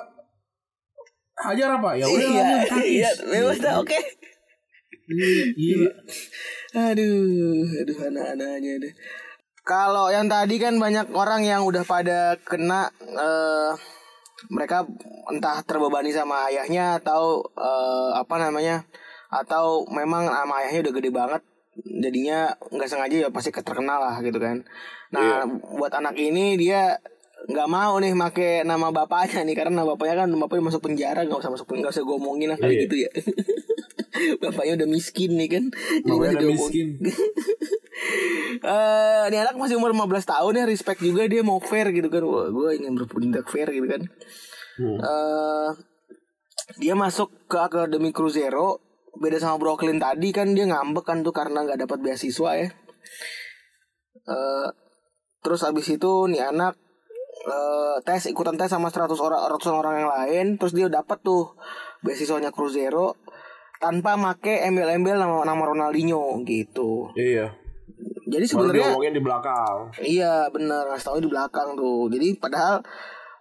Hajar 1.46 1.70
apa? 1.78 1.90
Ya 1.98 2.06
udah 2.10 2.28
iya 2.30 2.48
iya 2.84 3.10
bebas 3.30 3.60
dah 3.62 3.78
oke 3.82 4.00
Iya, 5.56 5.86
Aduh, 6.74 7.62
aduh 7.62 7.98
anak-anaknya 8.10 8.74
deh. 8.82 8.94
Kalau 9.62 10.10
yang 10.10 10.26
tadi 10.26 10.58
kan 10.58 10.78
banyak 10.82 11.14
orang 11.14 11.46
yang 11.46 11.62
udah 11.66 11.86
pada 11.86 12.38
kena 12.42 12.90
eh 13.02 13.72
mereka 14.50 14.86
entah 15.30 15.62
terbebani 15.66 16.10
sama 16.14 16.50
ayahnya 16.50 17.02
atau 17.02 17.42
eh, 17.54 18.12
apa 18.18 18.36
namanya 18.42 18.86
atau 19.30 19.86
memang 19.90 20.30
sama 20.30 20.62
ayahnya 20.66 20.90
udah 20.90 20.94
gede 21.02 21.10
banget 21.14 21.42
jadinya 21.76 22.54
nggak 22.72 22.90
sengaja 22.90 23.16
ya 23.26 23.30
pasti 23.30 23.50
terkenal 23.54 24.02
lah 24.02 24.16
gitu 24.26 24.42
kan. 24.42 24.66
Nah 25.14 25.46
buat 25.78 25.94
anak 25.94 26.18
ini 26.18 26.58
dia 26.58 26.98
nggak 27.46 27.68
mau 27.70 27.94
nih 28.02 28.18
make 28.18 28.66
nama 28.66 28.90
bapaknya 28.90 29.46
nih 29.46 29.54
karena 29.54 29.84
nama 29.84 29.94
bapaknya 29.94 30.26
kan 30.26 30.30
bapaknya 30.34 30.64
masuk 30.66 30.82
penjara 30.82 31.22
nggak 31.30 31.40
usah 31.46 31.52
masuk 31.54 31.70
nggak 31.70 31.94
usah 31.94 32.04
gue 32.04 32.16
omongin 32.18 32.50
lah 32.50 32.58
kayak 32.58 32.74
Iya. 32.74 32.84
gitu 32.90 32.96
ya. 33.06 33.12
bapaknya 34.44 34.74
udah 34.82 34.90
miskin 34.90 35.32
nih 35.38 35.50
kan. 35.52 35.64
Bapaknya 36.08 36.34
udah 36.42 36.50
miskin. 36.50 36.88
Eh, 38.56 39.24
ini 39.32 39.38
anak 39.40 39.56
masih 39.56 39.80
umur 39.80 39.96
15 39.96 40.28
tahun 40.28 40.54
ya, 40.60 40.64
respect 40.68 41.00
juga 41.04 41.28
dia 41.28 41.44
mau 41.44 41.60
fair 41.64 41.92
gitu 41.96 42.08
kan. 42.12 42.24
Wah, 42.24 42.48
gue 42.52 42.70
ingin 42.76 42.96
bertindak 42.96 43.48
fair 43.48 43.68
gitu 43.72 43.88
kan. 43.88 44.02
Hmm. 44.80 45.00
Eh, 45.00 45.70
dia 46.80 46.96
masuk 46.96 47.32
ke 47.48 47.56
Akademi 47.56 48.12
Cruzeiro, 48.12 48.84
beda 49.16 49.40
sama 49.40 49.60
Brooklyn 49.60 50.00
tadi 50.00 50.36
kan 50.36 50.52
dia 50.56 50.68
ngambek 50.68 51.08
kan 51.08 51.24
tuh 51.24 51.32
karena 51.36 51.64
nggak 51.64 51.88
dapat 51.88 52.00
beasiswa 52.04 52.52
ya. 52.56 52.68
Eh, 54.28 54.68
terus 55.44 55.62
abis 55.64 55.88
itu 55.96 56.12
nih 56.32 56.52
anak 56.52 56.76
eh, 57.46 57.96
tes 58.02 58.26
ikutan 58.28 58.58
tes 58.58 58.70
sama 58.70 58.90
100 58.90 59.14
orang 59.22 59.40
ratusan 59.50 59.76
orang 59.78 59.96
yang 60.02 60.10
lain, 60.12 60.46
terus 60.58 60.74
dia 60.74 60.90
dapat 60.90 61.22
tuh 61.22 61.54
beasiswanya 62.02 62.50
Cruzeiro 62.50 63.18
tanpa 63.80 64.16
make 64.16 64.66
embel-embel 64.66 65.20
nama 65.20 65.46
nama 65.46 65.64
Ronaldinho 65.66 66.42
gitu. 66.48 67.12
Iya. 67.14 67.54
Jadi 68.26 68.46
sebenarnya 68.50 68.92
diomongin 68.92 69.14
di 69.14 69.24
belakang. 69.24 69.78
Iya 70.02 70.50
bener 70.50 70.90
ngasih 70.90 71.08
tahu 71.14 71.18
di 71.22 71.30
belakang 71.30 71.78
tuh. 71.78 72.10
Jadi 72.10 72.28
padahal 72.42 72.82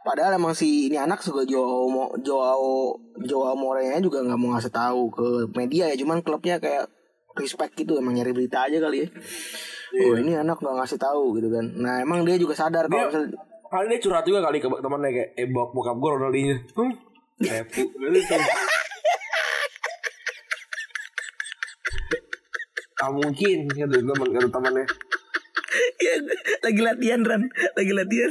padahal 0.05 0.37
emang 0.37 0.53
si 0.53 0.93
ini 0.93 1.01
anak 1.01 1.25
juga 1.25 1.49
Joao 1.49 2.13
Joao 2.21 2.93
Joao 3.25 3.57
Morenya 3.57 3.99
juga 4.05 4.21
nggak 4.21 4.39
mau 4.39 4.53
ngasih 4.55 4.73
tahu 4.73 5.09
ke 5.09 5.27
media 5.57 5.89
ya. 5.89 5.97
Cuman 5.97 6.21
klubnya 6.21 6.61
kayak 6.61 6.93
respect 7.35 7.75
gitu 7.75 7.99
emang 7.99 8.15
nyari 8.15 8.37
berita 8.37 8.69
aja 8.69 8.79
kali 8.79 9.09
ya. 9.09 9.09
Oh 10.05 10.15
ini 10.19 10.37
anak 10.37 10.61
nggak 10.61 10.77
ngasih 10.85 10.99
tahu 11.01 11.41
gitu 11.41 11.49
kan. 11.49 11.65
Nah 11.81 12.05
emang 12.05 12.27
dia 12.29 12.37
juga 12.37 12.53
sadar 12.53 12.85
kalau 12.93 13.09
Kali 13.75 13.91
dia 13.91 13.99
curhat 13.99 14.23
juga 14.23 14.39
kali 14.39 14.63
ke 14.63 14.71
temannya 14.71 15.11
kayak 15.11 15.29
eh 15.35 15.51
bok 15.51 15.75
bokap 15.75 15.99
gue 15.99 16.11
Ronaldinho. 16.15 16.55
Hmm. 16.79 16.95
Epu. 17.43 17.91
Gitu. 17.91 18.37
Ah 23.03 23.11
mungkin 23.11 23.67
kata 23.67 23.99
teman 23.99 24.29
kata 24.31 24.49
temannya. 24.55 24.87
ya, 25.99 26.15
lagi 26.63 26.81
latihan 26.87 27.21
Ran, 27.27 27.51
lagi 27.51 27.93
latihan. 27.99 28.31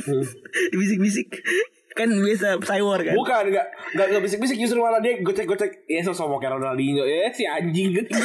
Dibisik-bisik. 0.72 1.44
Kan 1.91 2.16
biasa 2.24 2.64
cywar 2.64 3.04
kan. 3.04 3.12
Bukan 3.12 3.52
enggak 3.52 3.68
enggak 3.91 4.08
enggak 4.16 4.24
bisik-bisik 4.24 4.56
justru 4.56 4.80
malah 4.80 5.04
dia 5.04 5.20
gocek-gocek 5.20 5.91
ya 5.91 6.00
sosok 6.08 6.32
mau 6.32 6.39
kayak 6.39 6.56
Ronaldinho 6.56 7.04
ya 7.04 7.28
si 7.36 7.44
anjing 7.44 7.91
gitu. 8.00 8.16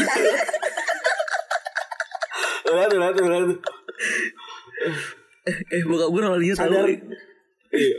Udah 2.70 2.86
tuh, 2.86 3.26
udah 3.26 3.58
Eh 5.74 5.82
bokap 5.82 6.08
gue 6.08 6.20
Ronaldinho 6.22 6.54
Sadar. 6.54 6.82
tahu. 6.82 6.96
Iya. 7.70 7.98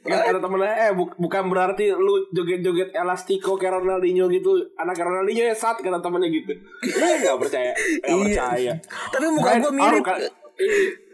Kan 0.00 0.20
ada 0.28 0.38
temennya 0.38 0.70
eh 0.70 0.92
bu- 0.92 1.16
bukan 1.16 1.42
berarti 1.46 1.90
lu 1.90 2.14
joget-joget 2.30 2.92
elastiko 2.92 3.54
kayak 3.54 3.80
Ronaldinho 3.80 4.28
gitu 4.28 4.50
anak 4.74 4.94
Ronaldinho 4.96 5.42
ya 5.42 5.52
saat 5.52 5.78
kata 5.78 5.98
temennya 5.98 6.30
gitu 6.30 6.52
lu 6.84 7.04
nggak 7.16 7.36
percaya 7.36 7.72
nggak 7.72 8.06
Iya. 8.06 8.22
percaya 8.38 8.72
Tapi 9.08 9.26
muka 9.28 9.50
gue 9.58 9.72
mirip. 9.72 10.02
Kan- 10.02 10.22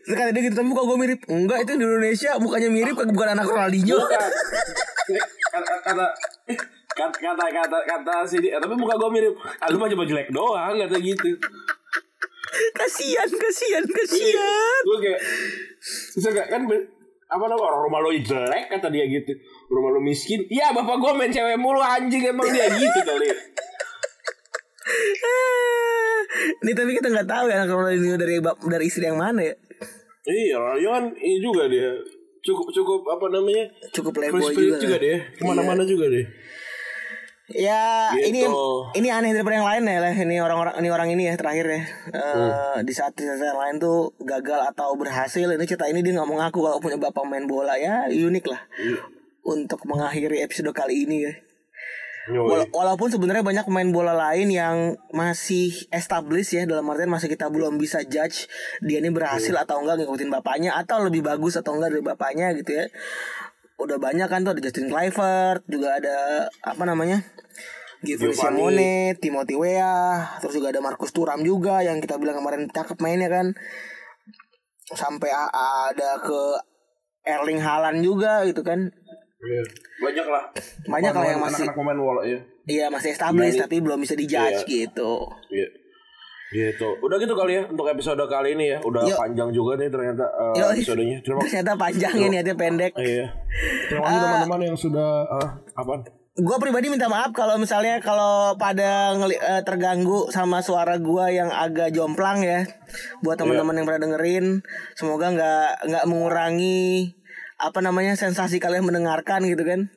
Terus 0.00 0.16
kata 0.16 0.30
dia 0.30 0.42
gitu, 0.42 0.54
tapi 0.54 0.64
muka 0.66 0.82
gue 0.82 0.98
mirip. 0.98 1.20
Enggak, 1.26 1.58
itu 1.60 1.72
di 1.72 1.84
Indonesia 1.86 2.30
mukanya 2.36 2.68
mirip 2.68 2.96
bukan 2.96 3.28
anak 3.30 3.46
Ronaldinho. 3.46 3.96
Kata 3.96 5.60
kata 5.82 6.06
kata 6.90 7.16
kata 7.20 7.44
kata 7.46 7.78
kata 7.86 8.12
dia, 8.34 8.56
tapi 8.56 8.74
muka 8.74 8.94
gue 8.94 9.10
mirip 9.10 9.34
ah, 9.38 9.68
lu 9.68 9.76
mah 9.76 9.88
cuma 9.88 10.04
jelek 10.04 10.28
doang 10.28 10.74
kata 10.74 10.96
gitu 10.98 11.30
kasian, 12.76 13.28
kasian, 13.30 13.84
kasian. 13.86 14.80
gue 14.84 14.98
kayak 15.02 15.20
susah 15.80 16.30
gak 16.34 16.48
kan 16.52 16.62
apa 17.30 17.44
namanya 17.46 17.66
orang 17.70 17.80
rumah 17.86 18.00
lo 18.02 18.10
jelek 18.10 18.64
kata 18.74 18.90
dia 18.90 19.06
gitu. 19.06 19.32
Rumah 19.70 19.90
lo 19.94 20.00
miskin. 20.02 20.42
Iya 20.50 20.74
bapak 20.74 20.98
gue 20.98 21.12
main 21.14 21.30
cewek 21.30 21.58
mulu 21.58 21.78
anjing 21.78 22.26
emang 22.26 22.50
dia 22.50 22.66
gitu 22.66 23.00
kali. 23.06 23.26
Ini 26.66 26.72
tapi 26.74 26.90
kita 26.98 27.08
nggak 27.10 27.28
tahu 27.30 27.44
ya 27.46 27.62
anak 27.62 27.70
Ronaldinho 27.70 28.18
dari 28.18 28.42
dari 28.42 28.84
istri 28.86 29.06
yang 29.06 29.18
mana 29.18 29.42
ya. 29.46 29.54
iya 30.26 30.56
Ronaldinho 30.58 30.90
kan 30.90 31.04
ini 31.14 31.38
juga 31.38 31.70
dia. 31.70 31.94
Cukup 32.40 32.72
cukup 32.72 33.04
apa 33.06 33.30
namanya? 33.30 33.68
Cukup 33.94 34.16
playboy 34.16 34.50
juga. 34.50 34.80
juga, 34.80 34.96
kan. 34.98 35.04
dia. 35.04 35.16
Ke 35.38 35.42
mana-mana 35.46 35.82
juga 35.86 36.10
deh 36.10 36.39
Ya 37.50 38.14
Gitu. 38.14 38.30
ini 38.30 38.40
ini 38.94 39.08
aneh 39.10 39.30
daripada 39.30 39.58
yang 39.58 39.68
lain 39.68 39.82
ya 39.84 39.98
lah. 39.98 40.12
Ini 40.12 40.36
orang-orang 40.38 40.74
ini 40.78 40.88
orang 40.88 41.08
ini 41.10 41.22
ya 41.26 41.34
terakhir 41.34 41.66
ya. 41.66 41.82
Di 42.80 42.92
saat 42.92 43.12
di 43.12 43.26
saat 43.26 43.42
yang 43.44 43.58
lain 43.58 43.76
tuh 43.76 44.14
gagal 44.18 44.60
atau 44.66 44.94
berhasil. 44.94 45.44
Ini 45.44 45.64
cerita 45.64 45.84
ini 45.84 46.00
dia 46.00 46.14
nggak 46.14 46.24
mau 46.24 46.38
ngaku 46.38 46.58
kalau 46.60 46.78
punya 46.78 46.96
bapak 46.96 47.24
main 47.24 47.44
bola 47.44 47.74
ya 47.74 48.06
unik 48.06 48.44
lah. 48.46 48.60
Untuk 49.42 49.82
mengakhiri 49.84 50.40
episode 50.40 50.70
kali 50.70 51.04
ini 51.04 51.18
ya. 51.22 51.34
Wala- 52.46 52.70
walaupun 52.70 53.08
sebenarnya 53.08 53.42
banyak 53.42 53.64
pemain 53.64 53.90
bola 53.90 54.12
lain 54.12 54.46
yang 54.48 54.76
masih 55.10 55.72
established 55.90 56.52
ya 56.52 56.62
dalam 56.62 56.86
artian 56.86 57.10
masih 57.10 57.26
kita 57.26 57.48
belum 57.48 57.74
bisa 57.74 58.04
judge 58.04 58.46
dia 58.78 59.00
ini 59.00 59.10
berhasil 59.10 59.50
atau 59.56 59.80
enggak 59.80 59.98
ngikutin 59.98 60.30
bapaknya 60.30 60.76
atau 60.76 61.02
lebih 61.02 61.24
bagus 61.24 61.56
atau 61.56 61.74
enggak 61.74 61.90
dari 61.90 62.04
bapaknya 62.04 62.54
gitu 62.54 62.76
ya. 62.76 62.86
Udah 63.80 63.96
banyak 63.96 64.28
kan 64.28 64.44
tuh 64.44 64.52
ada 64.52 64.60
Justin 64.60 64.86
Kluivert, 64.86 65.64
juga 65.64 65.96
ada 65.96 66.16
apa 66.60 66.84
namanya? 66.84 67.24
Giovanni. 68.00 68.32
Simone, 68.32 68.92
Timothy 69.16 69.56
Weah, 69.56 70.40
terus 70.40 70.56
juga 70.56 70.72
ada 70.72 70.80
Marcus 70.80 71.12
Thuram 71.12 71.40
juga 71.40 71.80
yang 71.80 72.00
kita 72.00 72.16
bilang 72.16 72.36
kemarin 72.36 72.68
cakep 72.68 72.96
mainnya 72.98 73.28
kan. 73.28 73.52
Sampai 74.90 75.28
ada 75.30 76.16
ke 76.18 76.40
Erling 77.22 77.60
Haaland 77.60 78.00
juga 78.00 78.44
gitu 78.44 78.60
kan. 78.60 78.88
Iya. 79.40 79.64
banyak 80.04 80.26
lah 80.28 80.44
Banyak 80.84 81.14
lah 81.16 81.24
yang 81.26 81.40
masih- 81.40 81.64
anak-anak 81.64 81.76
pemain 81.80 81.96
bola 81.96 82.22
ya 82.28 82.36
Iya 82.68 82.92
masih 82.92 83.16
established 83.16 83.56
tapi 83.56 83.80
belum 83.80 83.96
bisa 83.96 84.12
dijudge 84.12 84.68
Iya. 84.68 84.68
gitu. 84.68 85.32
Iya. 85.48 85.68
Gitu. 86.50 86.88
Udah 86.98 87.16
gitu 87.16 87.32
kali 87.32 87.56
ya 87.56 87.62
untuk 87.64 87.86
episode 87.86 88.18
kali 88.26 88.58
ini 88.58 88.74
ya. 88.74 88.78
Udah 88.82 89.06
Yuk. 89.06 89.14
panjang 89.14 89.50
juga 89.50 89.78
nih 89.78 89.86
ternyata 89.86 90.26
uh, 90.26 90.74
episodenya. 90.74 91.18
Terima 91.24 91.38
kasih. 91.38 91.50
Ternyata 91.56 91.72
panjang 91.76 92.12
ya 92.12 92.26
niatnya 92.28 92.56
pendek. 92.58 92.92
Iya. 92.94 93.26
Terima 93.86 94.02
kasih 94.02 94.18
Ah. 94.18 94.24
teman-teman 94.26 94.60
yang 94.64 94.76
sudah 94.76 95.10
uh, 95.24 95.48
apa? 95.72 95.94
Gue 96.32 96.56
pribadi 96.56 96.88
minta 96.88 97.06
maaf 97.06 97.30
kalau 97.30 97.54
misalnya 97.54 97.98
kalau 98.00 98.54
pada 98.56 99.12
ngeli- 99.12 99.36
eh, 99.36 99.60
terganggu 99.60 100.30
sama 100.30 100.58
suara 100.58 100.96
gue 100.96 101.24
yang 101.30 101.50
agak 101.50 101.90
jomplang 101.90 102.40
ya. 102.40 102.64
Buat 103.20 103.38
teman-teman 103.38 103.76
yang 103.76 103.84
pernah 103.84 104.02
dengerin, 104.08 104.62
semoga 104.94 105.30
nggak 105.30 105.70
nggak 105.86 106.04
mengurangi 106.06 107.12
apa 107.60 107.78
namanya 107.78 108.16
sensasi 108.16 108.56
kalian 108.56 108.82
mendengarkan 108.82 109.44
gitu 109.44 109.62
kan. 109.62 109.92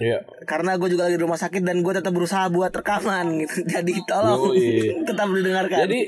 Iya. 0.00 0.24
Karena 0.48 0.80
gue 0.80 0.88
juga 0.88 1.06
lagi 1.06 1.20
di 1.20 1.22
rumah 1.22 1.36
sakit 1.36 1.60
dan 1.60 1.84
gue 1.84 1.92
tetap 1.92 2.16
berusaha 2.16 2.48
buat 2.48 2.72
rekaman 2.72 3.44
gitu. 3.44 3.56
Jadi 3.76 3.92
tolong 4.08 4.56
Yoi. 4.56 5.04
tetap 5.08 5.28
didengarkan. 5.28 5.78
Jadi 5.86 6.00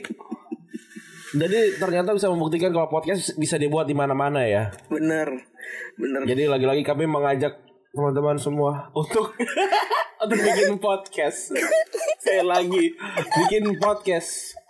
jadi 1.32 1.80
ternyata 1.80 2.12
bisa 2.12 2.28
membuktikan 2.28 2.76
kalau 2.76 2.93
podcast 2.93 3.32
bisa 3.40 3.57
dibuat 3.57 3.88
di 3.88 3.97
mana-mana 3.97 4.45
ya. 4.45 4.68
bener, 4.93 5.32
bener. 5.97 6.28
Jadi 6.28 6.45
lagi-lagi 6.45 6.84
kami 6.84 7.09
mengajak 7.09 7.57
teman-teman 7.97 8.36
semua 8.36 8.93
untuk 8.93 9.32
untuk 10.22 10.36
bikin 10.36 10.76
podcast. 10.76 11.57
Saya 12.20 12.45
lagi 12.45 12.93
bikin 13.49 13.80
podcast. 13.80 14.61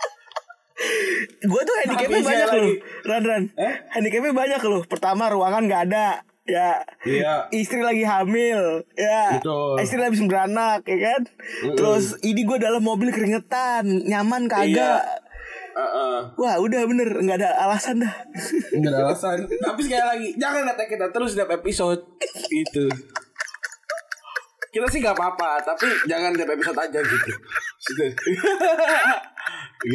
Gue 1.43 1.63
tuh 1.67 1.75
handicapnya 1.83 2.23
banyak 2.27 2.49
loh 2.59 2.75
Ran 3.07 3.23
Ran 3.23 3.45
Handicapnya 3.95 4.35
banyak 4.35 4.63
loh 4.67 4.83
Pertama 4.83 5.31
ruangan 5.31 5.71
gak 5.71 5.83
ada 5.87 6.27
Ya 6.43 6.83
Iya. 7.07 7.47
Istri 7.55 7.87
lagi 7.87 8.03
hamil 8.03 8.83
Ya 8.99 9.39
Betul. 9.39 9.79
Istri 9.79 10.03
habis 10.03 10.23
beranak 10.27 10.83
Ya 10.85 10.99
kan 11.15 11.23
Terus 11.79 12.19
ini 12.27 12.43
gue 12.43 12.59
dalam 12.59 12.83
mobil 12.83 13.15
keringetan 13.15 13.87
Nyaman 14.11 14.51
kagak 14.51 15.23
Heeh. 15.73 16.19
Wah 16.37 16.57
udah 16.61 16.85
bener 16.85 17.09
nggak 17.17 17.39
ada 17.41 17.51
alasan 17.65 18.05
dah 18.05 18.15
Enggak 18.77 18.93
ada 18.93 19.01
alasan. 19.09 19.49
Tapi 19.49 19.81
sekali 19.81 20.05
lagi, 20.05 20.29
jangan 20.37 20.69
kata 20.69 20.85
kita 20.85 21.07
terus 21.09 21.33
setiap 21.33 21.49
episode 21.57 22.01
itu. 22.53 22.85
Kita 24.69 24.85
sih 24.89 25.01
nggak 25.01 25.17
apa-apa, 25.17 25.61
tapi 25.65 25.89
jangan 26.05 26.33
tiap 26.33 26.49
episode 26.49 26.77
aja 26.77 27.01
gitu. 27.01 27.31
Gitu. 27.89 28.05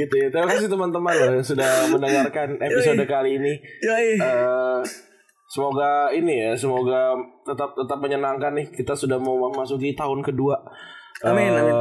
gitu 0.01 0.13
ya. 0.17 0.27
Terima 0.29 0.49
kasih 0.49 0.69
teman-teman 0.69 1.13
loh 1.13 1.31
yang 1.37 1.45
sudah 1.45 1.69
mendengarkan 1.89 2.57
episode 2.57 3.01
kali 3.05 3.37
ini. 3.37 3.53
Yoi 3.85 4.17
Eh, 4.17 4.79
semoga 5.47 5.89
ini 6.09 6.43
ya, 6.43 6.51
semoga 6.53 7.15
tetap 7.41 7.73
tetap 7.73 7.97
menyenangkan 7.97 8.53
nih. 8.53 8.67
Kita 8.69 8.91
sudah 8.91 9.15
mau 9.15 9.39
memasuki 9.41 9.91
tahun 9.91 10.21
kedua. 10.21 10.59
Amin, 11.23 11.49
Eh, 11.49 11.57
amin. 11.57 11.75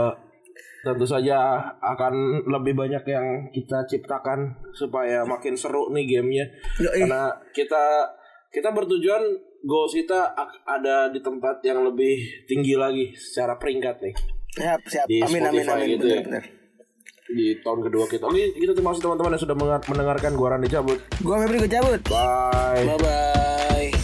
tentu 0.80 1.02
saja 1.02 1.58
akan 1.76 2.14
lebih 2.46 2.72
banyak 2.72 3.02
yang 3.04 3.26
kita 3.50 3.82
ciptakan 3.84 4.38
supaya 4.70 5.20
makin 5.22 5.52
seru 5.52 5.90
nih 5.90 6.06
gamenya 6.06 6.46
Yoi. 6.78 7.02
karena 7.02 7.26
kita 7.50 8.06
kita 8.48 8.70
bertujuan 8.70 9.18
goals 9.60 9.90
kita 9.92 10.30
ada 10.62 11.10
di 11.10 11.18
tempat 11.18 11.58
yang 11.60 11.82
lebih 11.82 12.14
tinggi 12.46 12.78
lagi 12.78 13.10
secara 13.12 13.58
peringkat 13.58 13.98
nih 13.98 14.14
Siap, 14.56 14.80
siap. 14.86 15.04
Di 15.04 15.20
Amin, 15.20 15.42
amin, 15.42 15.60
Spotify 15.60 15.74
amin. 15.76 15.88
gitu 15.90 16.06
Bener, 16.06 16.14
ya. 16.14 16.22
bener. 16.24 16.44
Di 17.30 17.58
tahun 17.62 17.80
kedua 17.86 18.04
kita. 18.06 18.30
Oke, 18.30 18.54
kita 18.54 18.72
terima 18.76 18.94
kasih 18.94 19.02
teman-teman 19.06 19.34
yang 19.34 19.42
sudah 19.42 19.56
mendengarkan 19.86 20.32
gua 20.38 20.48
Randy 20.54 20.68
cabut. 20.70 20.98
Gua 21.22 21.42
Febri 21.42 21.58
gue 21.64 21.70
cabut. 21.70 22.00
Bye. 22.06 22.84
Bye 22.86 22.98
bye. 23.00 23.95